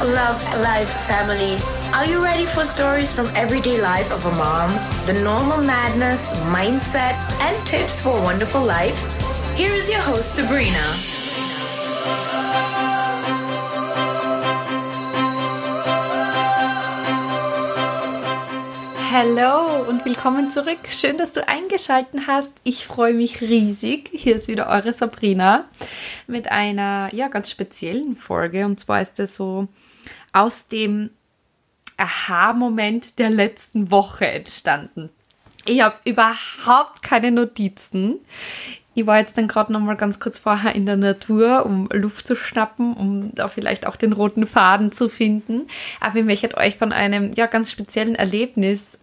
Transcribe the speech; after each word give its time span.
love 0.00 0.42
life, 0.60 0.90
family. 1.06 1.56
Are 1.92 2.06
you 2.06 2.22
ready 2.22 2.44
for 2.44 2.64
stories 2.64 3.12
from 3.12 3.26
everyday 3.34 3.80
life 3.80 4.10
of 4.10 4.24
a 4.26 4.32
mom? 4.32 4.70
The 5.06 5.12
normal 5.12 5.58
madness, 5.58 6.20
mindset, 6.48 7.14
and 7.40 7.66
tips 7.66 8.00
for 8.00 8.18
a 8.18 8.22
wonderful 8.22 8.62
life? 8.62 8.98
Here 9.56 9.72
is 9.72 9.90
your 9.90 10.00
host, 10.00 10.34
Sabrina. 10.34 11.11
Hallo 19.12 19.86
und 19.90 20.06
willkommen 20.06 20.48
zurück. 20.48 20.78
Schön, 20.88 21.18
dass 21.18 21.32
du 21.32 21.46
eingeschaltet 21.46 22.22
hast. 22.26 22.54
Ich 22.64 22.86
freue 22.86 23.12
mich 23.12 23.42
riesig. 23.42 24.08
Hier 24.10 24.36
ist 24.36 24.48
wieder 24.48 24.68
eure 24.68 24.94
Sabrina 24.94 25.66
mit 26.26 26.50
einer 26.50 27.10
ja 27.12 27.28
ganz 27.28 27.50
speziellen 27.50 28.14
Folge 28.14 28.64
und 28.64 28.80
zwar 28.80 29.02
ist 29.02 29.20
es 29.20 29.36
so 29.36 29.68
aus 30.32 30.66
dem 30.66 31.10
Aha-Moment 31.98 33.18
der 33.18 33.28
letzten 33.28 33.90
Woche 33.90 34.28
entstanden. 34.28 35.10
Ich 35.66 35.82
habe 35.82 35.96
überhaupt 36.06 37.02
keine 37.02 37.30
Notizen. 37.32 38.18
Ich 38.94 39.06
war 39.06 39.18
jetzt 39.18 39.36
dann 39.36 39.46
gerade 39.46 39.74
noch 39.74 39.80
mal 39.80 39.96
ganz 39.96 40.20
kurz 40.20 40.38
vorher 40.38 40.74
in 40.74 40.86
der 40.86 40.96
Natur, 40.96 41.66
um 41.66 41.86
Luft 41.92 42.26
zu 42.26 42.34
schnappen, 42.34 42.94
um 42.94 43.34
da 43.34 43.48
vielleicht 43.48 43.86
auch 43.86 43.96
den 43.96 44.14
roten 44.14 44.46
Faden 44.46 44.90
zu 44.90 45.10
finden. 45.10 45.66
Aber 46.00 46.18
ich 46.18 46.24
möchte 46.24 46.56
euch 46.56 46.78
von 46.78 46.92
einem 46.92 47.32
ja 47.34 47.46
ganz 47.46 47.70
speziellen 47.70 48.14
Erlebnis 48.14 48.98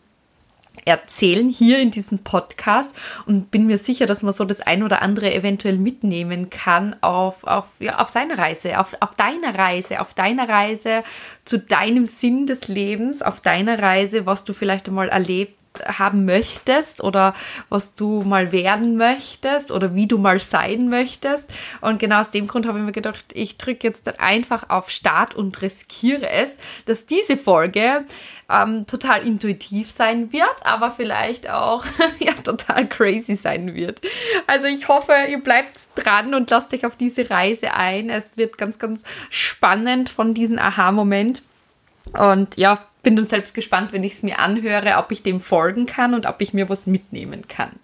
erzählen 0.86 1.50
hier 1.50 1.80
in 1.80 1.92
diesem 1.92 2.20
Podcast 2.20 2.96
und 3.26 3.52
bin 3.52 3.66
mir 3.66 3.78
sicher, 3.78 4.06
dass 4.06 4.24
man 4.24 4.34
so 4.34 4.46
das 4.46 4.62
ein 4.62 4.84
oder 4.84 5.02
andere 5.02 5.34
eventuell 5.34 5.78
mitnehmen 5.78 6.50
kann 6.50 6.96
auf, 7.02 7.44
auf, 7.44 7.68
ja, 7.80 8.00
auf 8.00 8.10
seine 8.10 8.38
Reise, 8.38 8.80
auf, 8.80 8.96
auf 9.00 9.16
deine 9.16 9.58
Reise, 9.58 10.02
auf 10.02 10.14
deiner 10.14 10.48
Reise 10.48 11.04
zu 11.46 11.60
deinem 11.60 12.06
Sinn 12.06 12.46
des 12.46 12.68
Lebens, 12.68 13.22
auf 13.22 13.42
deiner 13.42 13.80
Reise, 13.80 14.26
was 14.26 14.44
du 14.44 14.54
vielleicht 14.54 14.88
einmal 14.88 15.10
erlebt 15.10 15.59
haben 15.86 16.26
möchtest 16.26 17.04
oder 17.04 17.34
was 17.70 17.96
du 17.96 18.24
mal 18.24 18.52
werden 18.52 18.98
möchtest 18.98 19.72
oder 19.72 19.96
wie 19.96 20.08
du 20.08 20.18
mal 20.18 20.40
sein 20.40 20.90
möchtest. 20.90 21.50
Und 21.82 22.00
genau 22.00 22.22
aus 22.22 22.32
dem 22.32 22.48
Grund 22.48 22.66
habe 22.66 22.80
ich 22.80 22.86
mir 22.86 22.92
gedacht, 22.92 23.26
ich 23.34 23.58
drücke 23.58 23.88
jetzt 23.88 24.20
einfach 24.20 24.70
auf 24.70 24.90
Start 24.90 25.36
und 25.36 25.62
riskiere 25.62 26.30
es, 26.30 26.58
dass 26.86 27.06
diese 27.06 27.38
Folge 27.38 28.06
ähm, 28.50 28.88
total 28.88 29.26
intuitiv 29.26 29.92
sein 29.92 30.34
wird, 30.34 30.56
aber 30.64 30.92
vielleicht 30.92 31.50
auch 31.50 31.86
ja 32.20 32.34
total 32.34 32.88
crazy 32.88 33.36
sein 33.36 33.76
wird. 33.76 34.02
Also 34.48 34.68
ich 34.68 34.88
hoffe, 34.88 35.14
ihr 35.30 35.42
bleibt 35.42 35.78
dran 35.96 36.34
und 36.34 36.50
lasst 36.50 36.74
euch 36.74 36.86
auf 36.86 36.96
diese 36.96 37.30
Reise 37.30 37.74
ein. 37.74 38.10
Es 38.10 38.38
wird 38.38 38.58
ganz, 38.58 38.80
ganz 38.80 39.04
spannend 39.30 40.10
von 40.10 40.34
diesem 40.34 40.58
Aha-Moment. 40.58 41.44
Und 42.14 42.58
ja, 42.58 42.80
bin 43.04 43.16
dann 43.16 43.28
selbst 43.28 43.54
gespannt, 43.54 43.94
wenn 43.94 44.04
ich 44.04 44.14
es 44.14 44.24
mir 44.24 44.40
anhöre, 44.40 44.98
ob 44.98 45.12
ich 45.12 45.24
dem 45.24 45.40
folgen 45.40 45.86
kann 45.86 46.14
und 46.14 46.26
ob 46.26 46.42
ich 46.42 46.54
mir 46.54 46.70
was 46.70 46.86
mitnehmen 46.86 47.48
kann. 47.48 47.80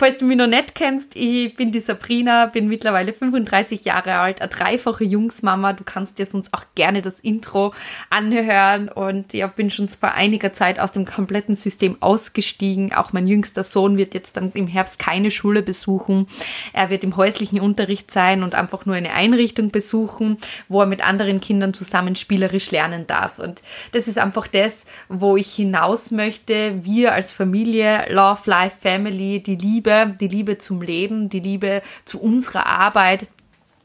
Falls 0.00 0.16
du 0.16 0.24
mich 0.24 0.38
noch 0.38 0.46
nicht 0.46 0.74
kennst, 0.74 1.14
ich 1.14 1.52
bin 1.52 1.72
die 1.72 1.80
Sabrina, 1.80 2.46
bin 2.46 2.68
mittlerweile 2.68 3.12
35 3.12 3.84
Jahre 3.84 4.14
alt, 4.14 4.40
eine 4.40 4.48
dreifache 4.48 5.04
Jungsmama. 5.04 5.74
Du 5.74 5.84
kannst 5.84 6.18
dir 6.18 6.24
sonst 6.24 6.54
auch 6.54 6.64
gerne 6.74 7.02
das 7.02 7.20
Intro 7.20 7.74
anhören 8.08 8.88
und 8.88 9.34
ja, 9.34 9.46
bin 9.46 9.68
schon 9.68 9.88
vor 9.88 10.12
einiger 10.12 10.54
Zeit 10.54 10.80
aus 10.80 10.92
dem 10.92 11.04
kompletten 11.04 11.54
System 11.54 11.98
ausgestiegen. 12.00 12.94
Auch 12.94 13.12
mein 13.12 13.26
jüngster 13.26 13.62
Sohn 13.62 13.98
wird 13.98 14.14
jetzt 14.14 14.38
dann 14.38 14.52
im 14.54 14.68
Herbst 14.68 14.98
keine 14.98 15.30
Schule 15.30 15.62
besuchen. 15.62 16.28
Er 16.72 16.88
wird 16.88 17.04
im 17.04 17.18
häuslichen 17.18 17.60
Unterricht 17.60 18.10
sein 18.10 18.42
und 18.42 18.54
einfach 18.54 18.86
nur 18.86 18.96
eine 18.96 19.12
Einrichtung 19.12 19.70
besuchen, 19.70 20.38
wo 20.70 20.80
er 20.80 20.86
mit 20.86 21.06
anderen 21.06 21.42
Kindern 21.42 21.74
zusammen 21.74 22.16
spielerisch 22.16 22.70
lernen 22.70 23.06
darf. 23.06 23.38
Und 23.38 23.60
das 23.92 24.08
ist 24.08 24.18
einfach 24.18 24.46
das, 24.46 24.86
wo 25.10 25.36
ich 25.36 25.52
hinaus 25.52 26.10
möchte. 26.10 26.82
Wir 26.86 27.12
als 27.12 27.32
Familie, 27.32 28.06
Love, 28.08 28.48
Life, 28.48 28.78
Family, 28.80 29.42
die 29.42 29.56
Liebe 29.56 29.89
Liebe, 29.90 30.16
die 30.18 30.28
Liebe 30.28 30.58
zum 30.58 30.82
Leben, 30.82 31.28
die 31.28 31.40
Liebe 31.40 31.82
zu 32.04 32.20
unserer 32.20 32.66
Arbeit, 32.66 33.28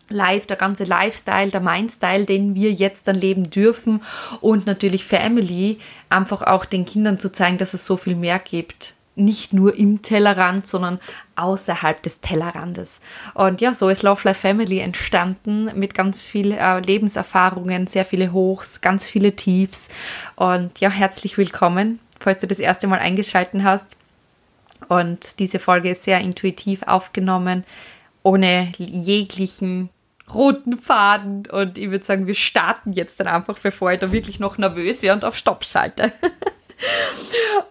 Life, 0.07 0.45
der 0.45 0.57
ganze 0.57 0.83
Lifestyle, 0.83 1.49
der 1.49 1.61
Mindstyle, 1.61 2.25
den 2.25 2.53
wir 2.53 2.71
jetzt 2.71 3.07
dann 3.07 3.15
leben 3.15 3.49
dürfen 3.49 4.03
und 4.39 4.67
natürlich 4.67 5.03
Family, 5.03 5.79
einfach 6.09 6.43
auch 6.43 6.65
den 6.65 6.85
Kindern 6.85 7.17
zu 7.17 7.31
zeigen, 7.31 7.57
dass 7.57 7.73
es 7.73 7.85
so 7.85 7.97
viel 7.97 8.15
mehr 8.15 8.37
gibt. 8.37 8.93
Nicht 9.17 9.53
nur 9.53 9.75
im 9.75 10.01
Tellerrand, 10.01 10.67
sondern 10.67 10.99
außerhalb 11.37 12.03
des 12.03 12.19
Tellerrandes. 12.19 12.99
Und 13.33 13.61
ja, 13.61 13.73
so 13.73 13.87
ist 13.87 14.03
Love 14.03 14.21
Life 14.25 14.41
Family 14.41 14.79
entstanden 14.79 15.71
mit 15.73 15.93
ganz 15.93 16.27
viel 16.27 16.51
äh, 16.51 16.81
Lebenserfahrungen, 16.81 17.87
sehr 17.87 18.05
viele 18.05 18.33
Hochs, 18.33 18.81
ganz 18.81 19.07
viele 19.07 19.35
Tiefs. 19.35 19.87
Und 20.35 20.81
ja, 20.81 20.89
herzlich 20.89 21.37
willkommen, 21.37 21.99
falls 22.19 22.39
du 22.39 22.47
das 22.47 22.59
erste 22.59 22.87
Mal 22.87 22.99
eingeschaltet 22.99 23.63
hast. 23.63 23.95
Und 24.87 25.39
diese 25.39 25.59
Folge 25.59 25.91
ist 25.91 26.03
sehr 26.03 26.19
intuitiv 26.19 26.83
aufgenommen, 26.83 27.63
ohne 28.23 28.71
jeglichen 28.77 29.89
roten 30.33 30.77
Faden. 30.77 31.45
Und 31.47 31.77
ich 31.77 31.89
würde 31.89 32.05
sagen, 32.05 32.27
wir 32.27 32.35
starten 32.35 32.91
jetzt 32.93 33.19
dann 33.19 33.27
einfach, 33.27 33.57
bevor 33.59 33.91
ich 33.91 33.99
da 33.99 34.11
wirklich 34.11 34.39
noch 34.39 34.57
nervös 34.57 35.01
wäre 35.01 35.15
und 35.15 35.25
auf 35.25 35.37
Stopp 35.37 35.63
schalte. 35.63 36.11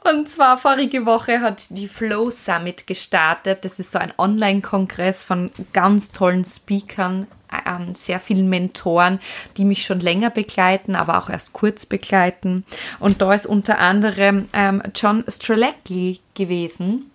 Und 0.04 0.28
zwar 0.28 0.56
vorige 0.56 1.06
Woche 1.06 1.41
hat 1.41 1.76
die 1.76 1.88
Flow 1.88 2.31
Summit 2.31 2.87
gestartet. 2.87 3.65
Das 3.65 3.78
ist 3.78 3.92
so 3.92 3.98
ein 3.98 4.12
Online-Kongress 4.16 5.25
von 5.25 5.50
ganz 5.72 6.12
tollen 6.12 6.44
Speakern, 6.44 7.26
ähm, 7.66 7.94
sehr 7.94 8.20
vielen 8.20 8.48
Mentoren, 8.48 9.20
die 9.56 9.64
mich 9.64 9.84
schon 9.84 10.00
länger 10.00 10.31
begleiten, 10.31 10.97
aber 10.97 11.19
auch 11.19 11.31
erst 11.31 11.53
kurz 11.53 11.87
begleiten. 11.87 12.64
Und 13.00 13.22
da 13.22 13.32
ist 13.34 13.47
unter 13.47 13.78
anderem 13.78 14.47
ähm, 14.53 14.82
John 14.94 15.25
Strelacki 15.28 16.20
gewesen 16.34 17.10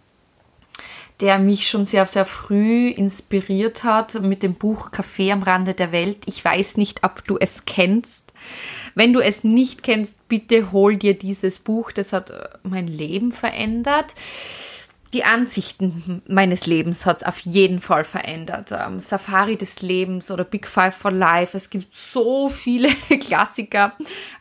der 1.20 1.38
mich 1.38 1.68
schon 1.68 1.86
sehr, 1.86 2.06
sehr 2.06 2.26
früh 2.26 2.88
inspiriert 2.88 3.84
hat 3.84 4.22
mit 4.22 4.42
dem 4.42 4.54
Buch 4.54 4.90
Café 4.92 5.34
am 5.34 5.44
Rande 5.44 5.74
der 5.74 5.92
Welt. 5.92 6.20
Ich 6.28 6.44
weiß 6.44 6.78
nicht, 6.78 7.04
ob 7.04 7.26
du 7.26 7.38
es 7.38 7.66
kennst. 7.66 8.24
Wenn 8.96 9.14
du 9.14 9.20
es 9.20 9.44
nicht 9.44 9.84
kennst, 9.84 10.28
bitte 10.28 10.72
hol 10.72 10.98
dir 10.98 11.18
dieses 11.18 11.60
Buch. 11.60 11.92
Das 11.92 12.14
hat 12.14 12.30
äh, 12.30 12.50
mein 12.64 12.88
Leben 12.88 13.32
verändert 13.32 14.16
die 15.14 15.24
Ansichten 15.24 16.22
meines 16.28 16.68
Lebens 16.68 17.06
hat 17.06 17.18
es 17.18 17.24
auf 17.24 17.40
jeden 17.40 17.80
Fall 17.80 18.04
verändert. 18.04 18.72
Ähm, 18.72 19.00
Safari 19.00 19.58
des 19.58 19.82
Lebens 19.82 20.30
oder 20.30 20.44
Big 20.44 20.68
Five 20.68 20.96
for 20.96 21.12
Life. 21.12 21.58
Es 21.58 21.70
gibt 21.70 21.96
so 21.96 22.48
viele 22.48 22.90
Klassiker. 23.20 23.94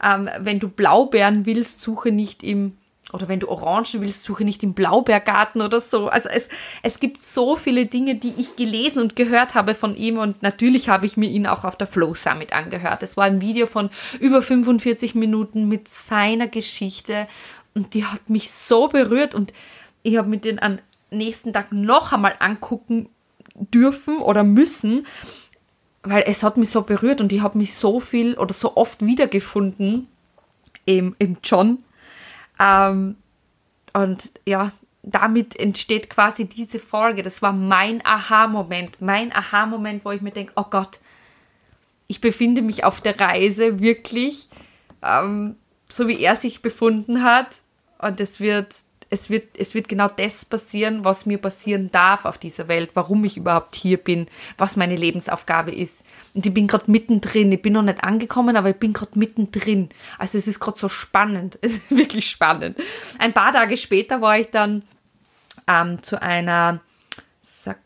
Ähm, 0.02 0.28
wenn 0.40 0.58
du 0.58 0.68
Blaubeeren 0.68 1.46
willst, 1.46 1.80
suche 1.80 2.12
nicht 2.12 2.42
im 2.42 2.76
oder 3.12 3.28
wenn 3.28 3.40
du 3.40 3.48
Orangen 3.48 4.02
willst, 4.02 4.24
suche 4.24 4.44
nicht 4.44 4.62
im 4.62 4.74
Blaubeergarten 4.74 5.62
oder 5.62 5.80
so. 5.80 6.08
Also 6.08 6.28
es, 6.28 6.48
es 6.82 7.00
gibt 7.00 7.22
so 7.22 7.56
viele 7.56 7.86
Dinge, 7.86 8.16
die 8.16 8.34
ich 8.36 8.56
gelesen 8.56 9.00
und 9.00 9.16
gehört 9.16 9.54
habe 9.54 9.74
von 9.74 9.96
ihm 9.96 10.18
und 10.18 10.42
natürlich 10.42 10.88
habe 10.88 11.06
ich 11.06 11.16
mir 11.16 11.30
ihn 11.30 11.46
auch 11.46 11.64
auf 11.64 11.78
der 11.78 11.86
Flow 11.86 12.14
Summit 12.14 12.52
angehört. 12.52 13.02
Es 13.02 13.16
war 13.16 13.24
ein 13.24 13.40
Video 13.40 13.66
von 13.66 13.88
über 14.20 14.42
45 14.42 15.14
Minuten 15.14 15.68
mit 15.68 15.88
seiner 15.88 16.48
Geschichte 16.48 17.26
und 17.74 17.94
die 17.94 18.04
hat 18.04 18.28
mich 18.28 18.50
so 18.50 18.88
berührt 18.88 19.34
und 19.34 19.54
ich 20.02 20.16
habe 20.18 20.28
mir 20.28 20.38
den 20.38 20.60
am 20.60 20.78
nächsten 21.10 21.52
Tag 21.52 21.72
noch 21.72 22.12
einmal 22.12 22.34
angucken 22.40 23.08
dürfen 23.54 24.18
oder 24.18 24.44
müssen, 24.44 25.06
weil 26.02 26.24
es 26.26 26.42
hat 26.42 26.56
mich 26.56 26.70
so 26.70 26.82
berührt 26.82 27.20
und 27.20 27.32
ich 27.32 27.40
habe 27.40 27.58
mich 27.58 27.74
so 27.74 28.00
viel 28.00 28.36
oder 28.36 28.52
so 28.52 28.76
oft 28.76 29.04
wiedergefunden 29.04 30.08
im, 30.84 31.16
im 31.18 31.38
John. 31.42 31.78
Ähm, 32.58 33.16
und 33.92 34.30
ja, 34.46 34.68
damit 35.02 35.58
entsteht 35.58 36.10
quasi 36.10 36.46
diese 36.46 36.78
Folge. 36.78 37.22
Das 37.22 37.42
war 37.42 37.52
mein 37.52 38.04
Aha-Moment. 38.04 39.00
Mein 39.00 39.32
Aha-Moment, 39.32 40.04
wo 40.04 40.10
ich 40.10 40.20
mir 40.20 40.32
denke, 40.32 40.52
oh 40.56 40.66
Gott, 40.68 40.98
ich 42.08 42.20
befinde 42.20 42.62
mich 42.62 42.84
auf 42.84 43.00
der 43.00 43.18
Reise 43.18 43.80
wirklich, 43.80 44.48
ähm, 45.02 45.56
so 45.88 46.08
wie 46.08 46.20
er 46.20 46.36
sich 46.36 46.62
befunden 46.62 47.22
hat. 47.22 47.62
Und 47.98 48.20
es 48.20 48.40
wird 48.40 48.74
es 49.10 49.30
wird, 49.30 49.56
es 49.58 49.74
wird 49.74 49.88
genau 49.88 50.08
das 50.08 50.44
passieren, 50.44 51.04
was 51.04 51.24
mir 51.24 51.38
passieren 51.38 51.90
darf 51.90 52.24
auf 52.24 52.36
dieser 52.36 52.68
Welt, 52.68 52.90
warum 52.94 53.24
ich 53.24 53.36
überhaupt 53.36 53.74
hier 53.74 53.96
bin, 53.96 54.26
was 54.58 54.76
meine 54.76 54.96
Lebensaufgabe 54.96 55.70
ist. 55.70 56.04
Und 56.34 56.44
ich 56.44 56.52
bin 56.52 56.66
gerade 56.66 56.90
mittendrin. 56.90 57.50
Ich 57.52 57.62
bin 57.62 57.72
noch 57.72 57.82
nicht 57.82 58.04
angekommen, 58.04 58.56
aber 58.56 58.70
ich 58.70 58.76
bin 58.76 58.92
gerade 58.92 59.18
mittendrin. 59.18 59.88
Also 60.18 60.36
es 60.36 60.46
ist 60.46 60.60
gerade 60.60 60.78
so 60.78 60.88
spannend. 60.88 61.58
Es 61.68 61.76
ist 61.76 61.96
wirklich 61.96 62.28
spannend. 62.28 62.78
Ein 63.18 63.32
paar 63.32 63.52
Tage 63.52 63.76
später 63.76 64.20
war 64.20 64.38
ich 64.38 64.48
dann 64.48 64.82
ähm, 65.66 66.02
zu 66.02 66.20
einer, 66.20 66.80
sag, 67.40 67.78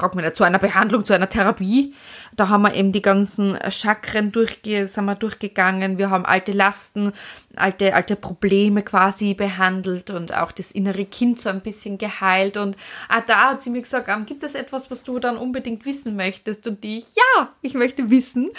frag 0.00 0.14
mich 0.14 0.24
nicht, 0.24 0.36
zu 0.36 0.44
einer 0.44 0.58
Behandlung, 0.58 1.04
zu 1.04 1.14
einer 1.14 1.28
Therapie 1.28 1.94
da 2.36 2.48
haben 2.48 2.62
wir 2.62 2.74
eben 2.74 2.92
die 2.92 3.02
ganzen 3.02 3.58
Chakren 3.70 4.32
durchge 4.32 4.86
sind 4.86 5.04
wir 5.04 5.14
durchgegangen. 5.14 5.98
Wir 5.98 6.10
haben 6.10 6.24
alte 6.24 6.52
Lasten, 6.52 7.12
alte, 7.56 7.94
alte 7.94 8.16
Probleme 8.16 8.82
quasi 8.82 9.34
behandelt 9.34 10.10
und 10.10 10.34
auch 10.34 10.52
das 10.52 10.72
innere 10.72 11.04
Kind 11.04 11.40
so 11.40 11.48
ein 11.48 11.60
bisschen 11.60 11.98
geheilt. 11.98 12.56
Und 12.56 12.76
ah, 13.08 13.20
da 13.20 13.50
hat 13.50 13.62
sie 13.62 13.70
mir 13.70 13.82
gesagt, 13.82 14.08
ähm, 14.08 14.26
gibt 14.26 14.42
es 14.42 14.54
etwas, 14.54 14.90
was 14.90 15.02
du 15.02 15.18
dann 15.18 15.36
unbedingt 15.36 15.84
wissen 15.86 16.16
möchtest? 16.16 16.66
Und 16.66 16.84
ich, 16.84 17.04
ja, 17.14 17.50
ich 17.62 17.74
möchte 17.74 18.10
wissen. 18.10 18.50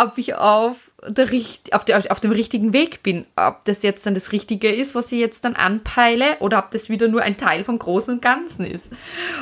ob 0.00 0.16
ich 0.16 0.36
auf, 0.36 0.92
der, 1.06 1.28
auf, 1.70 1.84
der, 1.84 2.10
auf 2.10 2.20
dem 2.20 2.32
richtigen 2.32 2.72
Weg 2.72 3.02
bin. 3.02 3.24
Ob 3.36 3.64
das 3.64 3.82
jetzt 3.82 4.04
dann 4.06 4.14
das 4.14 4.32
Richtige 4.32 4.70
ist, 4.70 4.94
was 4.94 5.12
ich 5.12 5.20
jetzt 5.20 5.44
dann 5.44 5.54
anpeile, 5.54 6.36
oder 6.40 6.58
ob 6.58 6.70
das 6.72 6.88
wieder 6.88 7.06
nur 7.06 7.22
ein 7.22 7.36
Teil 7.36 7.62
vom 7.62 7.78
Großen 7.78 8.14
und 8.14 8.22
Ganzen 8.22 8.64
ist. 8.64 8.92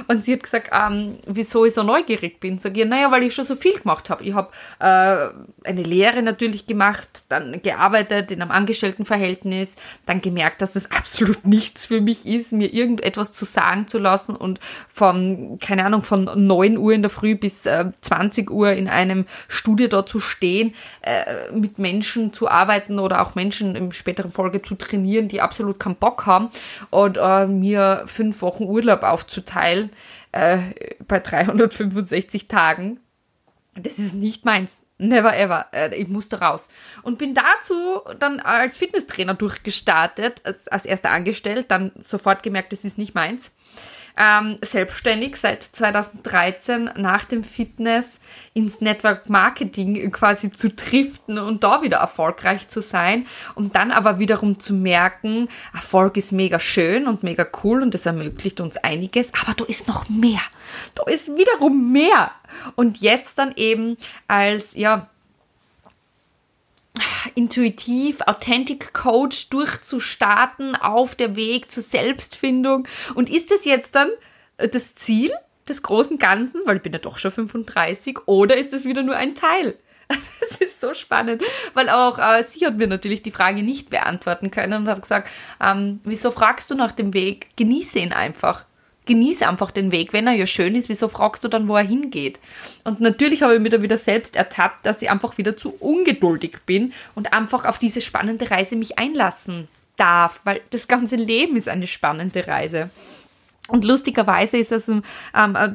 Und 0.06 0.22
sie 0.22 0.34
hat 0.34 0.42
gesagt, 0.42 0.70
ähm, 0.72 1.12
wieso 1.26 1.64
ich 1.64 1.72
so 1.72 1.82
neugierig 1.82 2.40
bin. 2.40 2.58
Sag 2.58 2.76
ich, 2.76 2.84
naja, 2.84 3.10
weil 3.10 3.22
ich 3.22 3.34
schon 3.34 3.44
so 3.44 3.54
viel 3.54 3.78
gemacht 3.78 4.10
habe. 4.10 4.22
Ich 4.24 4.34
habe 4.34 4.50
äh, 4.80 5.66
eine 5.68 5.82
Lehre 5.82 6.22
natürlich 6.22 6.66
gemacht, 6.66 7.08
dann 7.28 7.62
gearbeitet 7.62 8.30
in 8.30 8.42
einem 8.42 8.50
Angestelltenverhältnis, 8.50 9.76
dann 10.04 10.20
gemerkt, 10.20 10.60
dass 10.60 10.72
das 10.72 10.90
absolut 10.90 11.46
nichts 11.46 11.86
für 11.86 12.02
mich 12.02 12.26
ist, 12.26 12.52
mir 12.52 12.72
irgendetwas 12.72 13.32
zu 13.32 13.46
sagen 13.46 13.88
zu 13.88 13.98
lassen 13.98 14.36
und 14.36 14.60
von, 14.88 15.58
keine 15.60 15.84
Ahnung, 15.86 16.02
von 16.02 16.24
9 16.24 16.76
Uhr 16.76 16.92
in 16.92 17.02
der 17.02 17.10
Früh 17.10 17.34
bis 17.34 17.64
äh, 17.64 17.86
20 18.02 18.50
Uhr 18.50 18.72
in 18.72 18.88
einem 18.88 19.24
Studio 19.48 19.88
dort 19.88 20.08
zu 20.08 20.20
stehen, 20.20 20.74
äh, 21.00 21.45
mit 21.52 21.78
Menschen 21.78 22.32
zu 22.32 22.48
arbeiten 22.48 22.98
oder 22.98 23.22
auch 23.22 23.34
Menschen 23.34 23.76
im 23.76 23.92
späteren 23.92 24.30
Folge 24.30 24.62
zu 24.62 24.74
trainieren, 24.74 25.28
die 25.28 25.40
absolut 25.40 25.78
keinen 25.78 25.96
Bock 25.96 26.26
haben 26.26 26.50
und 26.90 27.18
äh, 27.20 27.46
mir 27.46 28.02
fünf 28.06 28.42
Wochen 28.42 28.64
Urlaub 28.64 29.02
aufzuteilen 29.02 29.90
äh, 30.32 30.58
bei 31.06 31.20
365 31.20 32.48
Tagen. 32.48 33.00
Das 33.74 33.98
ist 33.98 34.14
nicht 34.14 34.44
meins. 34.44 34.82
Never 34.98 35.36
ever. 35.36 35.66
Äh, 35.72 35.94
ich 35.94 36.08
musste 36.08 36.40
raus. 36.40 36.68
Und 37.02 37.18
bin 37.18 37.34
dazu 37.34 38.00
dann 38.18 38.40
als 38.40 38.78
Fitnesstrainer 38.78 39.34
durchgestartet, 39.34 40.40
als, 40.44 40.68
als 40.68 40.86
erster 40.86 41.10
angestellt, 41.10 41.66
dann 41.68 41.92
sofort 42.00 42.42
gemerkt, 42.42 42.72
das 42.72 42.84
ist 42.84 42.96
nicht 42.96 43.14
meins 43.14 43.52
ähm, 44.16 44.56
selbstständig 44.62 45.36
seit 45.36 45.62
2013 45.62 46.90
nach 46.96 47.24
dem 47.24 47.44
Fitness 47.44 48.20
ins 48.54 48.80
Network 48.80 49.28
Marketing 49.28 50.10
quasi 50.10 50.50
zu 50.50 50.70
driften 50.70 51.38
und 51.38 51.64
da 51.64 51.82
wieder 51.82 51.98
erfolgreich 51.98 52.68
zu 52.68 52.80
sein, 52.80 53.26
um 53.54 53.72
dann 53.72 53.90
aber 53.90 54.18
wiederum 54.18 54.58
zu 54.58 54.74
merken, 54.74 55.48
Erfolg 55.74 56.16
ist 56.16 56.32
mega 56.32 56.58
schön 56.58 57.06
und 57.06 57.22
mega 57.22 57.46
cool 57.62 57.82
und 57.82 57.94
das 57.94 58.06
ermöglicht 58.06 58.60
uns 58.60 58.76
einiges, 58.78 59.32
aber 59.42 59.54
da 59.54 59.64
ist 59.64 59.88
noch 59.88 60.08
mehr. 60.08 60.40
Da 60.94 61.04
ist 61.04 61.36
wiederum 61.36 61.92
mehr. 61.92 62.30
Und 62.74 62.98
jetzt 62.98 63.38
dann 63.38 63.52
eben 63.56 63.96
als, 64.28 64.74
ja, 64.74 65.08
intuitiv, 67.34 68.20
authentic 68.22 68.92
Coach 68.92 69.48
durchzustarten 69.50 70.76
auf 70.76 71.14
der 71.14 71.36
Weg 71.36 71.70
zur 71.70 71.82
Selbstfindung. 71.82 72.86
Und 73.14 73.30
ist 73.30 73.50
das 73.50 73.64
jetzt 73.64 73.94
dann 73.94 74.10
äh, 74.56 74.68
das 74.68 74.94
Ziel 74.94 75.30
des 75.68 75.82
großen 75.82 76.18
Ganzen, 76.18 76.62
weil 76.64 76.76
ich 76.76 76.82
bin 76.82 76.92
ja 76.92 76.98
doch 76.98 77.18
schon 77.18 77.32
35, 77.32 78.26
oder 78.26 78.56
ist 78.56 78.72
das 78.72 78.84
wieder 78.84 79.02
nur 79.02 79.16
ein 79.16 79.34
Teil? 79.34 79.78
Das 80.38 80.58
ist 80.58 80.80
so 80.80 80.94
spannend, 80.94 81.42
weil 81.74 81.88
auch 81.88 82.18
äh, 82.18 82.42
sie 82.44 82.64
hat 82.64 82.76
mir 82.76 82.86
natürlich 82.86 83.22
die 83.22 83.32
Frage 83.32 83.64
nicht 83.64 83.90
beantworten 83.90 84.52
können 84.52 84.82
und 84.82 84.88
hat 84.88 85.02
gesagt, 85.02 85.28
ähm, 85.60 85.98
wieso 86.04 86.30
fragst 86.30 86.70
du 86.70 86.76
nach 86.76 86.92
dem 86.92 87.14
Weg? 87.14 87.48
Genieße 87.56 87.98
ihn 87.98 88.12
einfach 88.12 88.64
genieße 89.06 89.48
einfach 89.48 89.70
den 89.70 89.92
Weg. 89.92 90.12
Wenn 90.12 90.26
er 90.26 90.34
ja 90.34 90.46
schön 90.46 90.74
ist, 90.74 90.88
wieso 90.88 91.08
fragst 91.08 91.44
du 91.44 91.48
dann, 91.48 91.68
wo 91.68 91.76
er 91.76 91.84
hingeht? 91.84 92.38
Und 92.84 93.00
natürlich 93.00 93.42
habe 93.42 93.54
ich 93.54 93.60
mir 93.60 93.70
da 93.70 93.80
wieder 93.82 93.98
selbst 93.98 94.36
ertappt, 94.36 94.84
dass 94.84 95.00
ich 95.00 95.10
einfach 95.10 95.38
wieder 95.38 95.56
zu 95.56 95.70
ungeduldig 95.80 96.58
bin 96.66 96.92
und 97.14 97.32
einfach 97.32 97.64
auf 97.64 97.78
diese 97.78 98.00
spannende 98.00 98.50
Reise 98.50 98.76
mich 98.76 98.98
einlassen 98.98 99.68
darf, 99.96 100.42
weil 100.44 100.60
das 100.70 100.88
ganze 100.88 101.16
Leben 101.16 101.56
ist 101.56 101.68
eine 101.68 101.86
spannende 101.86 102.46
Reise. 102.46 102.90
Und 103.68 103.84
lustigerweise 103.84 104.58
ist 104.58 104.70
es 104.70 104.88
ähm, 104.88 105.02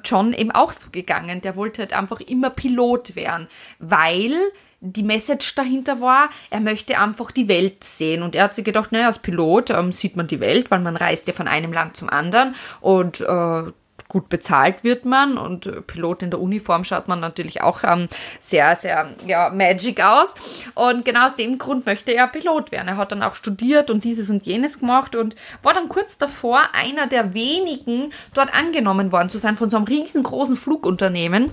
John 0.06 0.34
eben 0.34 0.52
auch 0.52 0.72
so 0.72 0.90
gegangen. 0.92 1.42
Der 1.42 1.56
wollte 1.56 1.82
halt 1.82 1.94
einfach 1.94 2.22
immer 2.22 2.50
Pilot 2.50 3.16
werden, 3.16 3.48
weil 3.80 4.34
die 4.82 5.04
Message 5.04 5.54
dahinter 5.54 6.02
war, 6.02 6.30
er 6.50 6.60
möchte 6.60 7.00
einfach 7.00 7.32
die 7.32 7.48
Welt 7.48 7.84
sehen. 7.84 8.24
Und 8.24 8.36
er 8.36 8.46
hat 8.46 8.56
sich 8.56 8.66
gedacht, 8.66 8.92
naja, 8.92 9.06
als 9.06 9.20
Pilot 9.20 9.70
ähm, 9.70 9.92
sieht 9.92 10.18
man 10.18 10.28
die 10.28 10.40
Welt, 10.40 10.72
weil 10.72 10.80
man 10.80 10.98
reist 10.98 11.28
ja 11.28 11.34
von 11.34 11.48
einem 11.48 11.72
Land 11.72 11.96
zum 11.96 12.10
anderen 12.10 12.56
und 12.82 13.22
äh, 13.22 13.64
gut 14.12 14.28
bezahlt 14.28 14.84
wird 14.84 15.06
man 15.06 15.38
und 15.38 15.88
Pilot 15.88 16.24
in 16.24 16.32
der 16.32 16.42
Uniform 16.42 16.84
schaut 16.84 17.08
man 17.08 17.22
natürlich 17.22 17.62
auch 17.62 17.82
ähm, 17.86 18.10
sehr, 18.42 18.76
sehr 18.76 19.10
ja, 19.26 19.50
magic 19.50 20.04
aus. 20.04 20.34
Und 20.76 21.06
genau 21.06 21.28
aus 21.28 21.36
dem 21.36 21.58
Grund 21.58 21.86
möchte 21.86 22.14
er 22.14 22.28
Pilot 22.28 22.74
werden. 22.74 22.90
Er 22.90 22.98
hat 22.98 23.14
dann 23.14 23.24
auch 23.24 23.36
studiert 23.36 23.90
und 23.90 24.04
dieses 24.04 24.30
und 24.30 24.46
jenes 24.46 24.80
gemacht 24.80 25.16
und 25.16 25.38
war 25.64 25.74
dann 25.74 25.88
kurz 25.88 26.18
davor, 26.18 26.60
einer 26.74 27.08
der 27.08 27.34
wenigen 27.34 28.12
dort 28.34 28.54
angenommen 28.54 29.14
worden 29.14 29.30
zu 29.30 29.38
sein 29.38 29.56
von 29.56 29.70
so 29.70 29.78
einem 29.78 29.86
riesengroßen 29.86 30.58
Flugunternehmen. 30.58 31.50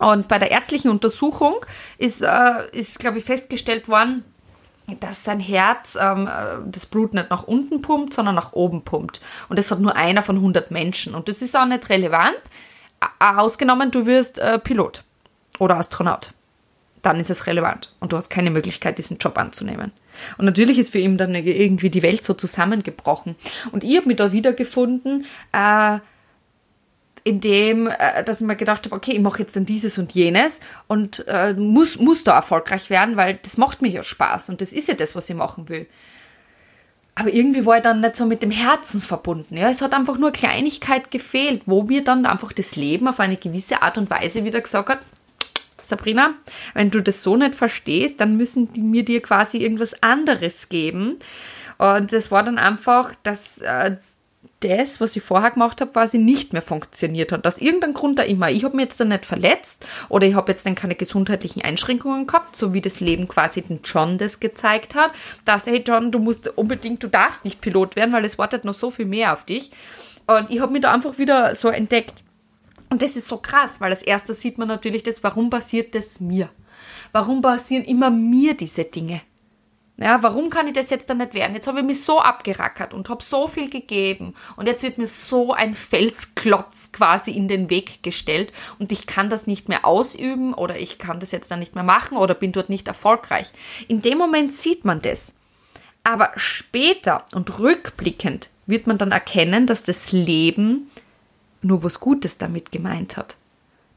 Und 0.00 0.26
bei 0.26 0.40
der 0.40 0.50
ärztlichen 0.50 0.90
Untersuchung 0.90 1.64
ist, 1.98 2.22
äh, 2.22 2.68
ist 2.72 2.98
glaube 2.98 3.18
ich, 3.18 3.24
festgestellt 3.24 3.88
worden, 3.88 4.24
dass 5.00 5.24
sein 5.24 5.40
Herz 5.40 5.96
ähm, 6.00 6.26
äh, 6.26 6.56
das 6.66 6.86
Blut 6.86 7.14
nicht 7.14 7.30
nach 7.30 7.44
unten 7.44 7.80
pumpt, 7.80 8.14
sondern 8.14 8.34
nach 8.34 8.52
oben 8.52 8.82
pumpt. 8.82 9.20
Und 9.48 9.58
das 9.58 9.70
hat 9.70 9.80
nur 9.80 9.96
einer 9.96 10.22
von 10.22 10.36
100 10.36 10.70
Menschen. 10.70 11.14
Und 11.14 11.28
das 11.28 11.42
ist 11.42 11.56
auch 11.56 11.66
nicht 11.66 11.88
relevant, 11.88 12.40
ausgenommen, 13.18 13.90
du 13.90 14.06
wirst 14.06 14.38
äh, 14.38 14.58
Pilot 14.58 15.04
oder 15.58 15.76
Astronaut. 15.76 16.30
Dann 17.02 17.20
ist 17.20 17.30
es 17.30 17.46
relevant 17.46 17.92
und 18.00 18.12
du 18.12 18.16
hast 18.16 18.30
keine 18.30 18.50
Möglichkeit, 18.50 18.96
diesen 18.96 19.18
Job 19.18 19.36
anzunehmen. 19.36 19.92
Und 20.38 20.46
natürlich 20.46 20.78
ist 20.78 20.90
für 20.90 20.98
ihn 20.98 21.18
dann 21.18 21.34
irgendwie 21.34 21.90
die 21.90 22.02
Welt 22.02 22.24
so 22.24 22.34
zusammengebrochen. 22.34 23.36
Und 23.72 23.84
ich 23.84 23.96
habe 23.96 24.08
mich 24.08 24.16
da 24.16 24.32
wiedergefunden, 24.32 25.26
äh, 25.52 25.98
in 27.24 27.40
dem, 27.40 27.86
äh, 27.86 28.22
dass 28.22 28.40
ich 28.40 28.46
mir 28.46 28.54
gedacht 28.54 28.84
habe, 28.84 28.94
okay, 28.94 29.12
ich 29.12 29.20
mache 29.20 29.40
jetzt 29.40 29.56
dann 29.56 29.64
dieses 29.64 29.98
und 29.98 30.12
jenes 30.12 30.60
und 30.86 31.26
äh, 31.26 31.54
muss, 31.54 31.98
muss 31.98 32.22
da 32.22 32.36
erfolgreich 32.36 32.90
werden, 32.90 33.16
weil 33.16 33.38
das 33.42 33.56
macht 33.56 33.82
mir 33.82 33.88
ja 33.88 34.02
Spaß 34.02 34.50
und 34.50 34.60
das 34.60 34.72
ist 34.72 34.88
ja 34.88 34.94
das, 34.94 35.14
was 35.14 35.28
ich 35.28 35.36
machen 35.36 35.68
will. 35.70 35.86
Aber 37.16 37.32
irgendwie 37.32 37.64
war 37.64 37.76
ich 37.76 37.82
dann 37.82 38.00
nicht 38.00 38.16
so 38.16 38.26
mit 38.26 38.42
dem 38.42 38.50
Herzen 38.50 39.00
verbunden. 39.00 39.56
Ja, 39.56 39.70
es 39.70 39.80
hat 39.80 39.94
einfach 39.94 40.18
nur 40.18 40.32
Kleinigkeit 40.32 41.10
gefehlt, 41.10 41.62
wo 41.66 41.84
mir 41.84 42.02
dann 42.02 42.26
einfach 42.26 42.52
das 42.52 42.76
Leben 42.76 43.06
auf 43.08 43.20
eine 43.20 43.36
gewisse 43.36 43.82
Art 43.82 43.98
und 43.98 44.10
Weise 44.10 44.44
wieder 44.44 44.60
gesagt 44.60 44.88
hat, 44.88 45.00
Sabrina, 45.80 46.34
wenn 46.72 46.90
du 46.90 47.02
das 47.02 47.22
so 47.22 47.36
nicht 47.36 47.54
verstehst, 47.54 48.20
dann 48.20 48.36
müssen 48.36 48.72
die 48.72 48.80
mir 48.80 49.04
dir 49.04 49.22
quasi 49.22 49.58
irgendwas 49.58 50.02
anderes 50.02 50.68
geben. 50.68 51.18
Und 51.78 52.12
es 52.12 52.30
war 52.30 52.42
dann 52.42 52.58
einfach, 52.58 53.14
dass 53.22 53.58
äh, 53.58 53.96
das, 54.64 55.00
was 55.00 55.14
ich 55.14 55.22
vorher 55.22 55.50
gemacht 55.50 55.80
habe, 55.80 55.92
quasi 55.92 56.18
nicht 56.18 56.52
mehr 56.52 56.62
funktioniert 56.62 57.32
hat. 57.32 57.46
Aus 57.46 57.58
irgendeinem 57.58 57.94
Grund 57.94 58.18
da 58.18 58.22
immer. 58.22 58.50
Ich 58.50 58.64
habe 58.64 58.76
mich 58.76 58.84
jetzt 58.84 59.00
dann 59.00 59.08
nicht 59.08 59.26
verletzt 59.26 59.86
oder 60.08 60.26
ich 60.26 60.34
habe 60.34 60.50
jetzt 60.50 60.64
dann 60.64 60.74
keine 60.74 60.94
gesundheitlichen 60.94 61.62
Einschränkungen 61.62 62.26
gehabt, 62.26 62.56
so 62.56 62.72
wie 62.72 62.80
das 62.80 63.00
Leben 63.00 63.28
quasi 63.28 63.62
den 63.62 63.80
John 63.84 64.18
das 64.18 64.40
gezeigt 64.40 64.94
hat, 64.94 65.12
dass, 65.44 65.66
hey 65.66 65.84
John, 65.86 66.10
du 66.10 66.18
musst 66.18 66.48
unbedingt, 66.56 67.02
du 67.02 67.08
darfst 67.08 67.44
nicht 67.44 67.60
Pilot 67.60 67.94
werden, 67.96 68.12
weil 68.12 68.24
es 68.24 68.38
wartet 68.38 68.64
noch 68.64 68.74
so 68.74 68.90
viel 68.90 69.06
mehr 69.06 69.32
auf 69.32 69.44
dich. 69.44 69.70
Und 70.26 70.50
ich 70.50 70.60
habe 70.60 70.72
mich 70.72 70.82
da 70.82 70.92
einfach 70.92 71.18
wieder 71.18 71.54
so 71.54 71.68
entdeckt. 71.68 72.24
Und 72.88 73.02
das 73.02 73.16
ist 73.16 73.28
so 73.28 73.36
krass, 73.36 73.80
weil 73.80 73.90
als 73.90 74.02
erstes 74.02 74.40
sieht 74.40 74.56
man 74.56 74.68
natürlich 74.68 75.02
das, 75.02 75.22
warum 75.22 75.50
passiert 75.50 75.94
das 75.94 76.20
mir? 76.20 76.48
Warum 77.12 77.42
passieren 77.42 77.84
immer 77.84 78.10
mir 78.10 78.54
diese 78.54 78.84
Dinge? 78.84 79.20
Ja, 79.96 80.24
warum 80.24 80.50
kann 80.50 80.66
ich 80.66 80.72
das 80.72 80.90
jetzt 80.90 81.08
dann 81.08 81.18
nicht 81.18 81.34
werden? 81.34 81.54
Jetzt 81.54 81.68
habe 81.68 81.78
ich 81.78 81.84
mich 81.84 82.02
so 82.02 82.18
abgerackert 82.18 82.92
und 82.94 83.08
habe 83.08 83.22
so 83.22 83.46
viel 83.46 83.70
gegeben 83.70 84.34
und 84.56 84.66
jetzt 84.66 84.82
wird 84.82 84.98
mir 84.98 85.06
so 85.06 85.52
ein 85.52 85.74
Felsklotz 85.74 86.90
quasi 86.90 87.30
in 87.30 87.46
den 87.46 87.70
Weg 87.70 88.02
gestellt 88.02 88.52
und 88.80 88.90
ich 88.90 89.06
kann 89.06 89.30
das 89.30 89.46
nicht 89.46 89.68
mehr 89.68 89.84
ausüben 89.84 90.52
oder 90.52 90.76
ich 90.76 90.98
kann 90.98 91.20
das 91.20 91.30
jetzt 91.30 91.50
dann 91.52 91.60
nicht 91.60 91.76
mehr 91.76 91.84
machen 91.84 92.18
oder 92.18 92.34
bin 92.34 92.50
dort 92.50 92.70
nicht 92.70 92.88
erfolgreich. 92.88 93.52
In 93.86 94.02
dem 94.02 94.18
Moment 94.18 94.52
sieht 94.52 94.84
man 94.84 95.00
das. 95.00 95.32
Aber 96.02 96.32
später 96.34 97.24
und 97.32 97.60
rückblickend 97.60 98.50
wird 98.66 98.88
man 98.88 98.98
dann 98.98 99.12
erkennen, 99.12 99.66
dass 99.66 99.84
das 99.84 100.10
Leben 100.10 100.90
nur 101.62 101.84
was 101.84 102.00
Gutes 102.00 102.36
damit 102.36 102.72
gemeint 102.72 103.16
hat. 103.16 103.36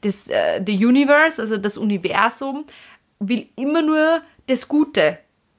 Das 0.01 0.27
äh, 0.27 0.63
the 0.65 0.85
Universe, 0.85 1.41
also 1.41 1.57
das 1.57 1.75
Universum, 1.75 2.65
will 3.19 3.47
immer 3.55 3.81
nur 3.81 4.21
das 4.45 4.67
Gute 4.67 5.17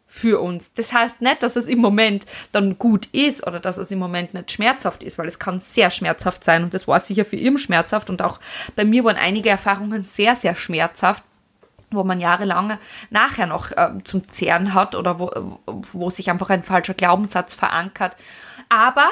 für 0.08 0.40
uns. 0.40 0.72
Das 0.72 0.92
heißt 0.92 1.20
nicht, 1.20 1.42
dass 1.42 1.54
es 1.54 1.66
im 1.66 1.78
Moment 1.78 2.24
dann 2.50 2.78
gut 2.78 3.06
ist 3.12 3.46
oder 3.46 3.60
dass 3.60 3.76
es 3.76 3.90
im 3.90 3.98
Moment 3.98 4.32
nicht 4.34 4.50
schmerzhaft 4.50 5.02
ist, 5.02 5.18
weil 5.18 5.28
es 5.28 5.38
kann 5.38 5.60
sehr 5.60 5.90
schmerzhaft 5.90 6.42
sein 6.42 6.64
und 6.64 6.74
das 6.74 6.88
war 6.88 6.98
sicher 6.98 7.26
für 7.26 7.36
ihn 7.36 7.58
schmerzhaft 7.58 8.08
und 8.08 8.22
auch 8.22 8.40
bei 8.74 8.86
mir 8.86 9.04
waren 9.04 9.16
einige 9.16 9.50
Erfahrungen 9.50 10.02
sehr, 10.02 10.34
sehr 10.34 10.56
schmerzhaft 10.56 11.22
wo 11.90 12.04
man 12.04 12.20
jahrelang 12.20 12.78
nachher 13.08 13.46
noch 13.46 13.72
äh, 13.72 13.94
zum 14.04 14.28
Zehren 14.28 14.74
hat 14.74 14.94
oder 14.94 15.18
wo, 15.18 15.58
wo 15.64 16.10
sich 16.10 16.30
einfach 16.30 16.50
ein 16.50 16.62
falscher 16.62 16.92
Glaubenssatz 16.92 17.54
verankert. 17.54 18.14
Aber 18.68 19.08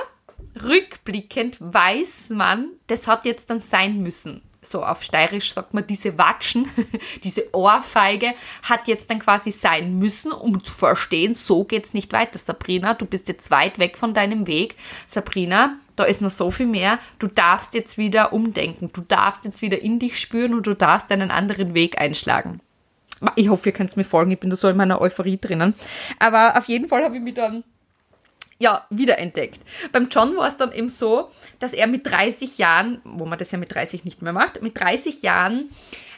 rückblickend 0.62 1.56
weiß 1.58 2.28
man, 2.34 2.68
das 2.88 3.08
hat 3.08 3.24
jetzt 3.24 3.48
dann 3.48 3.60
sein 3.60 4.02
müssen 4.02 4.42
so 4.70 4.84
auf 4.84 5.02
steirisch 5.02 5.52
sagt 5.52 5.74
man, 5.74 5.86
diese 5.86 6.18
Watschen, 6.18 6.68
diese 7.24 7.54
Ohrfeige 7.54 8.32
hat 8.62 8.88
jetzt 8.88 9.10
dann 9.10 9.18
quasi 9.18 9.50
sein 9.50 9.98
müssen, 9.98 10.32
um 10.32 10.62
zu 10.62 10.72
verstehen, 10.72 11.34
so 11.34 11.64
geht's 11.64 11.94
nicht 11.94 12.12
weiter, 12.12 12.38
Sabrina, 12.38 12.94
du 12.94 13.06
bist 13.06 13.28
jetzt 13.28 13.50
weit 13.50 13.78
weg 13.78 13.96
von 13.96 14.14
deinem 14.14 14.46
Weg. 14.46 14.76
Sabrina, 15.06 15.78
da 15.96 16.04
ist 16.04 16.20
noch 16.20 16.30
so 16.30 16.50
viel 16.50 16.66
mehr. 16.66 16.98
Du 17.18 17.26
darfst 17.26 17.74
jetzt 17.74 17.98
wieder 17.98 18.32
umdenken, 18.32 18.90
du 18.92 19.00
darfst 19.00 19.44
jetzt 19.44 19.62
wieder 19.62 19.80
in 19.80 19.98
dich 19.98 20.20
spüren 20.20 20.54
und 20.54 20.66
du 20.66 20.74
darfst 20.74 21.10
einen 21.10 21.30
anderen 21.30 21.74
Weg 21.74 21.98
einschlagen. 22.00 22.60
Ich 23.34 23.48
hoffe, 23.48 23.70
ihr 23.70 23.72
könnt 23.72 23.96
mir 23.96 24.04
folgen. 24.04 24.30
Ich 24.30 24.40
bin 24.40 24.50
da 24.50 24.56
so 24.56 24.68
in 24.68 24.76
meiner 24.76 25.00
Euphorie 25.00 25.38
drinnen. 25.38 25.74
Aber 26.18 26.56
auf 26.56 26.66
jeden 26.66 26.86
Fall 26.86 27.02
habe 27.02 27.16
ich 27.16 27.22
mich 27.22 27.34
dann 27.34 27.64
ja, 28.58 28.86
wiederentdeckt. 28.90 29.60
Beim 29.92 30.08
John 30.10 30.36
war 30.36 30.48
es 30.48 30.56
dann 30.56 30.72
eben 30.72 30.88
so, 30.88 31.30
dass 31.58 31.74
er 31.74 31.86
mit 31.86 32.06
30 32.06 32.58
Jahren, 32.58 33.00
wo 33.04 33.26
man 33.26 33.38
das 33.38 33.52
ja 33.52 33.58
mit 33.58 33.74
30 33.74 34.04
nicht 34.04 34.22
mehr 34.22 34.32
macht, 34.32 34.62
mit 34.62 34.78
30 34.78 35.22
Jahren 35.22 35.70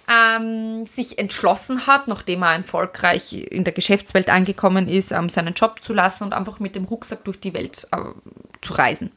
ähm, 0.08 0.84
sich 0.84 1.18
entschlossen 1.18 1.86
hat, 1.86 2.08
nachdem 2.08 2.42
er 2.42 2.54
erfolgreich 2.54 3.32
in 3.32 3.64
der 3.64 3.72
Geschäftswelt 3.72 4.30
angekommen 4.30 4.88
ist, 4.88 5.12
ähm, 5.12 5.28
seinen 5.28 5.54
Job 5.54 5.82
zu 5.82 5.92
lassen 5.92 6.24
und 6.24 6.32
einfach 6.32 6.60
mit 6.60 6.76
dem 6.76 6.84
Rucksack 6.84 7.24
durch 7.24 7.40
die 7.40 7.52
Welt 7.52 7.86
äh, 7.92 7.98
zu 8.62 8.72
reisen. 8.72 9.10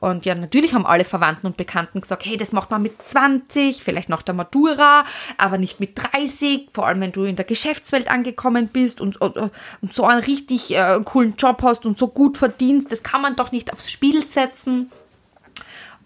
Und 0.00 0.26
ja, 0.26 0.34
natürlich 0.34 0.74
haben 0.74 0.86
alle 0.86 1.04
Verwandten 1.04 1.46
und 1.46 1.56
Bekannten 1.56 2.00
gesagt, 2.00 2.26
hey, 2.26 2.36
das 2.36 2.52
macht 2.52 2.70
man 2.70 2.82
mit 2.82 3.02
20, 3.02 3.82
vielleicht 3.82 4.08
nach 4.08 4.22
der 4.22 4.34
Matura, 4.34 5.04
aber 5.38 5.58
nicht 5.58 5.80
mit 5.80 5.92
30, 5.94 6.68
vor 6.70 6.86
allem 6.86 7.00
wenn 7.00 7.12
du 7.12 7.24
in 7.24 7.36
der 7.36 7.44
Geschäftswelt 7.44 8.10
angekommen 8.10 8.68
bist 8.68 9.00
und, 9.00 9.20
und, 9.20 9.36
und 9.36 9.94
so 9.94 10.04
einen 10.04 10.22
richtig 10.22 10.74
äh, 10.74 11.00
coolen 11.04 11.34
Job 11.36 11.62
hast 11.62 11.86
und 11.86 11.98
so 11.98 12.08
gut 12.08 12.36
verdienst, 12.36 12.92
das 12.92 13.02
kann 13.02 13.22
man 13.22 13.36
doch 13.36 13.52
nicht 13.52 13.72
aufs 13.72 13.90
Spiel 13.90 14.24
setzen. 14.24 14.90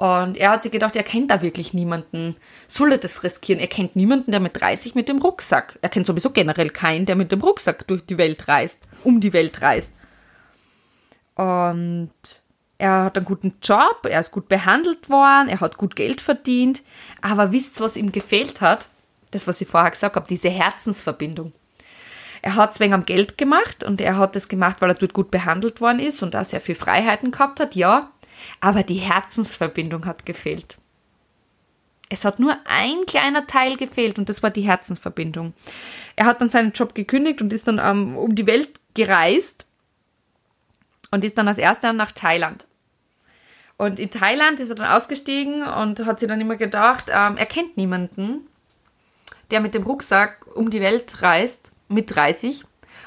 Und 0.00 0.38
er 0.38 0.52
hat 0.52 0.62
sich 0.62 0.72
gedacht, 0.72 0.96
er 0.96 1.02
kennt 1.02 1.30
da 1.30 1.42
wirklich 1.42 1.74
niemanden. 1.74 2.34
Soll 2.66 2.92
er 2.92 2.98
das 2.98 3.22
riskieren? 3.22 3.60
Er 3.60 3.66
kennt 3.66 3.96
niemanden, 3.96 4.30
der 4.30 4.40
mit 4.40 4.58
30 4.58 4.94
mit 4.94 5.10
dem 5.10 5.18
Rucksack. 5.18 5.78
Er 5.82 5.90
kennt 5.90 6.06
sowieso 6.06 6.30
generell 6.30 6.70
keinen, 6.70 7.04
der 7.04 7.16
mit 7.16 7.30
dem 7.30 7.42
Rucksack 7.42 7.86
durch 7.86 8.06
die 8.06 8.16
Welt 8.16 8.48
reist, 8.48 8.78
um 9.04 9.20
die 9.20 9.34
Welt 9.34 9.60
reist. 9.60 9.92
Und 11.34 12.10
er 12.80 13.04
hat 13.04 13.16
einen 13.16 13.26
guten 13.26 13.54
Job, 13.62 14.06
er 14.08 14.20
ist 14.20 14.32
gut 14.32 14.48
behandelt 14.48 15.08
worden, 15.08 15.48
er 15.48 15.60
hat 15.60 15.76
gut 15.76 15.96
Geld 15.96 16.20
verdient. 16.20 16.82
Aber 17.22 17.52
wisst 17.52 17.80
ihr, 17.80 17.84
was 17.84 17.96
ihm 17.96 18.12
gefehlt 18.12 18.60
hat? 18.60 18.88
Das, 19.30 19.46
was 19.46 19.60
ich 19.60 19.68
vorher 19.68 19.90
gesagt 19.90 20.16
habe, 20.16 20.26
diese 20.28 20.48
Herzensverbindung. 20.48 21.52
Er 22.42 22.56
hat 22.56 22.72
es 22.72 22.80
wegen 22.80 22.94
am 22.94 23.04
Geld 23.04 23.38
gemacht 23.38 23.84
und 23.84 24.00
er 24.00 24.16
hat 24.16 24.34
es 24.34 24.48
gemacht, 24.48 24.80
weil 24.80 24.90
er 24.90 24.94
dort 24.94 25.12
gut 25.12 25.30
behandelt 25.30 25.80
worden 25.80 26.00
ist 26.00 26.22
und 26.22 26.34
da 26.34 26.42
sehr 26.42 26.60
viel 26.60 26.74
Freiheiten 26.74 27.30
gehabt 27.30 27.60
hat, 27.60 27.74
ja 27.74 28.08
aber 28.60 28.82
die 28.82 28.94
Herzensverbindung 28.94 30.06
hat 30.06 30.26
gefehlt. 30.26 30.76
Es 32.08 32.24
hat 32.24 32.40
nur 32.40 32.56
ein 32.64 33.06
kleiner 33.06 33.46
Teil 33.46 33.76
gefehlt 33.76 34.18
und 34.18 34.28
das 34.28 34.42
war 34.42 34.50
die 34.50 34.62
Herzensverbindung. 34.62 35.54
Er 36.16 36.26
hat 36.26 36.40
dann 36.40 36.48
seinen 36.48 36.72
Job 36.72 36.94
gekündigt 36.94 37.40
und 37.40 37.52
ist 37.52 37.68
dann 37.68 37.78
ähm, 37.78 38.16
um 38.16 38.34
die 38.34 38.46
Welt 38.46 38.80
gereist 38.94 39.64
und 41.12 41.24
ist 41.24 41.38
dann 41.38 41.46
als 41.46 41.58
erster 41.58 41.92
nach 41.92 42.12
Thailand. 42.12 42.66
Und 43.80 43.98
in 43.98 44.10
Thailand 44.10 44.60
ist 44.60 44.68
er 44.68 44.74
dann 44.74 44.90
ausgestiegen 44.90 45.62
und 45.62 46.04
hat 46.04 46.20
sich 46.20 46.28
dann 46.28 46.38
immer 46.38 46.56
gedacht, 46.56 47.06
ähm, 47.08 47.38
er 47.38 47.46
kennt 47.46 47.78
niemanden, 47.78 48.46
der 49.50 49.60
mit 49.60 49.72
dem 49.72 49.84
Rucksack 49.84 50.44
um 50.54 50.68
die 50.68 50.82
Welt 50.82 51.22
reist, 51.22 51.72
mit 51.88 52.14
30 52.14 52.66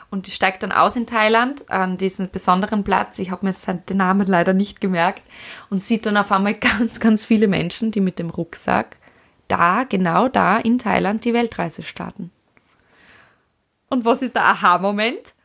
und 0.10 0.26
steigt 0.30 0.64
dann 0.64 0.72
aus 0.72 0.96
in 0.96 1.06
Thailand 1.06 1.70
an 1.70 1.98
diesen 1.98 2.32
besonderen 2.32 2.84
Platz. 2.84 3.20
Ich 3.20 3.30
habe 3.30 3.46
mir 3.46 3.54
den 3.54 3.98
Namen 3.98 4.26
leider 4.26 4.54
nicht 4.54 4.82
gemerkt 4.82 5.22
und 5.70 5.80
sieht 5.80 6.08
dann 6.08 6.18
auf 6.18 6.32
einmal 6.32 6.54
ganz, 6.80 7.00
ganz 7.00 7.24
viele 7.24 7.48
Menschen, 7.48 7.92
die 7.92 8.02
mit 8.02 8.18
dem 8.18 8.32
Rucksack 8.32 8.98
da, 9.48 9.84
genau 9.84 10.28
da 10.28 10.58
in 10.58 10.80
Thailand 10.80 11.24
die 11.24 11.36
Weltreise 11.36 11.84
starten. 11.84 12.32
Und 13.92 14.06
was 14.06 14.24
ist 14.24 14.36
der 14.36 14.46
Aha-Moment? 14.46 15.36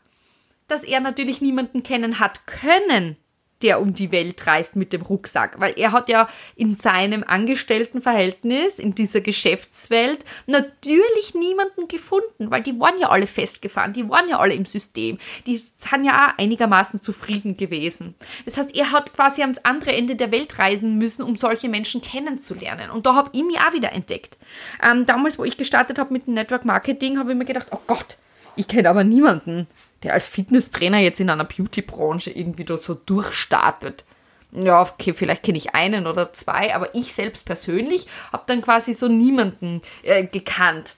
Dass 0.69 0.85
er 0.85 1.01
natürlich 1.01 1.43
niemanden 1.43 1.83
kennen 1.83 2.19
hat 2.19 2.47
können, 2.47 3.19
der 3.63 3.81
um 3.81 3.95
die 3.95 4.13
Welt 4.13 4.47
reist 4.47 4.77
mit 4.77 4.93
dem 4.93 5.03
Rucksack, 5.03 5.59
weil 5.61 5.75
er 5.77 5.93
hat 5.93 6.09
ja 6.09 6.29
in 6.55 6.77
seinem 6.77 7.25
Angestelltenverhältnis, 7.27 8.79
in 8.79 8.95
dieser 8.95 9.21
Geschäftswelt, 9.21 10.25
natürlich 10.47 11.35
niemanden 11.35 11.89
gefunden, 11.89 12.51
weil 12.51 12.63
die 12.63 12.79
waren 12.79 12.99
ja 12.99 13.09
alle 13.09 13.27
festgefahren, 13.27 13.93
die 13.93 14.09
waren 14.09 14.29
ja 14.29 14.39
alle 14.39 14.55
im 14.55 14.67
System, 14.67 15.19
die 15.47 15.57
sind 15.57 16.05
ja 16.05 16.29
auch 16.29 16.39
einigermaßen 16.39 17.01
zufrieden 17.01 17.57
gewesen. 17.57 18.15
Das 18.45 18.57
heißt, 18.57 18.77
er 18.77 18.93
hat 18.93 19.13
quasi 19.15 19.43
ans 19.43 19.59
andere 19.65 19.93
Ende 19.93 20.17
der 20.17 20.31
Welt 20.31 20.59
reisen 20.59 20.97
müssen, 20.99 21.23
um 21.23 21.37
solche 21.37 21.69
Menschen 21.69 22.01
kennenzulernen. 22.01 22.91
Und 22.91 23.07
da 23.07 23.15
habe 23.15 23.31
ich 23.33 23.45
mich 23.45 23.59
auch 23.59 23.73
wieder 23.73 23.93
entdeckt. 23.93 24.39
Ähm, 24.83 25.07
damals, 25.07 25.39
wo 25.39 25.45
ich 25.45 25.57
gestartet 25.57 25.99
habe 25.99 26.13
mit 26.13 26.27
dem 26.27 26.35
Network 26.35 26.65
Marketing, 26.65 27.19
habe 27.19 27.33
ich 27.33 27.39
mir 27.39 27.45
gedacht, 27.45 27.69
oh 27.73 27.81
Gott, 27.87 28.17
ich 28.57 28.69
kenne 28.69 28.91
aber 28.91 29.05
niemanden 29.05 29.67
der 30.03 30.15
als 30.15 30.29
Fitnesstrainer 30.29 30.99
jetzt 30.99 31.21
in 31.21 31.31
einer 31.31 31.45
Beauty-Branche 31.45 32.31
irgendwie 32.31 32.65
dort 32.65 32.83
so 32.83 32.95
durchstartet. 32.95 34.05
Ja, 34.53 34.81
okay, 34.81 35.13
vielleicht 35.13 35.43
kenne 35.43 35.59
ich 35.59 35.75
einen 35.75 36.07
oder 36.07 36.33
zwei, 36.33 36.75
aber 36.75 36.95
ich 36.95 37.13
selbst 37.13 37.45
persönlich 37.45 38.07
habe 38.33 38.45
dann 38.47 38.63
quasi 38.63 38.95
so 38.95 39.09
niemanden 39.09 39.83
äh, 40.03 40.25
gekannt. 40.25 40.95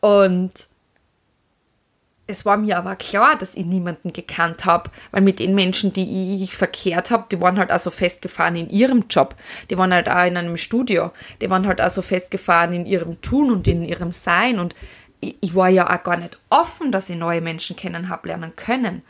Und 0.00 0.68
es 2.30 2.44
war 2.46 2.56
mir 2.56 2.78
aber 2.78 2.96
klar, 2.96 3.36
dass 3.36 3.56
ich 3.56 3.66
niemanden 3.66 4.12
gekannt 4.12 4.64
habe, 4.64 4.90
weil 5.10 5.22
mit 5.22 5.40
den 5.40 5.54
Menschen, 5.54 5.92
die 5.92 6.42
ich 6.42 6.56
verkehrt 6.56 7.10
habe, 7.10 7.26
die 7.30 7.40
waren 7.40 7.58
halt 7.58 7.70
also 7.70 7.90
festgefahren 7.90 8.56
in 8.56 8.70
ihrem 8.70 9.06
Job, 9.10 9.34
die 9.68 9.76
waren 9.76 9.92
halt 9.92 10.08
auch 10.08 10.24
in 10.24 10.36
einem 10.36 10.56
Studio, 10.56 11.10
die 11.40 11.50
waren 11.50 11.66
halt 11.66 11.80
also 11.80 12.02
festgefahren 12.02 12.72
in 12.72 12.86
ihrem 12.86 13.20
Tun 13.20 13.50
und 13.50 13.66
in 13.66 13.82
ihrem 13.82 14.12
Sein 14.12 14.58
und 14.60 14.74
ich 15.20 15.54
war 15.54 15.68
ja 15.68 15.88
auch 15.88 16.02
gar 16.02 16.16
nicht 16.16 16.38
offen, 16.48 16.92
dass 16.92 17.10
ich 17.10 17.16
neue 17.16 17.40
Menschen 17.40 17.76
kennen 17.76 18.08
habe 18.08 18.28
lernen 18.28 18.56
können. 18.56 19.02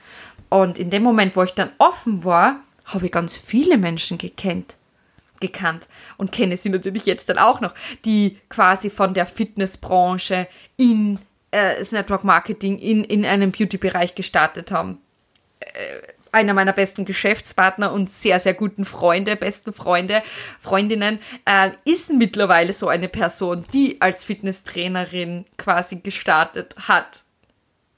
Und 0.48 0.78
in 0.78 0.90
dem 0.90 1.02
Moment, 1.02 1.36
wo 1.36 1.42
ich 1.42 1.52
dann 1.52 1.70
offen 1.78 2.24
war, 2.24 2.60
habe 2.86 3.06
ich 3.06 3.12
ganz 3.12 3.36
viele 3.36 3.78
Menschen 3.78 4.18
gekannt, 4.18 4.76
gekannt 5.40 5.88
und 6.16 6.32
kenne 6.32 6.56
sie 6.56 6.68
natürlich 6.68 7.06
jetzt 7.06 7.28
dann 7.28 7.38
auch 7.38 7.60
noch, 7.60 7.72
die 8.04 8.38
quasi 8.48 8.90
von 8.90 9.14
der 9.14 9.26
Fitnessbranche 9.26 10.48
in 10.76 11.20
äh, 11.52 11.78
das 11.78 11.92
Network 11.92 12.24
Marketing 12.24 12.78
in, 12.78 13.04
in 13.04 13.24
einem 13.24 13.52
Beauty-Bereich 13.52 14.14
gestartet 14.16 14.72
haben. 14.72 14.98
Äh, 15.60 15.68
einer 16.32 16.54
meiner 16.54 16.72
besten 16.72 17.04
Geschäftspartner 17.04 17.92
und 17.92 18.10
sehr, 18.10 18.40
sehr 18.40 18.54
guten 18.54 18.84
Freunde, 18.84 19.36
besten 19.36 19.72
Freunde, 19.72 20.22
Freundinnen, 20.58 21.20
äh, 21.44 21.70
ist 21.84 22.12
mittlerweile 22.12 22.72
so 22.72 22.88
eine 22.88 23.08
Person, 23.08 23.64
die 23.72 24.00
als 24.00 24.24
Fitnesstrainerin 24.24 25.46
quasi 25.56 25.96
gestartet 25.96 26.74
hat 26.88 27.24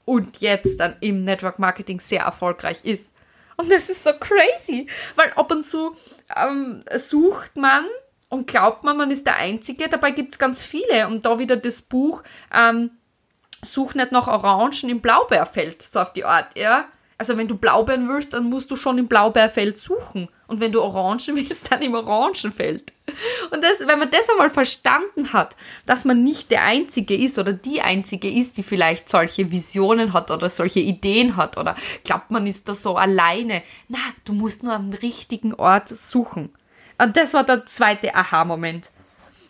und 0.05 0.39
jetzt 0.39 0.79
dann 0.79 0.95
im 1.01 1.23
Network 1.23 1.59
Marketing 1.59 1.99
sehr 1.99 2.21
erfolgreich 2.21 2.83
ist. 2.83 3.09
Und 3.55 3.71
das 3.71 3.89
ist 3.89 4.03
so 4.03 4.11
crazy, 4.19 4.87
weil 5.15 5.31
ab 5.33 5.51
und 5.51 5.63
zu 5.63 5.95
ähm, 6.35 6.83
sucht 6.95 7.55
man 7.55 7.85
und 8.29 8.47
glaubt 8.47 8.83
man, 8.83 8.97
man 8.97 9.11
ist 9.11 9.27
der 9.27 9.37
Einzige, 9.37 9.87
dabei 9.89 10.11
gibt 10.11 10.31
es 10.31 10.39
ganz 10.39 10.63
viele. 10.63 11.07
Und 11.07 11.23
da 11.23 11.37
wieder 11.37 11.55
das 11.55 11.81
Buch 11.81 12.23
ähm, 12.53 12.91
Such 13.63 13.95
nicht 13.95 14.11
nach 14.11 14.27
Orangen 14.27 14.89
im 14.89 14.99
Blaubeerfeld, 14.99 15.81
so 15.81 16.01
auf 16.01 16.11
die 16.11 16.25
Art, 16.25 16.57
ja 16.57 16.89
also 17.17 17.37
wenn 17.37 17.47
du 17.47 17.55
Blaubeeren 17.55 18.07
willst, 18.09 18.33
dann 18.33 18.49
musst 18.49 18.71
du 18.71 18.75
schon 18.75 18.97
im 18.97 19.07
Blaubeerfeld 19.07 19.77
suchen. 19.77 20.29
Und 20.47 20.59
wenn 20.59 20.71
du 20.71 20.81
Orangen 20.81 21.19
willst, 21.35 21.71
dann 21.71 21.81
im 21.81 21.93
Orangenfeld. 21.93 22.93
Und 23.51 23.63
das, 23.63 23.79
wenn 23.79 23.99
man 23.99 24.09
das 24.09 24.29
einmal 24.29 24.49
verstanden 24.49 25.33
hat, 25.33 25.55
dass 25.85 26.05
man 26.05 26.23
nicht 26.23 26.51
der 26.51 26.63
Einzige 26.63 27.15
ist 27.15 27.37
oder 27.37 27.53
die 27.53 27.81
Einzige 27.81 28.29
ist, 28.29 28.57
die 28.57 28.63
vielleicht 28.63 29.09
solche 29.09 29.51
Visionen 29.51 30.13
hat 30.13 30.31
oder 30.31 30.49
solche 30.49 30.79
Ideen 30.79 31.35
hat 31.35 31.57
oder 31.57 31.75
glaubt, 32.03 32.31
man 32.31 32.47
ist 32.47 32.69
da 32.69 32.75
so 32.75 32.95
alleine. 32.95 33.63
Na, 33.87 33.99
du 34.25 34.33
musst 34.33 34.63
nur 34.63 34.73
am 34.73 34.91
richtigen 34.91 35.53
Ort 35.53 35.89
suchen. 35.89 36.53
Und 36.97 37.17
das 37.17 37.33
war 37.33 37.43
der 37.43 37.65
zweite 37.65 38.15
Aha-Moment 38.15 38.91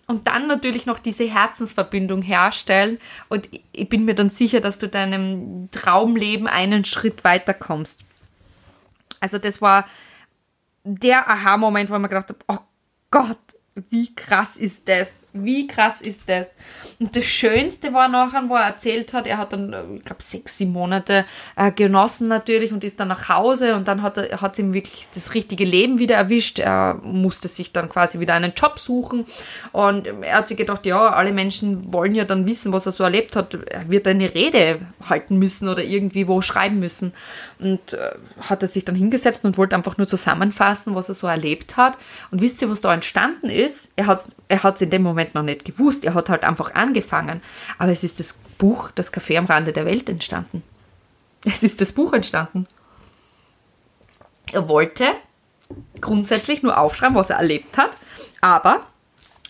und 0.07 0.27
dann 0.27 0.48
natürlich 0.48 0.86
noch 0.86 1.00
diese 1.00 1.24
Herzensverbindung 1.29 2.22
herstellen. 2.22 3.00
Und 3.29 3.50
ich 3.72 3.88
bin 3.88 4.05
mir 4.05 4.15
dann 4.15 4.29
sicher, 4.29 4.60
dass 4.60 4.77
du 4.77 4.88
deinem 4.88 5.69
Traumleben 5.72 6.48
einen 6.48 6.83
Schritt 6.86 7.24
weiter 7.24 7.53
kommst. 7.53 8.01
Also 9.19 9.38
das 9.38 9.62
war 9.62 9.88
der 10.83 11.29
Aha-Moment, 11.29 11.89
wo 11.89 11.95
ich 11.95 12.01
mir 12.01 12.10
gedacht 12.10 12.29
habe, 12.29 12.39
oh 12.48 12.60
Gott, 13.12 13.39
wie 13.89 14.13
krass 14.13 14.57
ist 14.57 14.89
das? 14.89 15.23
Wie 15.33 15.67
krass 15.67 16.01
ist 16.01 16.29
das? 16.29 16.53
Und 16.99 17.15
das 17.15 17.25
Schönste 17.25 17.91
war 17.91 18.07
nachher, 18.07 18.43
wo 18.47 18.55
er 18.55 18.65
erzählt 18.65 19.13
hat, 19.13 19.27
er 19.27 19.37
hat 19.37 19.53
dann, 19.53 19.73
äh, 19.73 19.83
ich 19.97 20.03
glaube, 20.03 20.21
sechs, 20.21 20.57
sieben 20.57 20.71
Monate 20.71 21.25
äh, 21.55 21.71
genossen 21.71 22.27
natürlich 22.27 22.71
und 22.71 22.83
ist 22.83 22.99
dann 22.99 23.07
nach 23.07 23.29
Hause 23.29 23.75
und 23.75 23.87
dann 23.87 24.01
hat 24.01 24.17
er 24.17 24.41
hat 24.41 24.59
ihm 24.59 24.73
wirklich 24.73 25.07
das 25.13 25.33
richtige 25.33 25.65
Leben 25.65 25.99
wieder 25.99 26.15
erwischt. 26.15 26.59
Er 26.59 26.99
musste 27.03 27.47
sich 27.47 27.71
dann 27.71 27.89
quasi 27.89 28.19
wieder 28.19 28.35
einen 28.35 28.53
Job 28.55 28.79
suchen 28.79 29.25
und 29.71 30.07
er 30.07 30.37
hat 30.37 30.47
sich 30.47 30.57
gedacht, 30.57 30.85
ja, 30.85 31.09
alle 31.09 31.33
Menschen 31.33 31.91
wollen 31.91 32.15
ja 32.15 32.25
dann 32.25 32.45
wissen, 32.45 32.71
was 32.71 32.85
er 32.85 32.91
so 32.91 33.03
erlebt 33.03 33.35
hat. 33.35 33.55
Er 33.55 33.89
wird 33.89 34.07
eine 34.07 34.33
Rede 34.33 34.79
halten 35.09 35.39
müssen 35.39 35.67
oder 35.67 35.83
irgendwie 35.83 36.27
wo 36.27 36.41
schreiben 36.41 36.79
müssen. 36.79 37.11
Und 37.59 37.93
äh, 37.93 38.11
hat 38.41 38.61
er 38.61 38.67
sich 38.67 38.85
dann 38.85 38.95
hingesetzt 38.95 39.45
und 39.45 39.57
wollte 39.57 39.75
einfach 39.75 39.97
nur 39.97 40.07
zusammenfassen, 40.07 40.95
was 40.95 41.09
er 41.09 41.15
so 41.15 41.27
erlebt 41.27 41.75
hat. 41.75 41.97
Und 42.31 42.41
wisst 42.41 42.61
ihr, 42.61 42.69
was 42.69 42.81
da 42.81 42.93
entstanden 42.93 43.49
ist? 43.49 43.63
ist, 43.63 43.93
er 43.95 44.07
hat 44.07 44.19
es 44.19 44.35
er 44.47 44.81
in 44.81 44.89
dem 44.89 45.03
Moment 45.03 45.23
noch 45.34 45.44
nicht 45.44 45.65
gewusst, 45.65 46.03
er 46.06 46.13
hat 46.13 46.30
halt 46.30 46.44
einfach 46.44 46.75
angefangen. 46.75 47.42
Aber 47.77 47.92
es 47.92 48.03
ist 48.03 48.20
das 48.20 48.34
Buch 48.58 48.92
Das 48.96 49.13
Café 49.13 49.38
am 49.38 49.46
Rande 49.46 49.74
der 49.74 49.86
Welt 49.86 50.10
entstanden. 50.10 50.63
Es 51.46 51.63
ist 51.63 51.82
das 51.82 51.92
Buch 51.92 52.13
entstanden. 52.13 52.68
Er 54.51 54.68
wollte 54.68 55.06
grundsätzlich 56.01 56.63
nur 56.63 56.77
aufschreiben, 56.77 57.15
was 57.15 57.30
er 57.30 57.38
erlebt 57.38 57.77
hat, 57.77 57.92
aber 58.42 58.86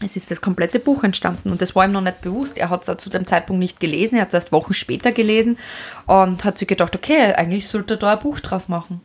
es 0.01 0.15
ist 0.15 0.31
das 0.31 0.41
komplette 0.41 0.79
Buch 0.79 1.03
entstanden 1.03 1.51
und 1.51 1.61
das 1.61 1.75
war 1.75 1.85
ihm 1.85 1.91
noch 1.91 2.01
nicht 2.01 2.21
bewusst. 2.21 2.57
Er 2.57 2.69
hat 2.69 2.87
es 2.87 2.97
zu 2.97 3.09
dem 3.09 3.27
Zeitpunkt 3.27 3.59
nicht 3.59 3.79
gelesen, 3.79 4.15
er 4.15 4.23
hat 4.23 4.29
es 4.29 4.33
erst 4.35 4.51
Wochen 4.51 4.73
später 4.73 5.11
gelesen 5.11 5.57
und 6.05 6.43
hat 6.43 6.57
sich 6.57 6.67
gedacht, 6.67 6.95
okay, 6.95 7.33
eigentlich 7.33 7.67
sollte 7.67 7.95
er 7.95 7.97
da 7.97 8.13
ein 8.13 8.19
Buch 8.19 8.39
draus 8.39 8.67
machen. 8.67 9.01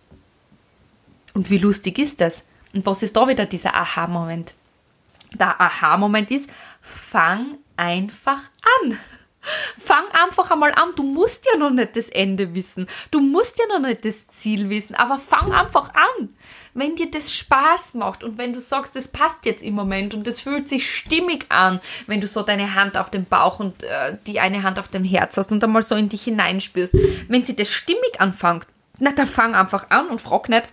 Und 1.35 1.51
wie 1.51 1.59
lustig 1.59 1.99
ist 1.99 2.21
das? 2.21 2.45
Und 2.75 2.87
was 2.87 3.03
ist 3.03 3.17
da 3.17 3.29
wieder 3.29 3.47
dieser 3.47 3.75
Aha-Moment? 3.75 4.55
Der 5.35 5.61
Aha-Moment 5.61 6.31
ist, 6.31 6.51
fang 6.81 7.59
einfach 7.77 8.41
an. 8.83 8.99
Fang 9.79 10.05
einfach 10.13 10.51
einmal 10.51 10.73
an. 10.73 10.91
Du 10.97 11.03
musst 11.03 11.47
ja 11.51 11.59
noch 11.59 11.71
nicht 11.71 11.97
das 11.97 12.11
Ende 12.11 12.55
wissen. 12.55 12.87
Du 13.11 13.21
musst 13.21 13.59
ja 13.59 13.65
noch 13.67 13.87
nicht 13.87 14.05
das 14.05 14.27
Ziel 14.27 14.69
wissen, 14.69 14.95
aber 14.95 15.19
fang 15.19 15.53
einfach 15.53 15.91
an. 15.95 16.35
Wenn 16.75 16.97
dir 16.97 17.11
das 17.11 17.35
Spaß 17.35 17.95
macht 17.95 18.23
und 18.23 18.37
wenn 18.37 18.53
du 18.53 18.61
sagst, 18.61 18.95
das 18.95 19.09
passt 19.09 19.47
jetzt 19.47 19.63
im 19.63 19.75
Moment 19.75 20.13
und 20.13 20.27
das 20.27 20.41
fühlt 20.41 20.69
sich 20.69 20.95
stimmig 20.95 21.47
an, 21.49 21.81
wenn 22.07 22.21
du 22.21 22.27
so 22.27 22.43
deine 22.43 22.75
Hand 22.75 22.99
auf 22.99 23.11
dem 23.11 23.25
Bauch 23.25 23.59
und 23.59 23.83
äh, 23.85 24.19
die 24.27 24.39
eine 24.39 24.63
Hand 24.63 24.79
auf 24.79 24.89
dem 24.89 25.05
Herz 25.05 25.37
hast 25.37 25.51
und 25.51 25.65
einmal 25.65 25.83
so 25.83 25.95
in 25.95 26.09
dich 26.09 26.25
hineinspürst, 26.25 26.95
wenn 27.29 27.45
sie 27.45 27.57
das 27.57 27.73
stimmig 27.73 28.21
anfängt, 28.21 28.67
na 28.99 29.13
dann 29.13 29.27
fang 29.27 29.55
einfach 29.55 29.91
an 29.91 30.09
und 30.09 30.21
frag 30.21 30.49
nicht, 30.49 30.69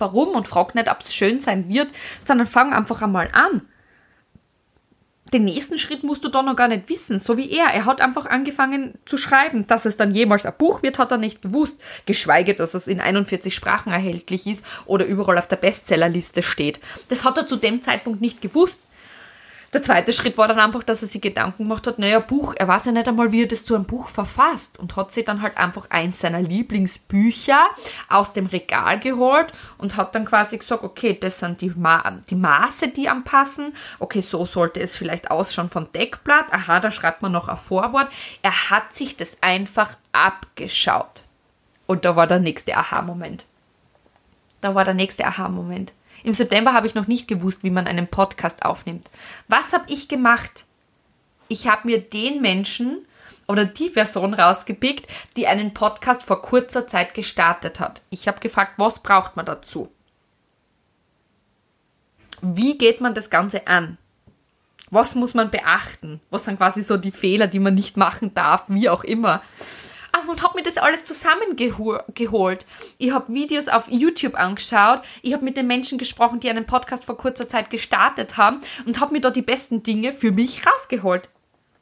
warum 0.00 0.30
und 0.30 0.48
frag 0.48 0.74
nicht, 0.74 0.90
ob 0.90 1.00
es 1.00 1.14
schön 1.14 1.40
sein 1.40 1.68
wird, 1.68 1.92
sondern 2.24 2.46
fang 2.46 2.72
einfach 2.72 3.02
einmal 3.02 3.28
an 3.32 3.62
den 5.32 5.44
nächsten 5.44 5.78
Schritt 5.78 6.02
musst 6.02 6.24
du 6.24 6.28
da 6.28 6.42
noch 6.42 6.56
gar 6.56 6.68
nicht 6.68 6.88
wissen, 6.88 7.18
so 7.18 7.36
wie 7.36 7.50
er. 7.50 7.66
Er 7.66 7.84
hat 7.84 8.00
einfach 8.00 8.26
angefangen 8.26 8.94
zu 9.06 9.16
schreiben. 9.16 9.66
Dass 9.66 9.84
es 9.84 9.96
dann 9.96 10.14
jemals 10.14 10.44
ein 10.44 10.54
Buch 10.58 10.82
wird, 10.82 10.98
hat 10.98 11.12
er 11.12 11.18
nicht 11.18 11.42
gewusst. 11.42 11.78
Geschweige, 12.06 12.54
dass 12.54 12.74
es 12.74 12.88
in 12.88 13.00
41 13.00 13.54
Sprachen 13.54 13.92
erhältlich 13.92 14.46
ist 14.46 14.64
oder 14.86 15.04
überall 15.04 15.38
auf 15.38 15.48
der 15.48 15.56
Bestsellerliste 15.56 16.42
steht. 16.42 16.80
Das 17.08 17.24
hat 17.24 17.38
er 17.38 17.46
zu 17.46 17.56
dem 17.56 17.80
Zeitpunkt 17.80 18.20
nicht 18.20 18.40
gewusst. 18.40 18.82
Der 19.72 19.82
zweite 19.82 20.12
Schritt 20.12 20.36
war 20.36 20.48
dann 20.48 20.58
einfach, 20.58 20.82
dass 20.82 21.00
er 21.02 21.06
sich 21.06 21.20
Gedanken 21.20 21.64
gemacht 21.64 21.86
hat, 21.86 22.00
naja, 22.00 22.18
Buch, 22.18 22.54
er 22.56 22.66
weiß 22.66 22.86
ja 22.86 22.92
nicht 22.92 23.06
einmal, 23.06 23.30
wie 23.30 23.42
er 23.42 23.48
das 23.48 23.64
zu 23.64 23.76
einem 23.76 23.84
Buch 23.84 24.08
verfasst 24.08 24.80
und 24.80 24.96
hat 24.96 25.12
sich 25.12 25.24
dann 25.24 25.42
halt 25.42 25.56
einfach 25.56 25.88
eins 25.90 26.18
seiner 26.18 26.42
Lieblingsbücher 26.42 27.68
aus 28.08 28.32
dem 28.32 28.46
Regal 28.46 28.98
geholt 28.98 29.52
und 29.78 29.96
hat 29.96 30.16
dann 30.16 30.24
quasi 30.24 30.58
gesagt, 30.58 30.82
okay, 30.82 31.16
das 31.20 31.38
sind 31.38 31.60
die, 31.60 31.70
Ma 31.70 32.02
die 32.28 32.34
Maße, 32.34 32.88
die 32.88 33.08
anpassen, 33.08 33.72
okay, 34.00 34.22
so 34.22 34.44
sollte 34.44 34.80
es 34.80 34.96
vielleicht 34.96 35.30
ausschauen 35.30 35.70
vom 35.70 35.92
Deckblatt, 35.92 36.52
aha, 36.52 36.80
da 36.80 36.90
schreibt 36.90 37.22
man 37.22 37.30
noch 37.30 37.46
ein 37.46 37.56
Vorwort. 37.56 38.08
Er 38.42 38.70
hat 38.70 38.92
sich 38.92 39.16
das 39.16 39.38
einfach 39.40 39.94
abgeschaut. 40.10 41.22
Und 41.86 42.04
da 42.04 42.16
war 42.16 42.26
der 42.26 42.40
nächste 42.40 42.76
Aha-Moment. 42.76 43.46
Da 44.60 44.74
war 44.74 44.84
der 44.84 44.94
nächste 44.94 45.26
Aha-Moment. 45.26 45.94
Im 46.22 46.34
September 46.34 46.72
habe 46.72 46.86
ich 46.86 46.94
noch 46.94 47.06
nicht 47.06 47.28
gewusst, 47.28 47.62
wie 47.62 47.70
man 47.70 47.86
einen 47.86 48.08
Podcast 48.08 48.64
aufnimmt. 48.64 49.08
Was 49.48 49.72
habe 49.72 49.84
ich 49.88 50.08
gemacht? 50.08 50.64
Ich 51.48 51.66
habe 51.66 51.88
mir 51.88 52.00
den 52.00 52.40
Menschen 52.40 53.06
oder 53.48 53.64
die 53.64 53.88
Person 53.88 54.34
rausgepickt, 54.34 55.06
die 55.36 55.46
einen 55.46 55.74
Podcast 55.74 56.22
vor 56.22 56.42
kurzer 56.42 56.86
Zeit 56.86 57.14
gestartet 57.14 57.80
hat. 57.80 58.02
Ich 58.10 58.28
habe 58.28 58.40
gefragt, 58.40 58.74
was 58.76 59.02
braucht 59.02 59.36
man 59.36 59.46
dazu? 59.46 59.90
Wie 62.42 62.78
geht 62.78 63.00
man 63.00 63.14
das 63.14 63.28
Ganze 63.28 63.66
an? 63.66 63.98
Was 64.90 65.14
muss 65.14 65.34
man 65.34 65.50
beachten? 65.50 66.20
Was 66.30 66.44
sind 66.44 66.58
quasi 66.58 66.82
so 66.82 66.96
die 66.96 67.12
Fehler, 67.12 67.46
die 67.46 67.58
man 67.58 67.74
nicht 67.74 67.96
machen 67.96 68.34
darf, 68.34 68.64
wie 68.68 68.88
auch 68.88 69.04
immer? 69.04 69.42
Und 70.28 70.42
habe 70.42 70.56
mir 70.56 70.62
das 70.62 70.76
alles 70.76 71.04
zusammengeholt. 71.04 72.66
Ich 72.98 73.10
habe 73.12 73.32
Videos 73.32 73.68
auf 73.68 73.90
YouTube 73.90 74.34
angeschaut, 74.34 75.02
ich 75.22 75.32
habe 75.32 75.44
mit 75.44 75.56
den 75.56 75.66
Menschen 75.66 75.98
gesprochen, 75.98 76.40
die 76.40 76.50
einen 76.50 76.66
Podcast 76.66 77.04
vor 77.04 77.16
kurzer 77.16 77.48
Zeit 77.48 77.70
gestartet 77.70 78.36
haben 78.36 78.60
und 78.86 79.00
habe 79.00 79.12
mir 79.12 79.20
da 79.20 79.30
die 79.30 79.42
besten 79.42 79.82
Dinge 79.82 80.12
für 80.12 80.32
mich 80.32 80.62
rausgeholt. 80.66 81.28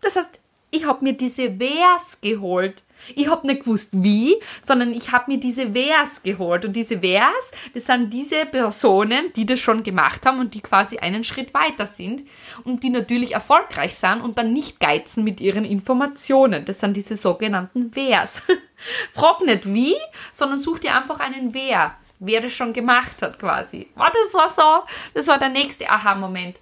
Das 0.01 0.17
heißt, 0.17 0.41
ich 0.71 0.87
habe 0.87 1.05
mir 1.05 1.15
diese 1.15 1.59
Wers 1.59 2.21
geholt. 2.21 2.83
Ich 3.15 3.29
habe 3.29 3.47
nicht 3.47 3.61
gewusst 3.61 3.91
wie, 3.93 4.37
sondern 4.65 4.91
ich 4.91 5.13
habe 5.13 5.33
mir 5.33 5.39
diese 5.39 5.75
Wers 5.75 6.23
geholt. 6.23 6.65
Und 6.65 6.75
diese 6.75 7.03
Wers, 7.03 7.53
das 7.75 7.87
sind 7.87 8.13
diese 8.13 8.47
Personen, 8.47 9.33
die 9.35 9.47
das 9.47 9.61
schon 9.61 9.83
gemacht 9.83 10.27
haben 10.27 10.41
und 10.41 10.55
die 10.55 10.61
quasi 10.61 10.99
einen 10.99 11.25
Schritt 11.25 11.55
weiter 11.55 11.87
sind 11.87 12.25
und 12.65 12.83
die 12.83 12.91
natürlich 12.91 13.33
erfolgreich 13.33 13.97
sind 13.97 14.21
und 14.21 14.39
dann 14.39 14.53
nicht 14.53 14.81
geizen 14.81 15.25
mit 15.25 15.41
ihren 15.41 15.65
Informationen. 15.65 16.65
Das 16.65 16.81
sind 16.81 16.97
diese 16.97 17.17
sogenannten 17.17 17.95
Wers. 17.95 18.43
Frag 19.13 19.41
nicht 19.43 19.73
wie, 19.73 19.95
sondern 20.33 20.59
such 20.59 20.81
dir 20.81 20.95
einfach 20.95 21.21
einen 21.21 21.55
Wer, 21.55 21.97
wer 22.19 22.41
das 22.41 22.53
schon 22.53 22.73
gemacht 22.73 23.23
hat 23.23 23.39
quasi. 23.39 23.89
Oh, 23.97 24.03
das 24.03 24.35
war 24.35 24.49
so, 24.49 24.87
das 25.15 25.27
war 25.27 25.39
der 25.39 25.49
nächste 25.49 25.89
Aha-Moment. 25.89 26.61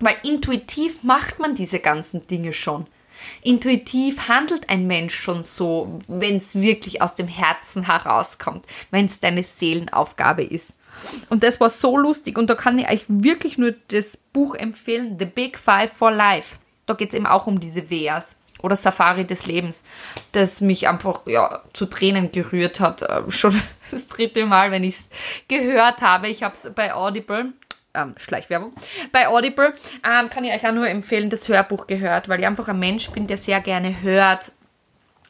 Weil 0.00 0.16
intuitiv 0.24 1.02
macht 1.04 1.38
man 1.38 1.54
diese 1.54 1.78
ganzen 1.78 2.26
Dinge 2.26 2.52
schon. 2.52 2.86
Intuitiv 3.42 4.28
handelt 4.28 4.68
ein 4.68 4.86
Mensch 4.86 5.14
schon 5.14 5.42
so, 5.42 5.98
wenn 6.08 6.36
es 6.36 6.60
wirklich 6.60 7.02
aus 7.02 7.14
dem 7.14 7.28
Herzen 7.28 7.86
herauskommt, 7.86 8.66
wenn 8.90 9.06
es 9.06 9.20
deine 9.20 9.42
Seelenaufgabe 9.42 10.42
ist. 10.42 10.74
Und 11.28 11.42
das 11.42 11.60
war 11.60 11.70
so 11.70 11.96
lustig 11.96 12.38
und 12.38 12.48
da 12.50 12.54
kann 12.54 12.78
ich 12.78 12.88
euch 12.88 13.04
wirklich 13.08 13.58
nur 13.58 13.74
das 13.88 14.18
Buch 14.32 14.54
empfehlen, 14.54 15.16
The 15.18 15.24
Big 15.24 15.58
Five 15.58 15.92
for 15.92 16.10
Life. 16.10 16.56
Da 16.86 16.94
geht 16.94 17.10
es 17.10 17.14
eben 17.14 17.26
auch 17.26 17.46
um 17.46 17.60
diese 17.60 17.90
Weas 17.90 18.36
oder 18.62 18.76
Safari 18.76 19.26
des 19.26 19.46
Lebens, 19.46 19.82
das 20.32 20.60
mich 20.60 20.88
einfach 20.88 21.26
ja, 21.26 21.62
zu 21.72 21.86
Tränen 21.86 22.32
gerührt 22.32 22.80
hat. 22.80 23.02
Äh, 23.02 23.30
schon 23.30 23.60
das 23.90 24.08
dritte 24.08 24.46
Mal, 24.46 24.70
wenn 24.70 24.84
ich 24.84 24.94
es 24.94 25.08
gehört 25.48 26.00
habe. 26.00 26.28
Ich 26.28 26.42
habe 26.42 26.54
es 26.54 26.70
bei 26.74 26.94
Audible 26.94 27.52
ähm, 27.94 28.14
Schleichwerbung. 28.16 28.72
Bei 29.12 29.28
Audible 29.28 29.74
ähm, 30.04 30.30
kann 30.30 30.44
ich 30.44 30.52
euch 30.52 30.66
auch 30.66 30.74
nur 30.74 30.88
empfehlen, 30.88 31.30
das 31.30 31.48
Hörbuch 31.48 31.86
gehört, 31.86 32.28
weil 32.28 32.40
ich 32.40 32.46
einfach 32.46 32.68
ein 32.68 32.78
Mensch 32.78 33.10
bin, 33.10 33.26
der 33.26 33.36
sehr 33.36 33.60
gerne 33.60 34.02
hört 34.02 34.52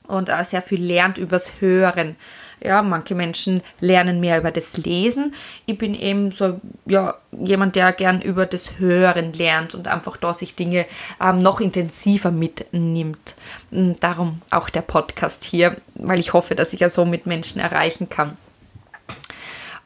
und 0.07 0.29
äh, 0.29 0.44
sehr 0.44 0.62
viel 0.62 0.83
lernt 0.83 1.18
übers 1.18 1.61
Hören. 1.61 2.16
Ja, 2.64 2.81
manche 2.83 3.16
Menschen 3.16 3.61
lernen 3.81 4.20
mehr 4.20 4.38
über 4.38 4.53
das 4.53 4.77
Lesen. 4.77 5.35
Ich 5.66 5.79
bin 5.79 5.94
eben 5.94 6.31
so, 6.31 6.59
ja, 6.87 7.16
jemand, 7.33 7.75
der 7.75 7.92
gern 7.92 8.20
über 8.20 8.46
das 8.46 8.79
Hören 8.79 9.33
lernt 9.33 9.75
und 9.75 9.88
einfach 9.88 10.16
da 10.16 10.33
sich 10.33 10.55
Dinge 10.55 10.87
ähm, 11.20 11.38
noch 11.38 11.61
intensiver 11.61 12.31
mitnimmt. 12.31 13.35
Und 13.72 13.98
darum 14.05 14.42
auch 14.53 14.70
der 14.70 14.83
Podcast 14.83 15.42
hier, 15.42 15.77
weil 15.94 16.20
ich 16.20 16.35
hoffe, 16.35 16.55
dass 16.55 16.72
ich 16.72 16.79
ja 16.79 16.90
so 16.90 17.05
mit 17.05 17.27
Menschen 17.27 17.61
erreichen 17.61 18.09
kann. 18.09 18.37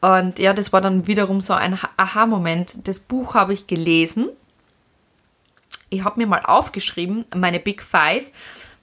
Und 0.01 0.39
ja, 0.39 0.53
das 0.53 0.73
war 0.73 0.81
dann 0.81 1.07
wiederum 1.07 1.41
so 1.41 1.53
ein 1.53 1.77
Aha-Moment. 1.97 2.87
Das 2.87 2.99
Buch 2.99 3.35
habe 3.35 3.53
ich 3.53 3.67
gelesen. 3.67 4.29
Ich 5.89 6.03
habe 6.03 6.19
mir 6.19 6.27
mal 6.27 6.41
aufgeschrieben, 6.41 7.25
meine 7.33 7.59
Big 7.59 7.81
Five 7.81 8.31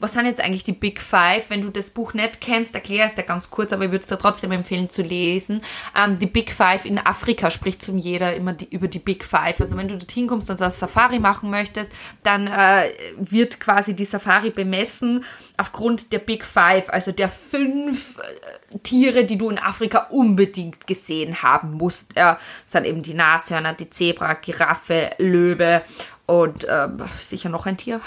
was 0.05 0.13
sind 0.13 0.27
jetzt 0.27 0.43
eigentlich 0.43 0.65
die 0.65 0.73
Big 0.73 1.01
Five? 1.01 1.49
Wenn 1.51 1.63
du 1.63 1.71
das 1.71 1.89
Buch 1.89 2.13
nicht 2.13 2.41
kennst, 2.41 2.75
erkläre 2.75 3.07
es 3.07 3.15
dir 3.15 3.23
ganz 3.23 3.51
kurz, 3.51 3.73
aber 3.73 3.87
ich 3.87 3.91
würde 3.91 4.03
es 4.03 4.09
dir 4.09 4.19
trotzdem 4.19 4.53
empfehlen 4.53 4.91
zu 4.91 5.01
lesen. 5.01 5.63
Ähm, 5.97 6.19
die 6.19 6.27
Big 6.27 6.53
Five 6.53 6.85
in 6.85 6.99
Afrika 6.99 7.51
spricht 7.51 7.81
zum 7.81 7.97
jeder 7.97 8.35
immer 8.35 8.53
die, 8.53 8.69
über 8.69 8.87
die 8.87 8.99
Big 8.99 9.25
Five. 9.25 9.61
Also 9.61 9.77
wenn 9.79 9.89
du 9.89 9.97
dorthin 9.97 10.27
kommst 10.27 10.51
und 10.51 10.61
das 10.61 10.79
Safari 10.79 11.21
machen 11.21 11.49
möchtest, 11.49 11.93
dann 12.23 12.49
äh, 12.49 12.91
wird 13.17 13.61
quasi 13.61 13.95
die 13.95 14.05
Safari 14.05 14.51
bemessen 14.51 15.25
aufgrund 15.57 16.13
der 16.13 16.19
Big 16.19 16.45
Five, 16.45 16.91
also 16.91 17.11
der 17.11 17.31
fünf 17.31 18.19
äh, 18.19 18.79
Tiere, 18.81 19.25
die 19.25 19.39
du 19.39 19.49
in 19.49 19.59
Afrika 19.59 20.09
unbedingt 20.11 20.87
gesehen 20.87 21.43
haben 21.43 21.73
musst. 21.73 22.15
Ja, 22.15 22.35
das 22.35 22.73
sind 22.73 22.85
eben 22.85 23.03
die 23.03 23.15
Nashörner, 23.15 23.73
die 23.73 23.89
Zebra, 23.89 24.35
Giraffe, 24.35 25.13
Löwe 25.19 25.83
und 26.27 26.65
äh, 26.65 26.89
sicher 27.19 27.49
noch 27.49 27.67
ein 27.67 27.77
Tier 27.77 28.01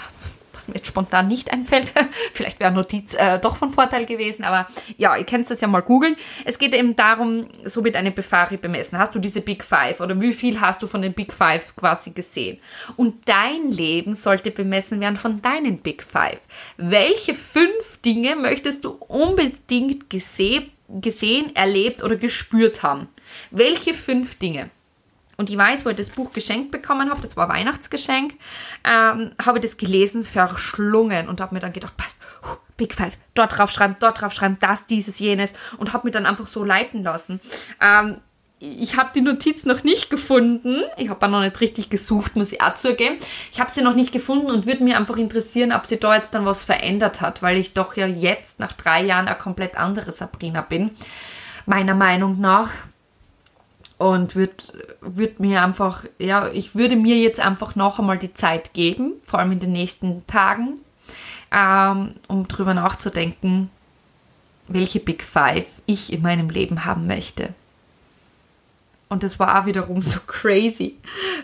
was 0.58 0.66
mir 0.66 0.74
jetzt 0.74 0.88
spontan 0.88 1.28
nicht 1.28 1.52
einfällt. 1.52 1.92
Vielleicht 2.32 2.58
wäre 2.58 2.72
Notiz 2.72 3.14
äh, 3.14 3.38
doch 3.38 3.56
von 3.56 3.70
Vorteil 3.70 4.06
gewesen, 4.06 4.44
aber 4.44 4.66
ja, 4.96 5.16
ihr 5.16 5.24
könnt 5.24 5.48
das 5.48 5.60
ja 5.60 5.68
mal 5.68 5.82
googeln. 5.82 6.16
Es 6.44 6.58
geht 6.58 6.74
eben 6.74 6.96
darum, 6.96 7.46
so 7.64 7.84
wird 7.84 7.94
eine 7.94 8.10
Befari 8.10 8.56
bemessen. 8.56 8.98
Hast 8.98 9.14
du 9.14 9.20
diese 9.20 9.40
Big 9.40 9.62
Five 9.62 10.00
oder 10.00 10.20
wie 10.20 10.32
viel 10.32 10.60
hast 10.60 10.82
du 10.82 10.86
von 10.88 11.00
den 11.00 11.14
Big 11.14 11.32
Five 11.32 11.76
quasi 11.76 12.10
gesehen? 12.10 12.58
Und 12.96 13.28
dein 13.28 13.70
Leben 13.70 14.14
sollte 14.14 14.50
bemessen 14.50 15.00
werden 15.00 15.16
von 15.16 15.40
deinen 15.40 15.78
Big 15.78 16.02
Five. 16.02 16.40
Welche 16.76 17.34
fünf 17.34 17.98
Dinge 18.04 18.34
möchtest 18.34 18.84
du 18.84 18.98
unbedingt 19.06 20.10
gesehen, 20.10 20.72
gesehen, 20.88 21.54
erlebt 21.54 22.02
oder 22.02 22.16
gespürt 22.16 22.82
haben? 22.82 23.08
Welche 23.52 23.94
fünf 23.94 24.36
Dinge? 24.36 24.70
Und 25.38 25.48
ich 25.50 25.56
weiß, 25.56 25.84
wo 25.84 25.90
ich 25.90 25.96
das 25.96 26.10
Buch 26.10 26.32
geschenkt 26.32 26.72
bekommen 26.72 27.10
habe, 27.10 27.20
das 27.20 27.36
war 27.36 27.48
Weihnachtsgeschenk, 27.48 28.34
ähm, 28.84 29.30
habe 29.40 29.58
ich 29.58 29.62
das 29.62 29.76
gelesen, 29.76 30.24
verschlungen 30.24 31.28
und 31.28 31.40
habe 31.40 31.54
mir 31.54 31.60
dann 31.60 31.72
gedacht, 31.72 31.96
passt, 31.96 32.16
huh, 32.42 32.56
Big 32.76 32.92
Five, 32.92 33.16
dort 33.34 33.56
drauf 33.56 33.70
schreiben, 33.70 33.94
dort 34.00 34.20
drauf 34.20 34.32
schreiben, 34.32 34.56
das, 34.60 34.86
dieses, 34.86 35.20
jenes 35.20 35.52
und 35.78 35.92
habe 35.92 36.06
mich 36.06 36.12
dann 36.12 36.26
einfach 36.26 36.48
so 36.48 36.64
leiten 36.64 37.04
lassen. 37.04 37.40
Ähm, 37.80 38.16
ich 38.58 38.96
habe 38.96 39.10
die 39.14 39.20
Notiz 39.20 39.64
noch 39.64 39.84
nicht 39.84 40.10
gefunden. 40.10 40.82
Ich 40.96 41.08
habe 41.08 41.28
noch 41.28 41.42
nicht 41.42 41.60
richtig 41.60 41.90
gesucht, 41.90 42.34
muss 42.34 42.52
ich 42.52 42.60
auch 42.60 42.74
zugeben. 42.74 43.16
Ich 43.52 43.60
habe 43.60 43.70
sie 43.70 43.82
noch 43.82 43.94
nicht 43.94 44.10
gefunden 44.10 44.50
und 44.50 44.66
würde 44.66 44.82
mir 44.82 44.96
einfach 44.96 45.16
interessieren, 45.16 45.70
ob 45.70 45.86
sie 45.86 46.00
da 46.00 46.16
jetzt 46.16 46.34
dann 46.34 46.46
was 46.46 46.64
verändert 46.64 47.20
hat, 47.20 47.40
weil 47.40 47.58
ich 47.58 47.72
doch 47.72 47.94
ja 47.96 48.06
jetzt 48.06 48.58
nach 48.58 48.72
drei 48.72 49.04
Jahren 49.04 49.28
eine 49.28 49.38
komplett 49.38 49.76
andere 49.76 50.10
Sabrina 50.10 50.62
bin. 50.62 50.90
Meiner 51.66 51.94
Meinung 51.94 52.40
nach. 52.40 52.70
Und 53.98 54.36
würde 54.36 54.54
würd 55.00 55.40
mir 55.40 55.62
einfach, 55.62 56.04
ja, 56.18 56.48
ich 56.48 56.74
würde 56.74 56.96
mir 56.96 57.16
jetzt 57.16 57.40
einfach 57.40 57.76
noch 57.76 57.98
einmal 57.98 58.18
die 58.18 58.32
Zeit 58.32 58.72
geben, 58.72 59.14
vor 59.22 59.40
allem 59.40 59.52
in 59.52 59.60
den 59.60 59.72
nächsten 59.72 60.26
Tagen, 60.26 60.80
ähm, 61.52 62.14
um 62.28 62.46
drüber 62.48 62.74
nachzudenken, 62.74 63.70
welche 64.68 65.00
Big 65.00 65.24
Five 65.24 65.82
ich 65.86 66.12
in 66.12 66.22
meinem 66.22 66.50
Leben 66.50 66.84
haben 66.84 67.06
möchte. 67.06 67.54
Und 69.08 69.22
das 69.22 69.38
war 69.38 69.60
auch 69.60 69.66
wiederum 69.66 70.02
so 70.02 70.20
crazy. 70.26 70.96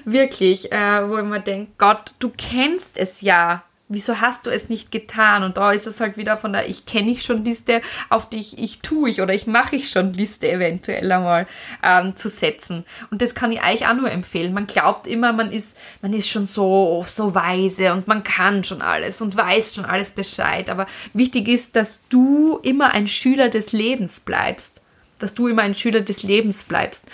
Wirklich, 0.04 0.70
äh, 0.70 1.08
wo 1.08 1.18
ich 1.18 1.24
mir 1.24 1.40
denke, 1.40 1.72
Gott, 1.78 2.14
du 2.18 2.30
kennst 2.30 2.96
es 2.96 3.20
ja. 3.20 3.64
Wieso 3.94 4.20
hast 4.20 4.46
du 4.46 4.50
es 4.50 4.68
nicht 4.68 4.90
getan? 4.90 5.42
Und 5.44 5.56
da 5.56 5.72
ist 5.72 5.86
es 5.86 6.00
halt 6.00 6.16
wieder 6.16 6.36
von 6.36 6.52
der 6.52 6.68
Ich 6.68 6.84
kenne 6.86 7.10
ich 7.10 7.22
schon 7.22 7.44
Liste 7.44 7.80
auf 8.10 8.28
die 8.28 8.38
ich, 8.38 8.58
ich 8.58 8.80
tue 8.80 9.08
ich 9.08 9.20
oder 9.20 9.32
ich 9.34 9.46
mache 9.46 9.76
ich 9.76 9.88
schon 9.88 10.12
Liste 10.12 10.50
eventuell 10.50 11.10
einmal 11.10 11.46
ähm, 11.82 12.16
zu 12.16 12.28
setzen. 12.28 12.84
Und 13.10 13.22
das 13.22 13.34
kann 13.34 13.52
ich 13.52 13.62
euch 13.64 13.86
auch 13.86 13.94
nur 13.94 14.10
empfehlen. 14.10 14.52
Man 14.52 14.66
glaubt 14.66 15.06
immer, 15.06 15.32
man 15.32 15.52
ist, 15.52 15.76
man 16.02 16.12
ist 16.12 16.28
schon 16.28 16.46
so, 16.46 17.04
so 17.06 17.34
weise 17.34 17.92
und 17.92 18.08
man 18.08 18.22
kann 18.22 18.64
schon 18.64 18.82
alles 18.82 19.20
und 19.20 19.36
weiß 19.36 19.74
schon 19.74 19.84
alles 19.84 20.10
Bescheid. 20.10 20.68
Aber 20.70 20.86
wichtig 21.12 21.48
ist, 21.48 21.76
dass 21.76 22.00
du 22.08 22.58
immer 22.62 22.92
ein 22.92 23.08
Schüler 23.08 23.48
des 23.48 23.72
Lebens 23.72 24.20
bleibst. 24.20 24.80
Dass 25.18 25.34
du 25.34 25.48
immer 25.48 25.62
ein 25.62 25.74
Schüler 25.74 26.00
des 26.00 26.22
Lebens 26.22 26.64
bleibst. 26.64 27.04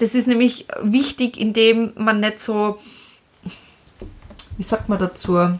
Das 0.00 0.14
ist 0.14 0.26
nämlich 0.26 0.66
wichtig, 0.82 1.38
indem 1.38 1.92
man 1.96 2.20
nicht 2.20 2.38
so, 2.38 2.78
wie 4.56 4.62
sagt 4.62 4.88
man 4.88 4.98
dazu, 4.98 5.52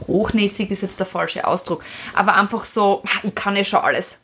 hochnäsig 0.00 0.70
ist 0.70 0.82
jetzt 0.82 0.98
der 0.98 1.06
falsche 1.06 1.46
Ausdruck, 1.46 1.84
aber 2.14 2.34
einfach 2.34 2.64
so, 2.64 3.02
ich 3.22 3.34
kann 3.34 3.56
ja 3.56 3.64
schon 3.64 3.80
alles, 3.80 4.20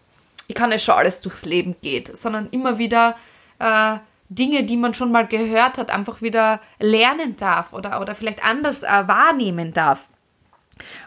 ich 0.49 0.55
kann 0.55 0.71
ja 0.71 0.79
schon 0.79 0.95
alles 0.95 1.21
durchs 1.21 1.45
Leben 1.45 1.77
geht, 1.83 2.17
sondern 2.17 2.49
immer 2.51 2.79
wieder 2.79 3.17
äh, 3.59 3.97
Dinge, 4.29 4.65
die 4.65 4.77
man 4.77 4.95
schon 4.95 5.13
mal 5.13 5.27
gehört 5.27 5.79
hat, 5.79 5.91
einfach 5.91 6.23
wieder 6.23 6.61
lernen 6.79 7.37
darf 7.37 7.73
oder, 7.73 8.01
oder 8.01 8.15
vielleicht 8.15 8.45
anders 8.45 8.83
äh, 8.83 9.07
wahrnehmen 9.07 9.73
darf. 9.73 10.09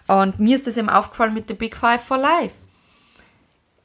Und 0.08 0.39
mir 0.39 0.56
ist 0.56 0.67
das 0.67 0.78
eben 0.78 0.89
aufgefallen 0.89 1.34
mit 1.34 1.49
der 1.49 1.56
Big 1.56 1.75
Five 1.75 2.04
for 2.04 2.17
Life 2.17 2.56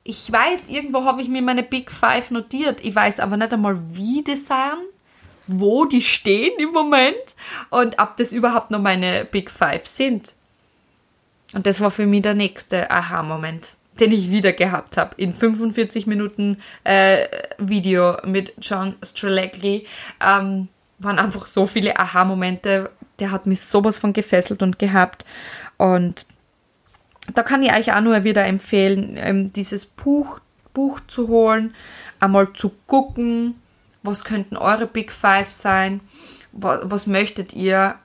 ich 0.03 0.31
weiß, 0.31 0.69
irgendwo 0.69 1.05
habe 1.05 1.23
ich 1.23 1.29
mir 1.29 1.43
meine 1.43 1.63
Big 1.63 1.91
Five 1.91 2.31
notiert. 2.31 2.85
Ich 2.85 2.95
weiß 2.95 3.21
aber 3.21 3.37
nicht 3.37 3.53
einmal, 3.53 3.79
wie 3.93 4.23
die 4.23 4.37
sind, 4.37 4.79
wo 5.47 5.85
die 5.85 6.03
stehen 6.03 6.59
im 6.59 6.73
Moment 6.73 7.15
und 7.71 8.01
ob 8.01 8.17
das 8.17 8.33
überhaupt 8.33 8.71
noch 8.71 8.81
meine 8.81 9.25
Big 9.25 9.51
Five 9.51 9.87
sind. 9.87 10.33
Und 11.55 11.67
das 11.67 11.81
war 11.81 11.91
für 11.91 12.07
mich 12.07 12.23
der 12.23 12.35
nächste 12.35 12.91
Aha-Moment, 12.91 13.77
den 13.99 14.13
ich 14.13 14.31
wieder 14.31 14.53
gehabt 14.53 14.97
habe. 14.97 15.15
In 15.17 15.33
45 15.33 16.07
Minuten 16.07 16.59
äh, 16.85 17.27
Video 17.59 18.17
mit 18.25 18.55
John 18.61 18.95
Strelacki 19.03 19.87
ähm, 20.25 20.69
waren 20.99 21.19
einfach 21.19 21.47
so 21.47 21.67
viele 21.67 21.99
Aha-Momente. 21.99 22.91
Der 23.19 23.31
hat 23.31 23.47
mich 23.47 23.63
sowas 23.63 23.99
von 23.99 24.13
gefesselt 24.13 24.63
und 24.63 24.79
gehabt. 24.79 25.25
Und 25.77 26.25
da 27.35 27.43
kann 27.43 27.63
ich 27.63 27.73
euch 27.73 27.93
auch 27.93 28.01
nur 28.01 28.23
wieder 28.25 28.45
empfehlen, 28.45 29.17
ähm, 29.17 29.51
dieses 29.51 29.87
Buch, 29.87 30.41
Buch 30.73 31.01
zu 31.07 31.29
holen, 31.29 31.75
einmal 32.21 32.53
zu 32.53 32.71
gucken, 32.87 33.61
was 34.03 34.25
könnten 34.25 34.57
eure 34.57 34.87
Big 34.87 35.13
Five 35.13 35.51
sein, 35.51 36.01
was, 36.53 36.81
was 36.85 37.07
möchtet 37.07 37.53
ihr, 37.53 37.97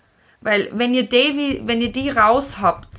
weil 0.41 0.69
wenn 0.73 0.93
ihr 0.93 1.08
Davy, 1.08 1.62
wenn 1.65 1.81
ihr 1.81 1.91
die 1.91 2.10
raus 2.10 2.58
habt, 2.62 2.89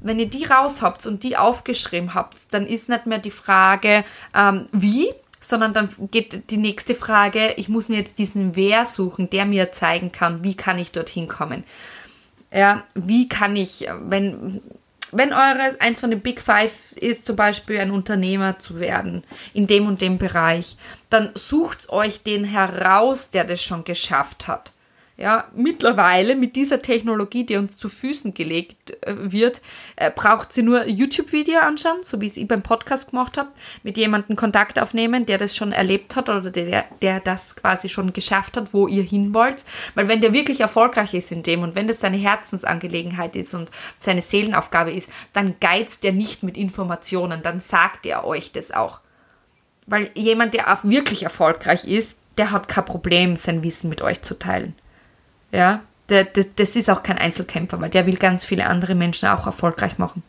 wenn 0.00 0.18
ihr 0.18 0.28
die 0.28 0.44
raus 0.44 0.82
habt 0.82 1.06
und 1.06 1.22
die 1.22 1.36
aufgeschrieben 1.36 2.14
habt, 2.14 2.52
dann 2.52 2.66
ist 2.66 2.88
nicht 2.88 3.06
mehr 3.06 3.18
die 3.18 3.30
Frage, 3.30 4.04
ähm, 4.34 4.68
wie, 4.72 5.08
sondern 5.40 5.72
dann 5.72 5.88
geht 6.10 6.50
die 6.50 6.56
nächste 6.56 6.94
Frage, 6.94 7.54
ich 7.56 7.68
muss 7.68 7.88
mir 7.88 7.96
jetzt 7.96 8.18
diesen 8.18 8.56
Wer 8.56 8.86
suchen, 8.86 9.30
der 9.30 9.46
mir 9.46 9.72
zeigen 9.72 10.12
kann, 10.12 10.42
wie 10.42 10.56
kann 10.56 10.78
ich 10.78 10.92
dorthin 10.92 11.28
kommen. 11.28 11.64
Ja, 12.52 12.84
wie 12.94 13.28
kann 13.28 13.56
ich, 13.56 13.86
wenn, 14.04 14.60
wenn 15.12 15.32
eure 15.32 15.76
eins 15.80 16.00
von 16.00 16.10
den 16.10 16.20
Big 16.20 16.40
Five 16.40 16.92
ist, 16.92 17.26
zum 17.26 17.36
Beispiel 17.36 17.78
ein 17.78 17.90
Unternehmer 17.90 18.58
zu 18.58 18.80
werden 18.80 19.22
in 19.52 19.66
dem 19.66 19.86
und 19.86 20.00
dem 20.00 20.18
Bereich, 20.18 20.76
dann 21.10 21.30
sucht 21.34 21.90
euch 21.90 22.22
den 22.22 22.44
heraus, 22.44 23.30
der 23.30 23.44
das 23.44 23.62
schon 23.62 23.84
geschafft 23.84 24.48
hat. 24.48 24.72
Ja, 25.20 25.48
mittlerweile 25.52 26.36
mit 26.36 26.54
dieser 26.54 26.80
Technologie, 26.80 27.44
die 27.44 27.56
uns 27.56 27.76
zu 27.76 27.88
Füßen 27.88 28.34
gelegt 28.34 28.96
äh, 29.04 29.32
wird, 29.32 29.60
äh, 29.96 30.12
braucht 30.12 30.52
sie 30.52 30.62
nur 30.62 30.86
YouTube-Video 30.86 31.58
anschauen, 31.58 32.04
so 32.04 32.20
wie 32.20 32.28
es 32.28 32.36
ich 32.36 32.46
beim 32.46 32.62
Podcast 32.62 33.10
gemacht 33.10 33.36
habe, 33.36 33.48
mit 33.82 33.96
jemandem 33.96 34.36
Kontakt 34.36 34.78
aufnehmen, 34.78 35.26
der 35.26 35.38
das 35.38 35.56
schon 35.56 35.72
erlebt 35.72 36.14
hat 36.14 36.28
oder 36.28 36.52
der, 36.52 36.84
der 37.02 37.18
das 37.18 37.56
quasi 37.56 37.88
schon 37.88 38.12
geschafft 38.12 38.56
hat, 38.56 38.72
wo 38.72 38.86
ihr 38.86 39.02
hin 39.02 39.34
wollt. 39.34 39.64
Weil 39.96 40.06
wenn 40.06 40.20
der 40.20 40.32
wirklich 40.32 40.60
erfolgreich 40.60 41.12
ist 41.14 41.32
in 41.32 41.42
dem 41.42 41.62
und 41.62 41.74
wenn 41.74 41.88
das 41.88 41.98
seine 41.98 42.16
Herzensangelegenheit 42.16 43.34
ist 43.34 43.54
und 43.54 43.72
seine 43.98 44.22
Seelenaufgabe 44.22 44.92
ist, 44.92 45.10
dann 45.32 45.56
geizt 45.58 46.04
er 46.04 46.12
nicht 46.12 46.44
mit 46.44 46.56
Informationen, 46.56 47.42
dann 47.42 47.58
sagt 47.58 48.06
er 48.06 48.24
euch 48.24 48.52
das 48.52 48.70
auch. 48.70 49.00
Weil 49.84 50.10
jemand, 50.14 50.54
der 50.54 50.72
auch 50.72 50.84
wirklich 50.84 51.24
erfolgreich 51.24 51.86
ist, 51.86 52.20
der 52.36 52.52
hat 52.52 52.68
kein 52.68 52.84
Problem, 52.84 53.34
sein 53.34 53.64
Wissen 53.64 53.90
mit 53.90 54.00
euch 54.00 54.22
zu 54.22 54.38
teilen. 54.38 54.76
Ja, 55.52 55.82
der, 56.08 56.24
der, 56.24 56.46
das 56.56 56.76
ist 56.76 56.90
auch 56.90 57.02
kein 57.02 57.18
Einzelkämpfer, 57.18 57.80
weil 57.80 57.90
der 57.90 58.06
will 58.06 58.16
ganz 58.16 58.46
viele 58.46 58.66
andere 58.66 58.94
Menschen 58.94 59.28
auch 59.28 59.46
erfolgreich 59.46 59.98
machen. 59.98 60.22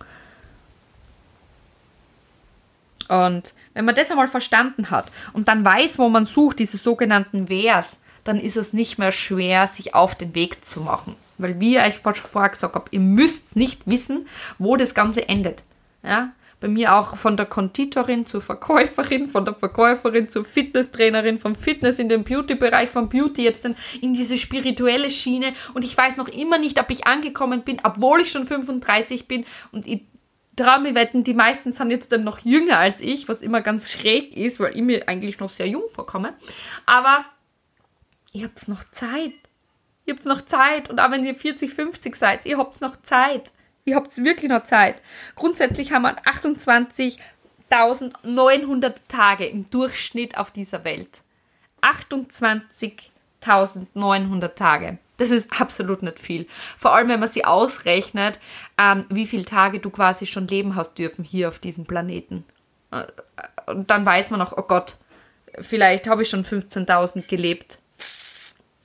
Und 3.08 3.54
wenn 3.74 3.86
man 3.86 3.96
das 3.96 4.12
einmal 4.12 4.28
verstanden 4.28 4.92
hat 4.92 5.12
und 5.34 5.48
dann 5.48 5.66
weiß, 5.66 5.98
wo 6.00 6.10
man 6.10 6.26
sucht, 6.26 6.60
diese 6.60 6.78
sogenannten 6.78 7.50
Wehrs, 7.50 8.00
dann 8.24 8.38
ist 8.38 8.58
es 8.58 8.74
nicht 8.74 9.00
mehr 9.00 9.12
schwer, 9.12 9.68
sich 9.68 9.96
auf 9.96 10.16
den 10.16 10.36
Weg 10.36 10.64
zu 10.64 10.82
machen. 10.82 11.16
Weil, 11.38 11.60
wie 11.60 11.78
ich 11.78 11.96
vorher 11.96 12.50
gesagt 12.50 12.76
habe, 12.76 12.86
ihr 12.92 13.00
müsst 13.00 13.56
nicht 13.56 13.88
wissen, 13.88 14.28
wo 14.58 14.76
das 14.76 14.94
Ganze 14.94 15.28
endet. 15.28 15.64
Ja? 16.04 16.34
Bei 16.60 16.68
mir 16.68 16.96
auch 16.96 17.16
von 17.16 17.38
der 17.38 17.46
Konditorin 17.46 18.26
zur 18.26 18.42
Verkäuferin, 18.42 19.28
von 19.28 19.46
der 19.46 19.56
Verkäuferin 19.56 20.28
zur 20.28 20.44
Fitnesstrainerin, 20.44 21.38
vom 21.38 21.56
Fitness 21.56 22.00
in 22.00 22.10
den 22.10 22.24
Beauty-Bereich, 22.24 22.90
vom 22.90 23.08
Beauty 23.08 23.44
jetzt 23.44 23.66
dann 23.66 23.76
in 24.02 24.14
diese 24.14 24.38
spirituelle 24.38 25.10
Schiene 25.10 25.54
und 25.74 25.86
ich 25.86 25.96
weiß 25.96 26.18
noch 26.18 26.28
immer 26.28 26.58
nicht, 26.58 26.80
ob 26.80 26.90
ich 26.90 27.08
angekommen 27.08 27.64
bin, 27.64 27.80
obwohl 27.84 28.22
ich 28.22 28.32
schon 28.32 28.46
35 28.46 29.28
bin 29.28 29.46
und 29.72 29.88
ich 29.88 30.06
traue 30.56 30.82
mir 30.82 30.96
wetten, 30.96 31.24
die 31.24 31.34
meisten 31.34 31.72
sind 31.72 31.92
jetzt 31.92 32.12
dann 32.12 32.26
noch 32.26 32.40
jünger 32.40 32.80
als 32.80 33.00
ich, 33.00 33.30
was 33.30 33.42
immer 33.42 33.62
ganz 33.62 33.92
schräg 33.92 34.36
ist, 34.36 34.60
weil 34.60 34.76
ich 34.76 34.84
mir 34.84 35.08
eigentlich 35.08 35.40
noch 35.40 35.50
sehr 35.50 35.68
jung 35.68 35.88
vorkomme, 35.88 36.36
aber 36.86 37.24
ihr 38.34 38.46
habt 38.46 38.68
noch 38.68 38.84
Zeit. 38.92 39.34
Ihr 40.06 40.16
habt 40.16 40.26
noch 40.26 40.42
Zeit 40.42 40.90
und 40.90 41.00
auch 41.00 41.12
wenn 41.12 41.24
ihr 41.24 41.36
40, 41.36 41.72
50 41.72 42.16
seid, 42.16 42.46
ihr 42.48 42.58
habt 42.58 42.82
noch 42.82 42.98
Zeit. 42.98 43.52
Ihr 43.90 43.96
habt 43.96 44.16
wirklich 44.24 44.52
noch 44.52 44.66
Zeit. 44.66 45.02
Grundsätzlich 45.34 45.92
haben 45.92 46.04
wir 46.04 46.16
28.900 47.72 49.08
Tage 49.08 49.48
im 49.48 49.68
Durchschnitt 49.68 50.38
auf 50.38 50.52
dieser 50.52 50.84
Welt. 50.84 51.22
28.900 51.82 54.48
Tage. 54.50 55.00
Das 55.18 55.32
ist 55.32 55.60
absolut 55.60 56.04
nicht 56.04 56.20
viel. 56.20 56.46
Vor 56.78 56.94
allem, 56.94 57.10
wenn 57.10 57.20
man 57.20 57.30
sie 57.30 57.46
ausrechnet, 57.46 58.40
ähm, 58.78 59.04
wie 59.10 59.26
viele 59.26 59.46
Tage 59.46 59.80
du 59.80 59.90
quasi 59.90 60.28
schon 60.28 60.46
leben 60.46 60.76
hast 60.76 61.00
dürfen 61.00 61.26
hier 61.26 61.50
auf 61.50 61.58
diesem 61.58 61.86
Planeten. 61.86 62.46
Äh, 62.92 63.06
und 63.72 63.90
dann 63.90 64.06
weiß 64.06 64.30
man 64.30 64.44
auch, 64.44 64.54
oh 64.56 64.62
Gott, 64.62 64.98
vielleicht 65.60 66.08
habe 66.08 66.22
ich 66.22 66.30
schon 66.30 66.46
15.000 66.46 67.28
gelebt 67.28 67.80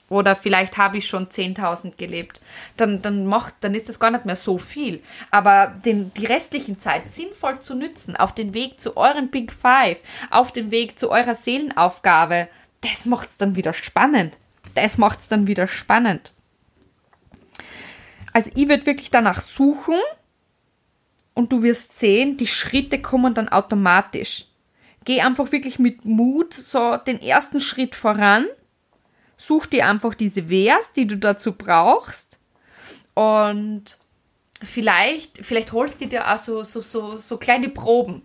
oder 0.08 0.36
vielleicht 0.36 0.76
habe 0.76 0.98
ich 0.98 1.06
schon 1.06 1.28
10.000 1.28 1.96
gelebt, 1.96 2.40
dann, 2.76 3.00
dann, 3.02 3.26
macht, 3.26 3.54
dann 3.60 3.74
ist 3.74 3.88
das 3.88 3.98
gar 3.98 4.10
nicht 4.10 4.26
mehr 4.26 4.36
so 4.36 4.58
viel. 4.58 5.02
Aber 5.30 5.74
den, 5.84 6.12
die 6.14 6.26
restlichen 6.26 6.78
Zeit 6.78 7.10
sinnvoll 7.10 7.60
zu 7.60 7.74
nützen, 7.74 8.16
auf 8.16 8.34
den 8.34 8.54
Weg 8.54 8.80
zu 8.80 8.96
euren 8.96 9.30
Big 9.30 9.52
Five, 9.52 9.98
auf 10.30 10.52
den 10.52 10.70
Weg 10.70 10.98
zu 10.98 11.10
eurer 11.10 11.34
Seelenaufgabe, 11.34 12.48
das 12.82 13.06
macht 13.06 13.30
es 13.30 13.38
dann 13.38 13.56
wieder 13.56 13.72
spannend. 13.72 14.36
Das 14.74 14.98
macht 14.98 15.20
es 15.20 15.28
dann 15.28 15.46
wieder 15.46 15.68
spannend. 15.68 16.32
Also 18.32 18.50
ich 18.54 18.68
würde 18.68 18.86
wirklich 18.86 19.10
danach 19.10 19.40
suchen 19.40 20.00
und 21.34 21.52
du 21.52 21.62
wirst 21.62 21.98
sehen, 21.98 22.36
die 22.36 22.46
Schritte 22.46 23.00
kommen 23.00 23.32
dann 23.32 23.48
automatisch. 23.48 24.46
Geh 25.04 25.20
einfach 25.20 25.52
wirklich 25.52 25.78
mit 25.78 26.04
Mut 26.04 26.52
so 26.52 26.96
den 26.96 27.20
ersten 27.20 27.60
Schritt 27.60 27.94
voran 27.94 28.46
Such 29.46 29.66
dir 29.66 29.86
einfach 29.86 30.14
diese 30.14 30.48
Wehrs, 30.48 30.92
die 30.94 31.06
du 31.06 31.18
dazu 31.18 31.52
brauchst. 31.52 32.38
Und 33.12 33.98
vielleicht, 34.62 35.44
vielleicht 35.44 35.72
holst 35.72 36.00
du 36.00 36.06
dir 36.06 36.32
auch 36.32 36.38
so, 36.38 36.64
so, 36.64 36.80
so, 36.80 37.18
so 37.18 37.36
kleine 37.36 37.68
Proben. 37.68 38.22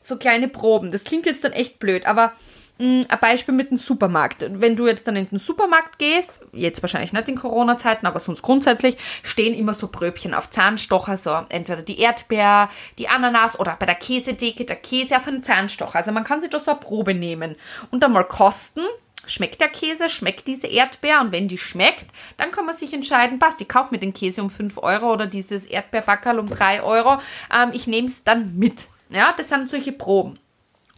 So 0.00 0.16
kleine 0.16 0.48
Proben. 0.48 0.90
Das 0.90 1.04
klingt 1.04 1.26
jetzt 1.26 1.44
dann 1.44 1.52
echt 1.52 1.78
blöd, 1.78 2.06
aber 2.06 2.32
mh, 2.78 2.86
mm, 2.86 3.04
ein 3.10 3.20
Beispiel 3.20 3.52
mit 3.52 3.70
dem 3.70 3.76
Supermarkt. 3.76 4.46
Wenn 4.48 4.74
du 4.74 4.86
jetzt 4.86 5.06
dann 5.06 5.16
in 5.16 5.28
den 5.28 5.38
Supermarkt 5.38 5.98
gehst, 5.98 6.40
jetzt 6.52 6.82
wahrscheinlich 6.82 7.12
nicht 7.12 7.28
in 7.28 7.36
Corona-Zeiten, 7.36 8.06
aber 8.06 8.18
sonst 8.18 8.40
grundsätzlich, 8.40 8.96
stehen 9.22 9.52
immer 9.52 9.74
so 9.74 9.88
Bröbchen 9.88 10.32
auf 10.32 10.48
Zahnstocher, 10.48 11.18
so 11.18 11.44
entweder 11.50 11.82
die 11.82 12.00
Erdbeer, 12.00 12.70
die 12.96 13.08
Ananas 13.08 13.60
oder 13.60 13.76
bei 13.78 13.84
der 13.84 13.96
Käsedecke 13.96 14.64
der 14.64 14.76
Käse 14.76 15.16
auf 15.16 15.28
einen 15.28 15.42
Zahnstocher. 15.42 15.96
Also 15.96 16.10
man 16.10 16.24
kann 16.24 16.40
sich 16.40 16.48
da 16.48 16.58
so 16.58 16.70
eine 16.70 16.80
Probe 16.80 17.12
nehmen 17.12 17.56
und 17.90 18.02
dann 18.02 18.12
mal 18.12 18.24
kosten 18.24 18.80
Schmeckt 19.28 19.60
der 19.60 19.68
Käse? 19.68 20.08
Schmeckt 20.08 20.46
diese 20.46 20.66
Erdbeer? 20.66 21.20
Und 21.20 21.32
wenn 21.32 21.48
die 21.48 21.58
schmeckt, 21.58 22.06
dann 22.36 22.50
kann 22.50 22.66
man 22.66 22.74
sich 22.74 22.92
entscheiden, 22.92 23.38
passt, 23.38 23.60
ich 23.60 23.68
kaufe 23.68 23.92
mir 23.92 23.98
den 23.98 24.14
Käse 24.14 24.42
um 24.42 24.50
5 24.50 24.78
Euro 24.78 25.12
oder 25.12 25.26
dieses 25.26 25.66
Erdbeerbackerl 25.66 26.38
um 26.38 26.48
3 26.48 26.82
Euro. 26.82 27.20
Ähm, 27.54 27.70
ich 27.72 27.86
nehme 27.86 28.08
es 28.08 28.24
dann 28.24 28.56
mit. 28.58 28.88
Ja, 29.10 29.34
das 29.36 29.48
sind 29.48 29.70
solche 29.70 29.92
Proben. 29.92 30.38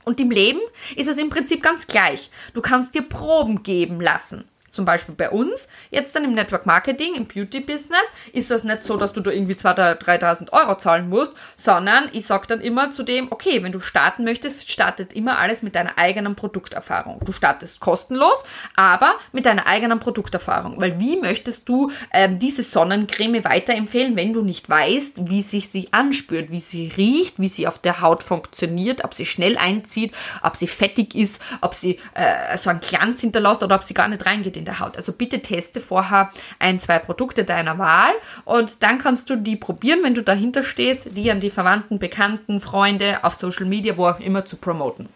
Und 0.04 0.18
im 0.20 0.30
Leben 0.30 0.60
ist 0.96 1.08
es 1.08 1.18
im 1.18 1.30
Prinzip 1.30 1.62
ganz 1.62 1.86
gleich. 1.86 2.30
Du 2.54 2.62
kannst 2.62 2.94
dir 2.94 3.02
Proben 3.02 3.62
geben 3.62 4.00
lassen 4.00 4.49
zum 4.70 4.84
Beispiel 4.84 5.14
bei 5.14 5.30
uns, 5.30 5.68
jetzt 5.90 6.14
dann 6.14 6.24
im 6.24 6.34
Network 6.34 6.66
Marketing, 6.66 7.14
im 7.14 7.26
Beauty 7.26 7.60
Business, 7.60 8.00
ist 8.32 8.50
das 8.50 8.64
nicht 8.64 8.82
so, 8.82 8.96
dass 8.96 9.12
du 9.12 9.20
da 9.20 9.30
irgendwie 9.30 9.54
2.000, 9.54 10.00
3.000 10.00 10.52
Euro 10.52 10.76
zahlen 10.76 11.08
musst, 11.08 11.32
sondern 11.56 12.08
ich 12.12 12.26
sag 12.26 12.46
dann 12.48 12.60
immer 12.60 12.90
zu 12.90 13.02
dem, 13.02 13.30
okay, 13.30 13.62
wenn 13.62 13.72
du 13.72 13.80
starten 13.80 14.24
möchtest, 14.24 14.70
startet 14.70 15.12
immer 15.12 15.38
alles 15.38 15.62
mit 15.62 15.74
deiner 15.74 15.98
eigenen 15.98 16.36
Produkterfahrung. 16.36 17.20
Du 17.24 17.32
startest 17.32 17.80
kostenlos, 17.80 18.44
aber 18.76 19.14
mit 19.32 19.46
deiner 19.46 19.66
eigenen 19.66 19.98
Produkterfahrung. 19.98 20.80
Weil 20.80 21.00
wie 21.00 21.18
möchtest 21.18 21.68
du 21.68 21.90
ähm, 22.12 22.38
diese 22.38 22.62
Sonnencreme 22.62 23.44
weiterempfehlen, 23.44 24.16
wenn 24.16 24.32
du 24.32 24.42
nicht 24.42 24.68
weißt, 24.68 25.28
wie 25.28 25.42
sich 25.42 25.68
sie 25.68 25.92
anspürt, 25.92 26.50
wie 26.50 26.60
sie 26.60 26.92
riecht, 26.96 27.38
wie 27.38 27.48
sie 27.48 27.66
auf 27.66 27.78
der 27.78 28.00
Haut 28.00 28.22
funktioniert, 28.22 29.04
ob 29.04 29.14
sie 29.14 29.26
schnell 29.26 29.58
einzieht, 29.58 30.14
ob 30.42 30.56
sie 30.56 30.66
fettig 30.66 31.14
ist, 31.14 31.40
ob 31.60 31.74
sie 31.74 31.98
äh, 32.14 32.56
so 32.56 32.70
einen 32.70 32.80
Glanz 32.80 33.20
hinterlässt 33.20 33.62
oder 33.62 33.74
ob 33.74 33.82
sie 33.82 33.94
gar 33.94 34.08
nicht 34.08 34.24
reingeht 34.24 34.56
in 34.60 34.64
der 34.64 34.78
Haut. 34.78 34.96
Also 34.96 35.12
bitte 35.12 35.40
teste 35.40 35.80
vorher 35.80 36.30
ein, 36.58 36.78
zwei 36.78 36.98
Produkte 36.98 37.44
deiner 37.44 37.78
Wahl 37.78 38.12
und 38.44 38.82
dann 38.82 38.98
kannst 38.98 39.28
du 39.30 39.36
die 39.36 39.56
probieren, 39.56 40.00
wenn 40.02 40.14
du 40.14 40.22
dahinter 40.22 40.62
stehst, 40.62 41.16
die 41.16 41.30
an 41.30 41.40
die 41.40 41.50
Verwandten, 41.50 41.98
Bekannten, 41.98 42.60
Freunde 42.60 43.24
auf 43.24 43.34
Social 43.34 43.66
Media, 43.66 43.96
wo 43.96 44.06
auch 44.06 44.20
immer 44.20 44.44
zu 44.44 44.56
promoten. 44.56 45.08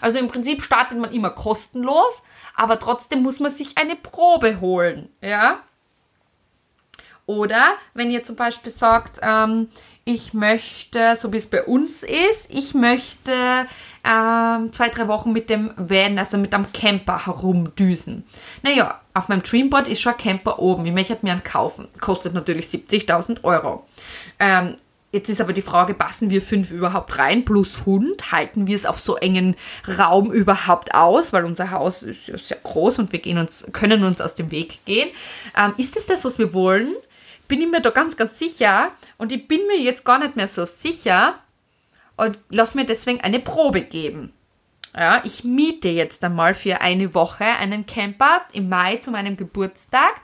Also 0.00 0.18
im 0.18 0.28
Prinzip 0.28 0.62
startet 0.62 0.98
man 0.98 1.12
immer 1.12 1.30
kostenlos, 1.30 2.22
aber 2.54 2.78
trotzdem 2.78 3.22
muss 3.22 3.40
man 3.40 3.50
sich 3.50 3.78
eine 3.78 3.96
Probe 3.96 4.60
holen, 4.60 5.08
ja. 5.22 5.60
Oder 7.26 7.74
wenn 7.92 8.10
ihr 8.10 8.22
zum 8.22 8.36
Beispiel 8.36 8.72
sagt, 8.72 9.20
ähm, 9.22 9.68
ich 10.08 10.32
möchte, 10.32 11.16
so 11.16 11.34
wie 11.34 11.36
es 11.36 11.48
bei 11.48 11.64
uns 11.64 12.02
ist, 12.02 12.48
ich 12.48 12.72
möchte 12.72 13.30
ähm, 14.02 14.72
zwei, 14.72 14.88
drei 14.88 15.06
Wochen 15.06 15.32
mit 15.32 15.50
dem 15.50 15.70
Van, 15.76 16.18
also 16.18 16.38
mit 16.38 16.54
einem 16.54 16.72
Camper 16.72 17.26
herumdüsen. 17.26 18.24
Naja, 18.62 19.02
auf 19.12 19.28
meinem 19.28 19.42
Dreamboard 19.42 19.86
ist 19.86 20.00
schon 20.00 20.14
ein 20.14 20.18
Camper 20.18 20.60
oben. 20.60 20.86
Ich 20.86 20.94
möchte 20.94 21.18
mir 21.20 21.32
einen 21.32 21.42
kaufen. 21.42 21.88
Kostet 22.00 22.32
natürlich 22.32 22.64
70.000 22.66 23.44
Euro. 23.44 23.86
Ähm, 24.38 24.76
Jetzt 25.10 25.30
ist 25.30 25.40
aber 25.40 25.54
die 25.54 25.62
Frage, 25.62 25.94
passen 25.94 26.28
wir 26.28 26.42
fünf 26.42 26.70
überhaupt 26.70 27.16
rein 27.16 27.46
plus 27.46 27.86
Hund? 27.86 28.30
Halten 28.30 28.66
wir 28.66 28.76
es 28.76 28.84
auf 28.84 29.00
so 29.00 29.16
engen 29.16 29.56
Raum 29.98 30.30
überhaupt 30.30 30.94
aus? 30.94 31.32
Weil 31.32 31.46
unser 31.46 31.70
Haus 31.70 32.02
ist 32.02 32.28
ja 32.28 32.36
sehr 32.36 32.58
groß 32.62 32.98
und 32.98 33.12
wir 33.12 33.18
gehen 33.18 33.38
uns, 33.38 33.66
können 33.72 34.04
uns 34.04 34.20
aus 34.20 34.34
dem 34.34 34.50
Weg 34.50 34.84
gehen. 34.84 35.08
Ähm, 35.56 35.72
ist 35.78 35.96
es 35.96 36.04
das, 36.04 36.26
was 36.26 36.38
wir 36.38 36.52
wollen? 36.52 36.94
Bin 37.48 37.60
ich 37.60 37.68
mir 37.68 37.80
da 37.80 37.90
ganz, 37.90 38.16
ganz 38.16 38.38
sicher. 38.38 38.90
Und 39.16 39.32
ich 39.32 39.48
bin 39.48 39.66
mir 39.66 39.80
jetzt 39.80 40.04
gar 40.04 40.18
nicht 40.18 40.36
mehr 40.36 40.48
so 40.48 40.64
sicher, 40.64 41.40
und 42.18 42.38
lass 42.50 42.74
mir 42.74 42.84
deswegen 42.84 43.22
eine 43.22 43.38
Probe 43.38 43.80
geben. 43.80 44.34
Ja, 44.94 45.22
ich 45.22 45.44
miete 45.44 45.88
jetzt 45.88 46.24
einmal 46.24 46.54
für 46.54 46.80
eine 46.80 47.14
Woche 47.14 47.44
einen 47.44 47.86
Camper 47.86 48.40
im 48.52 48.68
Mai 48.68 48.96
zu 48.96 49.12
meinem 49.12 49.36
Geburtstag 49.36 50.14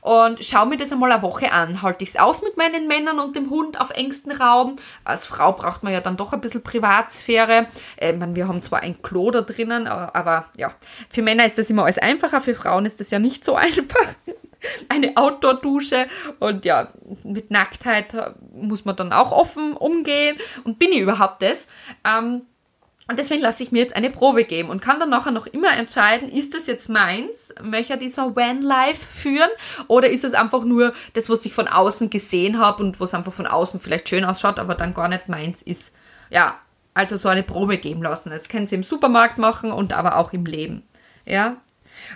und 0.00 0.44
schaue 0.44 0.66
mir 0.66 0.76
das 0.76 0.90
einmal 0.90 1.12
eine 1.12 1.22
Woche 1.22 1.52
an. 1.52 1.82
Halte 1.82 2.02
ich 2.02 2.10
es 2.10 2.16
aus 2.16 2.42
mit 2.42 2.56
meinen 2.56 2.88
Männern 2.88 3.20
und 3.20 3.36
dem 3.36 3.50
Hund 3.50 3.78
auf 3.80 3.90
engstem 3.90 4.32
Raum? 4.32 4.74
Als 5.04 5.26
Frau 5.26 5.52
braucht 5.52 5.84
man 5.84 5.92
ja 5.92 6.00
dann 6.00 6.16
doch 6.16 6.32
ein 6.32 6.40
bisschen 6.40 6.64
Privatsphäre. 6.64 7.68
Äh, 7.96 8.14
meine, 8.14 8.34
wir 8.34 8.48
haben 8.48 8.62
zwar 8.62 8.80
ein 8.80 9.00
Klo 9.02 9.30
da 9.30 9.42
drinnen, 9.42 9.86
aber, 9.86 10.16
aber 10.16 10.46
ja, 10.56 10.72
für 11.08 11.22
Männer 11.22 11.46
ist 11.46 11.58
das 11.58 11.70
immer 11.70 11.84
alles 11.84 11.98
einfacher, 11.98 12.40
für 12.40 12.54
Frauen 12.56 12.86
ist 12.86 12.98
das 12.98 13.12
ja 13.12 13.20
nicht 13.20 13.44
so 13.44 13.54
einfach 13.56 14.14
eine 14.88 15.16
Outdoor-Dusche 15.16 16.06
und 16.38 16.64
ja, 16.64 16.92
mit 17.24 17.50
Nacktheit 17.50 18.14
muss 18.52 18.84
man 18.84 18.96
dann 18.96 19.12
auch 19.12 19.32
offen 19.32 19.74
umgehen 19.74 20.36
und 20.64 20.78
bin 20.78 20.92
ich 20.92 21.00
überhaupt 21.00 21.42
das? 21.42 21.66
Ähm, 22.04 22.42
und 23.10 23.18
deswegen 23.18 23.40
lasse 23.40 23.62
ich 23.62 23.72
mir 23.72 23.78
jetzt 23.78 23.96
eine 23.96 24.10
Probe 24.10 24.44
geben 24.44 24.68
und 24.68 24.82
kann 24.82 25.00
dann 25.00 25.08
nachher 25.08 25.32
noch 25.32 25.46
immer 25.46 25.72
entscheiden, 25.74 26.28
ist 26.28 26.52
das 26.52 26.66
jetzt 26.66 26.90
meins? 26.90 27.54
Möchte 27.62 27.94
ich 27.94 28.00
dieser 28.00 28.36
Van-Life 28.36 29.06
führen? 29.06 29.48
Oder 29.88 30.10
ist 30.10 30.24
es 30.24 30.34
einfach 30.34 30.62
nur 30.62 30.92
das, 31.14 31.30
was 31.30 31.46
ich 31.46 31.54
von 31.54 31.68
außen 31.68 32.10
gesehen 32.10 32.58
habe 32.58 32.82
und 32.82 33.00
was 33.00 33.14
einfach 33.14 33.32
von 33.32 33.46
außen 33.46 33.80
vielleicht 33.80 34.10
schön 34.10 34.26
ausschaut, 34.26 34.58
aber 34.58 34.74
dann 34.74 34.92
gar 34.92 35.08
nicht 35.08 35.26
meins 35.26 35.62
ist? 35.62 35.90
Ja, 36.28 36.58
also 36.92 37.16
so 37.16 37.30
eine 37.30 37.42
Probe 37.42 37.78
geben 37.78 38.02
lassen. 38.02 38.28
Das 38.28 38.50
können 38.50 38.66
Sie 38.66 38.74
im 38.74 38.82
Supermarkt 38.82 39.38
machen 39.38 39.72
und 39.72 39.94
aber 39.94 40.16
auch 40.16 40.34
im 40.34 40.44
Leben. 40.44 40.82
Ja, 41.24 41.56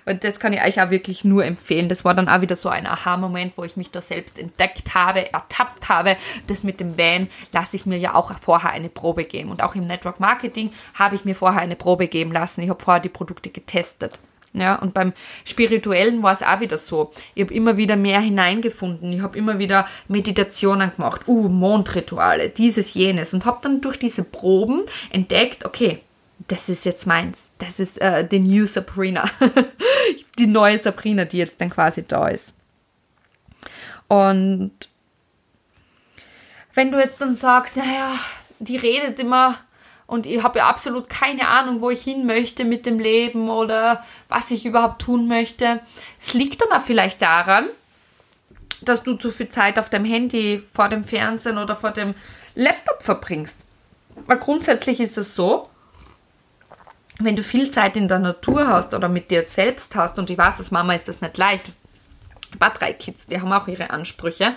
und 0.05 0.25
das 0.25 0.41
kann 0.41 0.53
ich 0.53 0.63
euch 0.63 0.81
auch 0.81 0.91
wirklich 0.91 1.25
nur 1.25 1.45
empfehlen. 1.45 1.89
Das 1.89 2.05
war 2.05 2.15
dann 2.15 2.29
auch 2.29 2.41
wieder 2.41 2.57
so 2.57 2.69
ein 2.69 2.87
Aha-Moment, 2.87 3.57
wo 3.57 3.65
ich 3.65 3.77
mich 3.77 3.91
da 3.91 4.01
selbst 4.01 4.39
entdeckt 4.39 4.95
habe, 4.95 5.33
ertappt 5.33 5.89
habe. 5.89 6.17
Das 6.47 6.65
mit 6.65 6.81
dem 6.81 6.99
Van 6.99 7.29
lasse 7.53 7.77
ich 7.77 7.87
mir 7.87 7.99
ja 7.99 8.15
auch 8.15 8.33
vorher 8.39 8.71
eine 8.71 8.89
Probe 8.89 9.25
geben. 9.25 9.51
Und 9.51 9.63
auch 9.63 9.75
im 9.75 9.87
Network 9.87 10.21
Marketing 10.21 10.73
habe 10.95 11.15
ich 11.15 11.25
mir 11.25 11.35
vorher 11.35 11.61
eine 11.61 11.77
Probe 11.77 12.09
geben 12.09 12.33
lassen. 12.33 12.63
Ich 12.63 12.71
habe 12.71 12.83
vorher 12.83 13.01
die 13.01 13.09
Produkte 13.09 13.51
getestet. 13.51 14.19
Ja, 14.55 14.75
und 14.77 14.93
beim 14.93 15.15
Spirituellen 15.45 16.23
war 16.23 16.33
es 16.33 16.43
auch 16.43 16.61
wieder 16.61 16.77
so. 16.77 17.11
Ich 17.35 17.43
habe 17.43 17.55
immer 17.55 17.79
wieder 17.79 17.97
mehr 17.97 18.21
hineingefunden. 18.21 19.11
Ich 19.13 19.23
habe 19.23 19.39
immer 19.39 19.59
wieder 19.59 19.87
Meditationen 20.09 20.93
gemacht. 20.95 21.23
Uh, 21.27 21.49
Mondrituale, 21.49 22.51
dieses, 22.51 22.93
jenes. 22.93 23.33
Und 23.33 23.47
habe 23.47 23.61
dann 23.63 23.81
durch 23.81 23.99
diese 23.99 24.25
Proben 24.25 24.83
entdeckt, 25.11 25.65
okay, 25.65 26.03
das 26.53 26.69
ist 26.69 26.85
jetzt 26.85 27.07
meins. 27.07 27.51
Das 27.57 27.81
ist 27.81 27.99
äh, 28.03 28.29
die 28.29 28.39
New 28.39 28.67
Sabrina. 28.67 29.25
die 30.39 30.47
neue 30.47 30.77
Sabrina, 30.77 31.25
die 31.25 31.39
jetzt 31.39 31.59
dann 31.63 31.71
quasi 31.71 32.07
da 32.07 32.29
ist. 32.29 32.53
Und 34.07 34.73
wenn 36.75 36.93
du 36.93 36.99
jetzt 36.99 37.23
dann 37.23 37.37
sagst, 37.37 37.79
naja, 37.79 38.13
die 38.59 38.77
redet 38.77 39.19
immer 39.19 39.61
und 40.07 40.27
ich 40.27 40.43
habe 40.43 40.59
ja 40.59 40.69
absolut 40.69 41.09
keine 41.09 41.49
Ahnung, 41.49 41.81
wo 41.81 41.89
ich 41.89 42.03
hin 42.03 42.27
möchte 42.27 42.67
mit 42.67 42.85
dem 42.85 42.99
Leben 42.99 43.49
oder 43.49 44.05
was 44.29 44.51
ich 44.51 44.67
überhaupt 44.67 45.01
tun 45.01 45.29
möchte. 45.29 45.81
Es 46.21 46.35
liegt 46.35 46.61
dann 46.61 46.79
auch 46.79 46.85
vielleicht 46.85 47.23
daran, 47.23 47.65
dass 48.83 49.03
du 49.03 49.15
zu 49.15 49.31
viel 49.31 49.49
Zeit 49.49 49.79
auf 49.79 49.89
dem 49.89 50.05
Handy, 50.05 50.59
vor 50.59 50.91
dem 50.91 51.05
Fernsehen 51.05 51.57
oder 51.57 51.77
vor 51.77 51.93
dem 51.93 52.15
Laptop 52.55 53.03
verbringst. 53.03 53.61
Weil 54.27 54.37
grundsätzlich 54.37 55.01
ist 55.01 55.17
es 55.17 55.35
so, 55.35 55.71
wenn 57.19 57.37
du 57.37 57.43
viel 57.43 57.69
Zeit 57.69 57.97
in 57.97 58.09
der 58.09 58.19
Natur 58.19 58.69
hast 58.69 58.95
oder 58.95 59.09
mit 59.09 59.31
dir 59.31 59.43
selbst 59.43 59.95
hast, 59.97 60.19
und 60.19 60.31
ich 60.31 60.39
weiß, 60.39 60.59
als 60.59 60.71
Mama 60.71 60.95
ist 60.95 61.09
das 61.09 61.21
nicht 61.21 61.37
leicht, 61.39 61.71
ein 62.59 62.73
drei 62.75 62.93
Kids, 62.93 63.27
die 63.27 63.41
haben 63.41 63.53
auch 63.53 63.69
ihre 63.69 63.91
Ansprüche, 63.91 64.55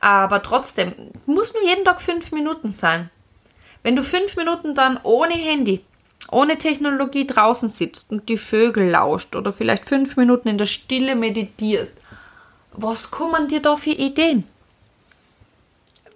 aber 0.00 0.42
trotzdem, 0.42 0.94
muss 1.26 1.52
nur 1.52 1.62
jeden 1.62 1.84
Tag 1.84 2.00
fünf 2.00 2.32
Minuten 2.32 2.72
sein. 2.72 3.10
Wenn 3.82 3.96
du 3.96 4.02
fünf 4.02 4.36
Minuten 4.36 4.74
dann 4.74 4.98
ohne 5.02 5.34
Handy, 5.34 5.84
ohne 6.30 6.58
Technologie 6.58 7.26
draußen 7.26 7.68
sitzt 7.68 8.10
und 8.10 8.28
die 8.28 8.38
Vögel 8.38 8.90
lauscht 8.90 9.36
oder 9.36 9.52
vielleicht 9.52 9.84
fünf 9.86 10.16
Minuten 10.16 10.48
in 10.48 10.58
der 10.58 10.66
Stille 10.66 11.16
meditierst, 11.16 11.98
was 12.72 13.10
kommen 13.10 13.48
dir 13.48 13.60
da 13.60 13.76
für 13.76 13.90
Ideen? 13.90 14.44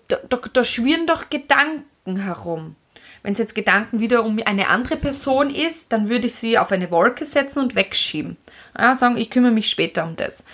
Da, 0.08 0.16
da, 0.28 0.38
da 0.52 0.64
schwirren 0.64 1.06
doch 1.06 1.30
Gedanken 1.30 2.16
herum. 2.16 2.76
Wenn 3.24 3.32
es 3.32 3.38
jetzt 3.38 3.54
Gedanken 3.54 4.00
wieder 4.00 4.22
um 4.22 4.38
eine 4.44 4.68
andere 4.68 4.98
Person 4.98 5.48
ist, 5.48 5.92
dann 5.92 6.10
würde 6.10 6.26
ich 6.26 6.34
sie 6.34 6.58
auf 6.58 6.70
eine 6.72 6.90
Wolke 6.90 7.24
setzen 7.24 7.60
und 7.60 7.74
wegschieben. 7.74 8.36
Ja, 8.78 8.94
sagen, 8.94 9.16
ich 9.16 9.30
kümmere 9.30 9.50
mich 9.50 9.70
später 9.70 10.04
um 10.04 10.14
das. 10.14 10.44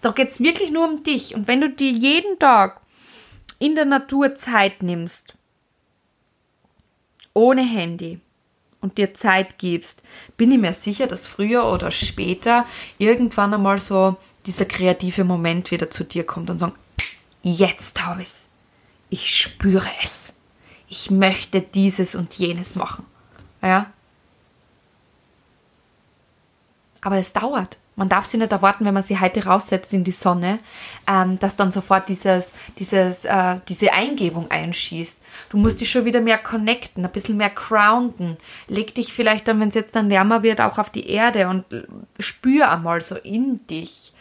Da 0.00 0.10
geht 0.10 0.30
es 0.30 0.40
wirklich 0.40 0.72
nur 0.72 0.88
um 0.88 1.04
dich. 1.04 1.36
Und 1.36 1.46
wenn 1.46 1.60
du 1.60 1.70
dir 1.70 1.92
jeden 1.92 2.36
Tag 2.40 2.80
in 3.60 3.76
der 3.76 3.84
Natur 3.84 4.34
Zeit 4.34 4.82
nimmst, 4.82 5.36
ohne 7.32 7.62
Handy, 7.62 8.18
und 8.80 8.98
dir 8.98 9.14
Zeit 9.14 9.58
gibst, 9.58 10.02
bin 10.36 10.50
ich 10.50 10.58
mir 10.58 10.72
sicher, 10.72 11.06
dass 11.06 11.28
früher 11.28 11.70
oder 11.70 11.90
später 11.90 12.64
irgendwann 12.98 13.54
einmal 13.54 13.80
so 13.80 14.16
dieser 14.46 14.64
kreative 14.64 15.22
Moment 15.22 15.70
wieder 15.70 15.90
zu 15.90 16.02
dir 16.02 16.24
kommt 16.24 16.50
und 16.50 16.58
sagt, 16.58 16.78
jetzt 17.42 18.04
habe 18.04 18.22
ich 18.22 18.28
es. 18.28 18.48
Ich 19.10 19.30
spüre 19.30 19.86
es 20.02 20.32
ich 20.90 21.10
möchte 21.10 21.62
dieses 21.62 22.14
und 22.14 22.34
jenes 22.34 22.74
machen. 22.74 23.06
Ja. 23.62 23.86
Aber 27.00 27.16
es 27.16 27.32
dauert. 27.32 27.78
Man 27.94 28.08
darf 28.08 28.24
sie 28.24 28.38
nicht 28.38 28.52
erwarten, 28.52 28.84
wenn 28.84 28.94
man 28.94 29.02
sie 29.02 29.20
heute 29.20 29.44
raussetzt 29.44 29.92
in 29.92 30.04
die 30.04 30.10
Sonne, 30.10 30.58
ähm, 31.06 31.38
dass 31.38 31.54
dann 31.54 31.70
sofort 31.70 32.08
dieses, 32.08 32.52
dieses, 32.78 33.24
äh, 33.24 33.58
diese 33.68 33.92
Eingebung 33.92 34.50
einschießt. 34.50 35.22
Du 35.50 35.58
musst 35.58 35.80
dich 35.80 35.90
schon 35.90 36.06
wieder 36.06 36.20
mehr 36.20 36.38
connecten, 36.38 37.04
ein 37.04 37.12
bisschen 37.12 37.36
mehr 37.36 37.50
grounden. 37.50 38.34
Leg 38.68 38.94
dich 38.94 39.12
vielleicht 39.12 39.48
dann, 39.48 39.60
wenn 39.60 39.68
es 39.68 39.74
jetzt 39.74 39.94
dann 39.94 40.10
wärmer 40.10 40.42
wird, 40.42 40.60
auch 40.60 40.78
auf 40.78 40.90
die 40.90 41.08
Erde 41.08 41.48
und 41.48 41.64
spür 42.18 42.70
einmal 42.70 43.02
so 43.02 43.16
in 43.16 43.66
dich 43.66 44.12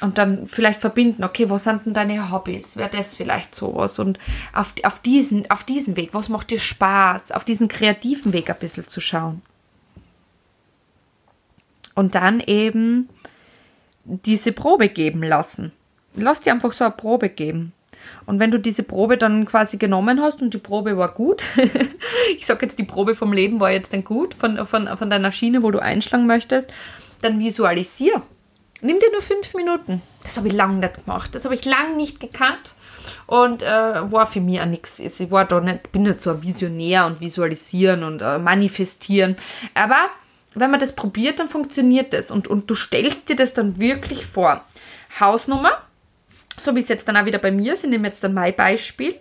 und 0.00 0.18
dann 0.18 0.46
vielleicht 0.46 0.80
verbinden, 0.80 1.24
okay, 1.24 1.50
was 1.50 1.64
sind 1.64 1.86
denn 1.86 1.94
deine 1.94 2.30
Hobbys? 2.30 2.76
Wäre 2.76 2.90
das 2.90 3.16
vielleicht 3.16 3.54
sowas? 3.54 3.98
Und 3.98 4.18
auf, 4.52 4.74
auf, 4.84 5.00
diesen, 5.00 5.50
auf 5.50 5.64
diesen 5.64 5.96
Weg, 5.96 6.10
was 6.12 6.28
macht 6.28 6.50
dir 6.50 6.60
Spaß? 6.60 7.32
Auf 7.32 7.44
diesen 7.44 7.68
kreativen 7.68 8.32
Weg 8.32 8.48
ein 8.48 8.58
bisschen 8.58 8.86
zu 8.86 9.00
schauen. 9.00 9.42
Und 11.94 12.14
dann 12.14 12.40
eben 12.40 13.08
diese 14.04 14.52
Probe 14.52 14.88
geben 14.88 15.22
lassen. 15.22 15.72
Lass 16.14 16.40
dir 16.40 16.52
einfach 16.52 16.72
so 16.72 16.84
eine 16.84 16.94
Probe 16.94 17.28
geben. 17.28 17.72
Und 18.24 18.38
wenn 18.38 18.52
du 18.52 18.58
diese 18.58 18.84
Probe 18.84 19.18
dann 19.18 19.44
quasi 19.46 19.76
genommen 19.76 20.22
hast 20.22 20.40
und 20.40 20.54
die 20.54 20.58
Probe 20.58 20.96
war 20.96 21.12
gut, 21.12 21.42
ich 22.36 22.46
sage 22.46 22.60
jetzt, 22.62 22.78
die 22.78 22.84
Probe 22.84 23.14
vom 23.14 23.32
Leben 23.32 23.60
war 23.60 23.72
jetzt 23.72 23.92
dann 23.92 24.04
gut, 24.04 24.32
von, 24.34 24.64
von, 24.64 24.86
von 24.96 25.10
deiner 25.10 25.32
Schiene, 25.32 25.62
wo 25.62 25.70
du 25.72 25.80
einschlagen 25.80 26.26
möchtest, 26.26 26.72
dann 27.20 27.40
visualisier. 27.40 28.22
Nimm 28.80 29.00
dir 29.00 29.10
nur 29.10 29.22
fünf 29.22 29.54
Minuten. 29.54 30.02
Das 30.22 30.36
habe 30.36 30.46
ich 30.46 30.52
lange 30.52 30.78
nicht 30.78 31.04
gemacht. 31.04 31.34
Das 31.34 31.44
habe 31.44 31.54
ich 31.54 31.64
lange 31.64 31.96
nicht 31.96 32.20
gekannt 32.20 32.74
und 33.26 33.62
äh, 33.62 33.66
war 33.66 34.26
für 34.26 34.40
mich 34.40 34.60
auch 34.60 34.66
nichts. 34.66 35.00
Ich 35.00 35.30
war 35.30 35.44
da 35.44 35.60
nicht, 35.60 35.90
bin 35.90 36.04
nicht 36.04 36.20
so 36.20 36.30
ein 36.30 36.42
Visionär 36.42 37.06
und 37.06 37.20
visualisieren 37.20 38.04
und 38.04 38.22
äh, 38.22 38.38
manifestieren. 38.38 39.36
Aber 39.74 40.08
wenn 40.54 40.70
man 40.70 40.80
das 40.80 40.94
probiert, 40.94 41.40
dann 41.40 41.48
funktioniert 41.48 42.12
das 42.12 42.30
und, 42.30 42.48
und 42.48 42.70
du 42.70 42.74
stellst 42.74 43.28
dir 43.28 43.36
das 43.36 43.54
dann 43.54 43.80
wirklich 43.80 44.26
vor. 44.26 44.64
Hausnummer, 45.18 45.82
so 46.56 46.74
wie 46.76 46.80
es 46.80 46.88
jetzt 46.88 47.08
dann 47.08 47.16
auch 47.16 47.24
wieder 47.24 47.38
bei 47.38 47.50
mir 47.50 47.74
ist, 47.74 47.84
ich 47.84 47.90
nehme 47.90 48.08
jetzt 48.08 48.22
dann 48.22 48.34
mein 48.34 48.54
Beispiel, 48.54 49.18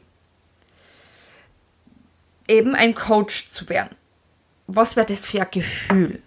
eben 2.47 2.75
ein 2.75 2.95
Coach 2.95 3.49
zu 3.49 3.67
werden. 3.69 3.95
Was 4.67 4.95
wäre 4.95 5.05
das 5.05 5.25
für 5.25 5.41
ein 5.41 5.47
Gefühl? 5.51 6.21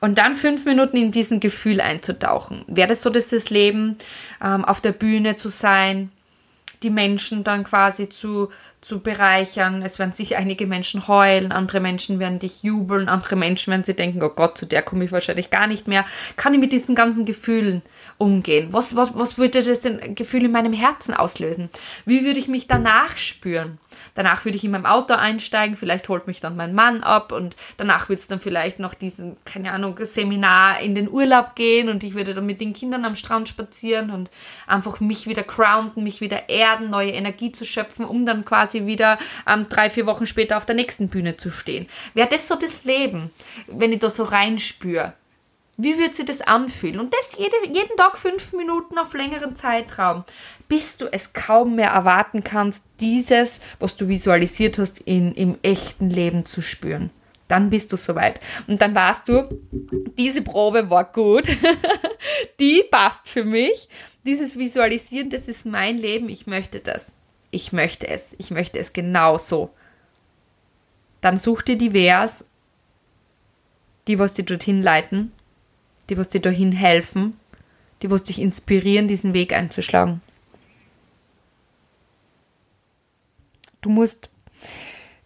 Und 0.00 0.18
dann 0.18 0.34
fünf 0.34 0.64
Minuten 0.64 0.96
in 0.96 1.10
diesen 1.10 1.40
Gefühl 1.40 1.80
einzutauchen. 1.80 2.64
Wäre 2.66 2.88
das 2.88 3.02
so 3.02 3.10
dieses 3.10 3.50
Leben, 3.50 3.96
ähm, 4.42 4.64
auf 4.64 4.80
der 4.80 4.92
Bühne 4.92 5.36
zu 5.36 5.48
sein, 5.48 6.10
die 6.82 6.90
Menschen 6.90 7.44
dann 7.44 7.64
quasi 7.64 8.08
zu, 8.08 8.50
zu 8.84 9.00
bereichern. 9.00 9.82
Es 9.82 9.98
werden 9.98 10.12
sich 10.12 10.36
einige 10.36 10.66
Menschen 10.66 11.08
heulen, 11.08 11.52
andere 11.52 11.80
Menschen 11.80 12.18
werden 12.18 12.38
dich 12.38 12.62
jubeln, 12.62 13.08
andere 13.08 13.34
Menschen 13.34 13.70
werden 13.70 13.84
sich 13.84 13.96
denken, 13.96 14.22
oh 14.22 14.28
Gott, 14.28 14.58
zu 14.58 14.66
der 14.66 14.82
komme 14.82 15.04
ich 15.04 15.12
wahrscheinlich 15.12 15.50
gar 15.50 15.66
nicht 15.66 15.88
mehr. 15.88 16.04
Kann 16.36 16.52
ich 16.52 16.60
mit 16.60 16.72
diesen 16.72 16.94
ganzen 16.94 17.24
Gefühlen 17.24 17.82
umgehen? 18.18 18.68
Was, 18.72 18.94
was, 18.94 19.16
was 19.16 19.38
würde 19.38 19.62
das 19.62 19.80
denn 19.80 20.14
Gefühl 20.14 20.44
in 20.44 20.52
meinem 20.52 20.72
Herzen 20.74 21.14
auslösen? 21.14 21.70
Wie 22.04 22.24
würde 22.24 22.38
ich 22.38 22.48
mich 22.48 22.66
danach 22.66 23.16
spüren? 23.16 23.78
Danach 24.14 24.44
würde 24.44 24.56
ich 24.56 24.64
in 24.64 24.70
meinem 24.70 24.86
Auto 24.86 25.14
einsteigen, 25.14 25.76
vielleicht 25.76 26.08
holt 26.08 26.26
mich 26.26 26.40
dann 26.40 26.56
mein 26.56 26.74
Mann 26.74 27.02
ab 27.02 27.32
und 27.32 27.56
danach 27.76 28.08
wird 28.08 28.20
es 28.20 28.26
dann 28.26 28.40
vielleicht 28.40 28.78
noch 28.78 28.94
diesen, 28.94 29.36
keine 29.44 29.72
Ahnung, 29.72 29.98
Seminar 30.00 30.80
in 30.80 30.94
den 30.94 31.08
Urlaub 31.08 31.54
gehen 31.54 31.88
und 31.88 32.04
ich 32.04 32.14
würde 32.14 32.34
dann 32.34 32.46
mit 32.46 32.60
den 32.60 32.74
Kindern 32.74 33.04
am 33.04 33.14
Strand 33.14 33.48
spazieren 33.48 34.10
und 34.10 34.30
einfach 34.66 35.00
mich 35.00 35.26
wieder 35.26 35.42
grounden, 35.42 36.02
mich 36.02 36.20
wieder 36.20 36.48
erden, 36.48 36.90
neue 36.90 37.12
Energie 37.12 37.52
zu 37.52 37.64
schöpfen, 37.64 38.04
um 38.04 38.26
dann 38.26 38.44
quasi 38.44 38.73
wieder 38.74 39.18
ähm, 39.46 39.66
drei, 39.68 39.90
vier 39.90 40.06
Wochen 40.06 40.26
später 40.26 40.56
auf 40.56 40.66
der 40.66 40.74
nächsten 40.74 41.08
Bühne 41.08 41.36
zu 41.36 41.50
stehen. 41.50 41.88
Wäre 42.14 42.28
das 42.28 42.48
so 42.48 42.56
das 42.56 42.84
Leben, 42.84 43.30
wenn 43.66 43.92
ich 43.92 44.00
da 44.00 44.10
so 44.10 44.24
reinspüre? 44.24 45.14
Wie 45.76 45.98
wird 45.98 46.14
sich 46.14 46.24
das 46.24 46.40
anfühlen? 46.40 47.00
Und 47.00 47.14
das 47.14 47.36
jede, 47.36 47.56
jeden 47.66 47.96
Tag 47.96 48.16
fünf 48.16 48.52
Minuten 48.52 48.96
auf 48.96 49.12
längeren 49.12 49.56
Zeitraum, 49.56 50.24
bis 50.68 50.98
du 50.98 51.06
es 51.12 51.32
kaum 51.32 51.74
mehr 51.74 51.90
erwarten 51.90 52.44
kannst, 52.44 52.84
dieses, 53.00 53.60
was 53.80 53.96
du 53.96 54.08
visualisiert 54.08 54.78
hast, 54.78 55.00
in, 55.00 55.34
im 55.34 55.58
echten 55.62 56.10
Leben 56.10 56.46
zu 56.46 56.62
spüren. 56.62 57.10
Dann 57.48 57.70
bist 57.70 57.92
du 57.92 57.96
soweit. 57.96 58.40
Und 58.66 58.80
dann 58.80 58.94
weißt 58.94 59.28
du, 59.28 59.44
diese 60.16 60.42
Probe 60.42 60.88
war 60.90 61.04
gut. 61.12 61.44
Die 62.60 62.84
passt 62.90 63.28
für 63.28 63.44
mich. 63.44 63.88
Dieses 64.24 64.56
Visualisieren, 64.56 65.28
das 65.28 65.48
ist 65.48 65.66
mein 65.66 65.98
Leben. 65.98 66.28
Ich 66.28 66.46
möchte 66.46 66.80
das. 66.80 67.16
Ich 67.54 67.72
möchte 67.72 68.08
es. 68.08 68.34
Ich 68.38 68.50
möchte 68.50 68.78
es 68.78 68.92
genau 68.92 69.38
so. 69.38 69.70
Dann 71.20 71.38
such 71.38 71.62
dir 71.62 71.78
die 71.78 71.92
Vers, 71.92 72.44
die 74.08 74.18
was 74.18 74.34
dir 74.34 74.44
dorthin 74.44 74.82
leiten 74.82 75.32
die 76.10 76.18
was 76.18 76.28
dir 76.28 76.40
dahin 76.40 76.72
helfen, 76.72 77.36
die 78.02 78.10
was 78.10 78.24
dich 78.24 78.40
inspirieren, 78.40 79.08
diesen 79.08 79.34
Weg 79.34 79.52
einzuschlagen. 79.52 80.20
Du 83.80 83.90
musst, 83.90 84.30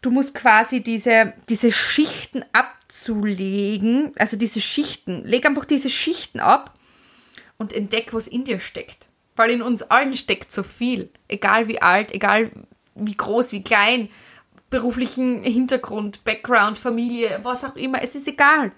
du 0.02 0.10
musst 0.10 0.34
quasi 0.34 0.82
diese, 0.82 1.34
diese 1.48 1.72
Schichten 1.72 2.44
abzulegen, 2.52 4.12
also 4.16 4.36
diese 4.36 4.60
Schichten, 4.60 5.24
leg 5.24 5.46
einfach 5.46 5.64
diese 5.64 5.90
Schichten 5.90 6.40
ab 6.40 6.74
und 7.56 7.72
entdeck, 7.72 8.12
was 8.12 8.28
in 8.28 8.44
dir 8.44 8.60
steckt. 8.60 9.07
Weil 9.38 9.50
in 9.50 9.62
uns 9.62 9.82
allen 9.82 10.14
steckt 10.14 10.52
so 10.52 10.62
viel. 10.62 11.08
Egal 11.28 11.68
wie 11.68 11.80
alt, 11.80 12.12
egal 12.12 12.50
wie 12.94 13.16
groß, 13.16 13.52
wie 13.52 13.62
klein, 13.62 14.10
beruflichen 14.68 15.42
Hintergrund, 15.42 16.24
Background, 16.24 16.76
Familie, 16.76 17.40
was 17.42 17.64
auch 17.64 17.76
immer, 17.76 18.02
es 18.02 18.14
ist 18.14 18.28
egal 18.28 18.72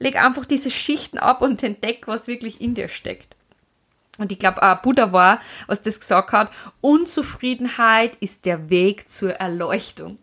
leg 0.00 0.16
einfach 0.16 0.46
diese 0.46 0.70
Schichten 0.70 1.18
ab 1.18 1.42
und 1.42 1.62
entdeck, 1.62 2.08
was 2.08 2.26
wirklich 2.26 2.60
in 2.60 2.74
dir 2.74 2.88
steckt. 2.88 3.36
Und 4.18 4.32
ich 4.32 4.38
glaube, 4.38 4.80
Buddha 4.82 5.12
war, 5.12 5.40
was 5.66 5.82
das 5.82 6.00
gesagt 6.00 6.32
hat, 6.32 6.50
Unzufriedenheit 6.80 8.16
ist 8.16 8.44
der 8.44 8.68
Weg 8.68 9.08
zur 9.08 9.32
Erleuchtung. 9.34 10.18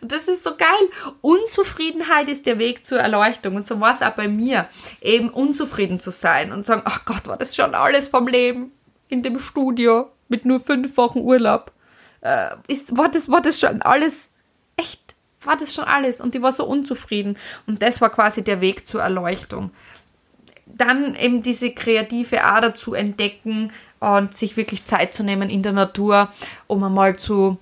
Und 0.00 0.12
das 0.12 0.28
ist 0.28 0.44
so 0.44 0.56
geil. 0.56 1.14
Unzufriedenheit 1.20 2.28
ist 2.28 2.46
der 2.46 2.58
Weg 2.58 2.84
zur 2.84 3.00
Erleuchtung. 3.00 3.56
Und 3.56 3.66
so 3.66 3.80
war 3.80 3.92
es 3.92 4.02
auch 4.02 4.14
bei 4.14 4.28
mir, 4.28 4.68
eben 5.00 5.28
unzufrieden 5.28 6.00
zu 6.00 6.10
sein 6.10 6.52
und 6.52 6.64
sagen, 6.64 6.82
ach 6.84 7.04
Gott, 7.04 7.26
war 7.26 7.36
das 7.36 7.54
schon 7.54 7.74
alles 7.74 8.08
vom 8.08 8.28
Leben 8.28 8.72
in 9.12 9.22
dem 9.22 9.38
Studio 9.38 10.10
mit 10.28 10.44
nur 10.44 10.58
fünf 10.58 10.96
Wochen 10.96 11.20
Urlaub. 11.20 11.72
Äh, 12.22 12.56
ist, 12.68 12.96
war, 12.96 13.10
das, 13.10 13.28
war 13.28 13.42
das 13.42 13.60
schon 13.60 13.82
alles 13.82 14.30
echt 14.76 15.02
war 15.44 15.56
das 15.56 15.74
schon 15.74 15.84
alles 15.84 16.20
und 16.20 16.34
die 16.34 16.42
war 16.42 16.52
so 16.52 16.64
unzufrieden. 16.64 17.36
Und 17.66 17.82
das 17.82 18.00
war 18.00 18.10
quasi 18.10 18.42
der 18.42 18.60
Weg 18.60 18.86
zur 18.86 19.02
Erleuchtung. 19.02 19.70
Dann 20.66 21.14
eben 21.16 21.42
diese 21.42 21.72
kreative 21.72 22.44
Ader 22.44 22.74
zu 22.74 22.94
entdecken 22.94 23.72
und 24.00 24.36
sich 24.36 24.56
wirklich 24.56 24.84
Zeit 24.84 25.12
zu 25.14 25.22
nehmen 25.22 25.50
in 25.50 25.62
der 25.62 25.72
Natur, 25.72 26.30
um 26.66 26.82
einmal 26.82 27.16
zu 27.16 27.58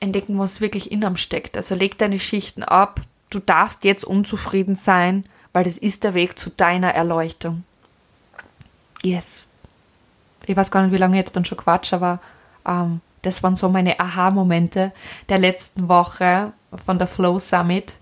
entdecken, 0.00 0.38
was 0.38 0.60
wirklich 0.60 0.90
in 0.90 1.04
einem 1.04 1.16
steckt. 1.16 1.56
Also 1.56 1.74
leg 1.74 1.98
deine 1.98 2.18
Schichten 2.18 2.62
ab. 2.62 3.00
Du 3.28 3.38
darfst 3.38 3.84
jetzt 3.84 4.04
unzufrieden 4.04 4.74
sein, 4.74 5.24
weil 5.52 5.64
das 5.64 5.78
ist 5.78 6.04
der 6.04 6.14
Weg 6.14 6.38
zu 6.38 6.50
deiner 6.50 6.94
Erleuchtung. 6.94 7.64
Yes. 9.02 9.49
Ich 10.46 10.56
weiß 10.56 10.70
gar 10.70 10.82
nicht, 10.82 10.92
wie 10.92 10.98
lange 10.98 11.16
jetzt 11.16 11.36
dann 11.36 11.44
schon 11.44 11.58
Quatsch, 11.58 11.92
aber 11.92 12.20
ähm, 12.66 13.00
das 13.22 13.42
waren 13.42 13.56
so 13.56 13.68
meine 13.68 14.00
Aha-Momente 14.00 14.92
der 15.28 15.38
letzten 15.38 15.88
Woche 15.88 16.52
von 16.84 16.98
der 16.98 17.06
Flow 17.06 17.38
Summit. 17.38 17.94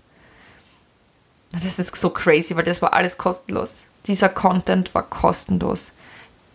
Das 1.51 1.79
ist 1.79 1.95
so 1.95 2.09
crazy, 2.09 2.55
weil 2.55 2.63
das 2.63 2.81
war 2.81 2.93
alles 2.93 3.17
kostenlos. 3.17 3.83
Dieser 4.05 4.29
Content 4.29 4.93
war 4.95 5.03
kostenlos. 5.03 5.91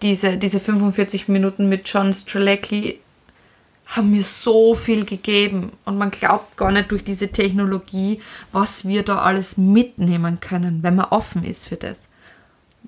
Diese, 0.03 0.38
diese 0.38 0.61
45 0.61 1.29
Minuten 1.29 1.68
mit 1.68 1.88
John 1.88 2.12
Strelecki 2.12 3.01
haben 3.87 4.11
mir 4.11 4.23
so 4.23 4.75
viel 4.75 5.05
gegeben. 5.05 5.73
Und 5.85 5.99
man 5.99 6.11
glaubt 6.11 6.57
gar 6.57 6.73
nicht 6.73 6.90
durch 6.90 7.05
diese 7.05 7.29
Technologie, 7.29 8.20
was 8.53 8.87
wir 8.87 9.03
da 9.03 9.18
alles 9.18 9.57
mitnehmen 9.57 10.40
können, 10.40 10.83
wenn 10.83 10.94
man 10.94 11.07
offen 11.07 11.44
ist 11.44 11.68
für 11.68 11.77
das. 11.77 12.09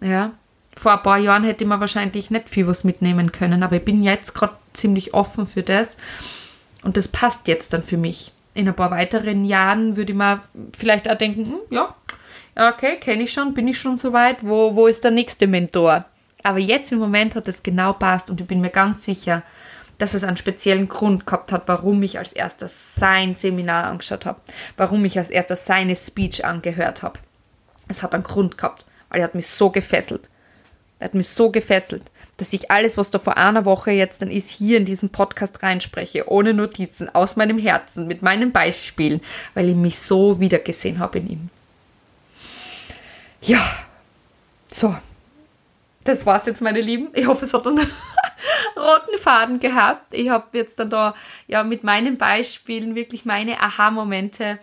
Ja, 0.00 0.32
vor 0.78 0.92
ein 0.92 1.02
paar 1.02 1.18
Jahren 1.18 1.44
hätte 1.44 1.64
man 1.64 1.80
wahrscheinlich 1.80 2.30
nicht 2.30 2.48
viel 2.48 2.66
was 2.66 2.84
mitnehmen 2.84 3.32
können, 3.32 3.62
aber 3.62 3.76
ich 3.76 3.84
bin 3.84 4.02
jetzt 4.02 4.34
gerade 4.34 4.56
ziemlich 4.74 5.14
offen 5.14 5.46
für 5.46 5.62
das 5.62 5.96
und 6.82 6.96
das 6.96 7.08
passt 7.08 7.48
jetzt 7.48 7.72
dann 7.72 7.82
für 7.82 7.96
mich. 7.96 8.32
In 8.54 8.68
ein 8.68 8.74
paar 8.74 8.90
weiteren 8.90 9.44
Jahren 9.44 9.96
würde 9.96 10.12
ich 10.12 10.18
mir 10.18 10.40
vielleicht 10.76 11.10
auch 11.10 11.16
denken, 11.16 11.46
hm, 11.46 11.58
ja, 11.70 11.94
okay, 12.56 12.96
kenne 12.96 13.22
ich 13.22 13.32
schon, 13.32 13.54
bin 13.54 13.68
ich 13.68 13.78
schon 13.78 13.96
soweit, 13.96 14.46
wo, 14.46 14.74
wo 14.74 14.86
ist 14.86 15.04
der 15.04 15.10
nächste 15.10 15.46
Mentor? 15.46 16.04
Aber 16.42 16.58
jetzt 16.58 16.92
im 16.92 16.98
Moment 16.98 17.34
hat 17.34 17.48
es 17.48 17.62
genau 17.62 17.92
passt 17.94 18.30
und 18.30 18.40
ich 18.40 18.46
bin 18.46 18.60
mir 18.60 18.70
ganz 18.70 19.04
sicher, 19.04 19.42
dass 19.98 20.14
es 20.14 20.24
einen 20.24 20.36
speziellen 20.36 20.88
Grund 20.88 21.26
gehabt 21.26 21.52
hat, 21.52 21.68
warum 21.68 22.02
ich 22.02 22.18
als 22.18 22.32
erstes 22.32 22.94
sein 22.94 23.34
Seminar 23.34 23.86
angeschaut 23.86 24.26
habe, 24.26 24.40
warum 24.76 25.04
ich 25.04 25.18
als 25.18 25.30
erstes 25.30 25.64
seine 25.64 25.96
Speech 25.96 26.44
angehört 26.44 27.02
habe. 27.02 27.18
Es 27.88 28.02
hat 28.02 28.14
einen 28.14 28.22
Grund 28.22 28.58
gehabt, 28.58 28.84
weil 29.08 29.20
er 29.20 29.24
hat 29.24 29.34
mich 29.34 29.46
so 29.46 29.70
gefesselt. 29.70 30.28
Er 30.98 31.06
hat 31.06 31.14
mich 31.14 31.28
so 31.28 31.50
gefesselt, 31.50 32.02
dass 32.38 32.52
ich 32.52 32.70
alles, 32.70 32.96
was 32.96 33.10
da 33.10 33.18
vor 33.18 33.36
einer 33.36 33.64
Woche 33.64 33.90
jetzt 33.90 34.22
dann 34.22 34.30
ist, 34.30 34.50
hier 34.50 34.78
in 34.78 34.84
diesen 34.84 35.10
Podcast 35.10 35.62
reinspreche, 35.62 36.30
ohne 36.30 36.54
Notizen, 36.54 37.14
aus 37.14 37.36
meinem 37.36 37.58
Herzen, 37.58 38.06
mit 38.06 38.22
meinen 38.22 38.52
Beispielen, 38.52 39.20
weil 39.54 39.68
ich 39.68 39.76
mich 39.76 39.98
so 39.98 40.40
wiedergesehen 40.40 40.98
habe 40.98 41.18
in 41.18 41.30
ihm. 41.30 41.50
Ja, 43.42 43.60
so. 44.68 44.96
Das 46.04 46.24
war's 46.24 46.46
jetzt, 46.46 46.62
meine 46.62 46.80
Lieben. 46.80 47.08
Ich 47.14 47.26
hoffe, 47.26 47.44
es 47.44 47.52
hat 47.52 47.66
einen 47.66 47.78
roten 48.76 49.18
Faden 49.18 49.60
gehabt. 49.60 50.14
Ich 50.14 50.30
habe 50.30 50.56
jetzt 50.56 50.78
dann 50.78 50.88
da 50.88 51.14
ja 51.46 51.64
mit 51.64 51.84
meinen 51.84 52.16
Beispielen 52.16 52.94
wirklich 52.94 53.24
meine 53.24 53.60
Aha-Momente 53.60 54.58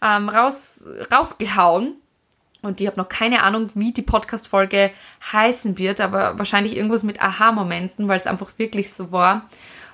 ähm, 0.00 0.28
raus, 0.28 0.84
rausgehauen 1.12 1.96
und 2.62 2.80
ich 2.80 2.86
habe 2.86 2.96
noch 2.96 3.08
keine 3.08 3.42
Ahnung, 3.44 3.70
wie 3.74 3.92
die 3.92 4.02
Podcast-Folge 4.02 4.90
heißen 5.32 5.78
wird, 5.78 6.00
aber 6.00 6.38
wahrscheinlich 6.38 6.76
irgendwas 6.76 7.04
mit 7.04 7.22
Aha-Momenten, 7.22 8.08
weil 8.08 8.16
es 8.16 8.26
einfach 8.26 8.50
wirklich 8.58 8.92
so 8.92 9.12
war. 9.12 9.48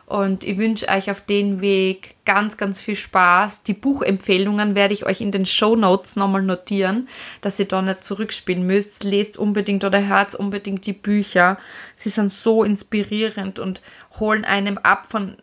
Und 0.06 0.44
ich 0.44 0.58
wünsche 0.58 0.88
euch 0.88 1.10
auf 1.10 1.22
den 1.22 1.62
Weg 1.62 2.14
ganz, 2.26 2.58
ganz 2.58 2.78
viel 2.80 2.94
Spaß. 2.94 3.62
Die 3.62 3.72
Buchempfehlungen 3.72 4.74
werde 4.74 4.92
ich 4.92 5.06
euch 5.06 5.22
in 5.22 5.32
den 5.32 5.46
Show 5.46 5.76
Notes 5.76 6.14
nochmal 6.16 6.42
notieren, 6.42 7.08
dass 7.40 7.58
ihr 7.58 7.66
da 7.66 7.80
nicht 7.80 8.04
zurückspielen 8.04 8.66
müsst. 8.66 9.02
Lest 9.02 9.38
unbedingt 9.38 9.82
oder 9.82 10.06
hört 10.06 10.34
unbedingt 10.34 10.86
die 10.86 10.92
Bücher. 10.92 11.58
Sie 11.96 12.10
sind 12.10 12.30
so 12.30 12.64
inspirierend 12.64 13.58
und 13.58 13.80
holen 14.18 14.44
einem 14.44 14.76
ab 14.76 15.06
von, 15.06 15.38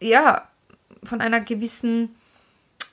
ja, 0.00 0.48
von 1.04 1.20
einer 1.20 1.40
gewissen 1.40 2.16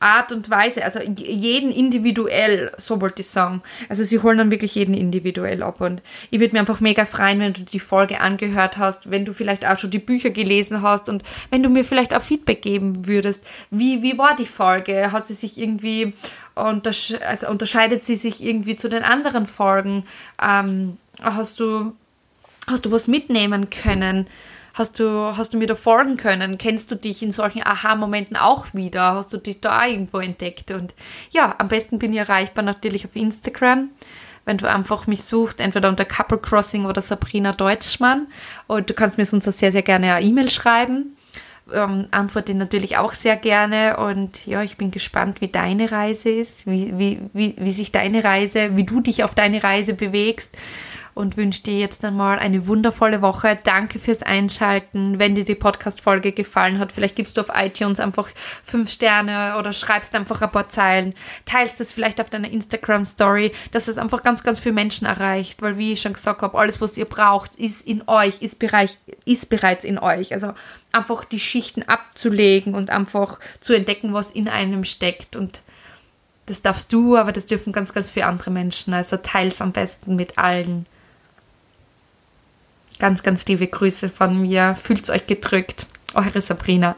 Art 0.04 0.32
und 0.32 0.50
Weise, 0.50 0.84
also 0.84 1.00
jeden 1.00 1.72
individuell, 1.72 2.72
so 2.78 3.00
wollte 3.02 3.22
ich 3.22 3.28
sagen. 3.28 3.62
Also 3.88 4.04
sie 4.04 4.20
holen 4.20 4.38
dann 4.38 4.52
wirklich 4.52 4.76
jeden 4.76 4.94
individuell 4.94 5.64
ab 5.64 5.80
und 5.82 6.02
ich 6.30 6.40
würde 6.40 6.54
mir 6.54 6.60
einfach 6.60 6.82
mega 6.82 7.06
freuen, 7.06 7.40
wenn 7.40 7.54
du 7.54 7.62
die 7.62 7.80
Folge 7.80 8.20
angehört 8.20 8.78
hast, 8.78 9.10
wenn 9.10 9.26
du 9.26 9.34
vielleicht 9.34 9.66
auch 9.66 9.80
schon 9.80 9.92
die 9.92 10.00
Bücher 10.00 10.30
gelesen 10.30 10.82
hast 10.82 11.08
und 11.08 11.24
wenn 11.50 11.64
du 11.64 11.70
mir 11.70 11.84
vielleicht 11.84 12.14
auch 12.14 12.22
Feedback 12.22 12.62
geben 12.62 13.08
würdest. 13.08 13.46
Wie, 13.72 14.04
wie 14.04 14.18
war 14.18 14.36
die 14.36 14.46
Folge? 14.46 15.12
Hat 15.12 15.26
sie 15.26 15.34
sich 15.34 15.58
irgendwie, 15.58 16.14
untersche 16.56 17.26
also 17.26 17.50
unterscheidet 17.50 18.04
sie 18.04 18.16
sich 18.16 18.44
irgendwie 18.44 18.76
zu 18.76 18.90
den 18.90 19.04
anderen 19.04 19.46
Folgen? 19.46 20.04
Ähm, 20.42 20.98
hast 21.22 21.60
du, 21.60 21.94
hast 22.70 22.86
du 22.86 22.92
was 22.92 23.08
mitnehmen 23.08 23.70
können? 23.70 24.28
Hast 24.74 25.00
du, 25.00 25.38
hast 25.38 25.54
du 25.54 25.58
mir 25.58 25.68
da 25.68 25.76
folgen 25.76 26.18
können? 26.18 26.58
Kennst 26.58 26.90
du 26.92 26.96
dich 26.96 27.22
in 27.22 27.32
solchen 27.32 27.64
Aha-Momenten 27.64 28.36
auch 28.36 28.74
wieder? 28.74 29.14
Hast 29.14 29.32
du 29.32 29.38
dich 29.38 29.62
da 29.62 29.86
irgendwo 29.86 30.18
entdeckt? 30.20 30.72
Und 30.72 30.96
ja, 31.30 31.56
am 31.60 31.68
besten 31.68 32.00
bin 32.00 32.12
ich 32.12 32.20
erreichbar 32.20 32.64
natürlich 32.64 33.06
auf 33.06 33.16
Instagram 33.16 33.90
wenn 34.46 34.58
du 34.58 34.70
einfach 34.70 35.08
mich 35.08 35.24
suchst, 35.24 35.62
entweder 35.62 35.90
unter 35.90 36.06
Couple 36.06 36.38
Crossing 36.38 36.86
oder 36.86 37.02
Sabrina 37.02 37.54
Deutschmann. 37.54 38.28
Und 38.68 38.90
du 38.90 38.94
kannst 38.94 39.18
mir 39.18 39.26
sonst 39.26 39.48
auch 39.48 39.54
sehr, 39.54 39.72
sehr 39.72 39.84
gerne 39.84 40.16
eine 40.16 40.26
E-Mail 40.26 40.50
schreiben. 40.50 41.16
Ähm, 41.72 42.08
antworte 42.12 42.54
natürlich 42.54 42.98
auch 42.98 43.14
sehr 43.14 43.38
gerne. 43.38 43.98
Und 43.98 44.46
ja, 44.46 44.64
ich 44.64 44.76
bin 44.76 44.92
gespannt, 44.92 45.40
wie 45.40 45.48
deine 45.48 45.92
Reise 45.92 46.30
ist, 46.30 46.68
wie, 46.68 46.98
wie, 46.98 47.22
wie, 47.32 47.56
wie 47.58 47.72
sich 47.72 47.92
deine 47.92 48.24
Reise, 48.24 48.76
wie 48.76 48.84
du 48.84 49.00
dich 49.00 49.24
auf 49.24 49.34
deine 49.34 49.64
Reise 49.64 49.94
bewegst 49.94 50.58
und 51.14 51.38
wünsche 51.38 51.64
dir 51.64 51.78
jetzt 51.78 52.04
einmal 52.04 52.40
eine 52.40 52.68
wundervolle 52.68 53.22
Woche. 53.22 53.58
Danke 53.64 54.00
fürs 54.00 54.24
Einschalten. 54.24 55.20
Wenn 55.20 55.36
dir 55.36 55.46
die 55.46 55.56
Podcast-Folge 55.56 56.32
gefallen 56.32 56.80
hat, 56.80 56.92
vielleicht 56.92 57.16
gibst 57.16 57.38
du 57.38 57.42
auf 57.42 57.52
iTunes 57.54 58.00
einfach 58.00 58.30
fünf 58.64 58.90
Sterne 58.90 59.56
oder 59.58 59.74
schreibst 59.74 60.16
einfach 60.16 60.42
ein 60.42 60.52
paar 60.52 60.70
Zeilen, 60.70 61.14
teilst 61.46 61.80
es 61.82 61.94
vielleicht 61.94 62.20
auf 62.20 62.30
deiner 62.30 62.50
Instagram-Story, 62.50 63.52
dass 63.72 63.88
es 63.88 63.98
einfach 63.98 64.24
ganz, 64.24 64.44
ganz 64.44 64.60
viele 64.60 64.74
Menschen 64.74 65.06
erreicht, 65.06 65.62
weil 65.62 65.78
wie 65.78 65.94
ich 65.94 66.02
schon 66.02 66.14
gesagt 66.14 66.42
habe, 66.42 66.58
alles, 66.58 66.82
was 66.82 66.98
ihr 66.98 67.06
braucht, 67.06 67.56
ist 67.56 67.86
in 67.88 68.04
euch, 68.08 68.42
ist, 68.42 68.60
Bereich, 68.60 68.98
ist 69.26 69.50
bereits 69.50 69.86
in 69.86 70.00
euch. 70.00 70.34
Also 70.34 70.54
einfach 70.92 71.26
die 71.26 71.40
Schichten 71.40 71.84
abzulegen 71.84 72.76
und 72.76 72.90
einfach 72.90 73.40
zu 73.60 73.74
entdecken, 73.74 74.14
was 74.14 74.32
in 74.32 74.48
einem 74.48 74.84
steckt 74.84 75.36
und 75.36 75.62
das 76.46 76.62
darfst 76.62 76.92
du, 76.92 77.16
aber 77.18 77.32
das 77.32 77.46
dürfen 77.46 77.72
ganz, 77.72 77.94
ganz 77.94 78.12
viele 78.12 78.26
andere 78.26 78.52
Menschen. 78.52 78.94
Also 78.94 79.18
teils 79.18 79.62
am 79.62 79.72
besten 79.72 80.16
mit 80.16 80.38
allen. 80.38 80.86
Ganz, 83.04 83.22
ganz 83.22 83.46
liebe 83.48 83.68
Grüße 83.68 84.08
von 84.08 84.42
mir. 84.42 84.76
Fühlt's 84.76 85.10
euch 85.10 85.28
gedrückt. 85.28 85.88
Eure 86.14 86.40
Sabrina. 86.40 86.96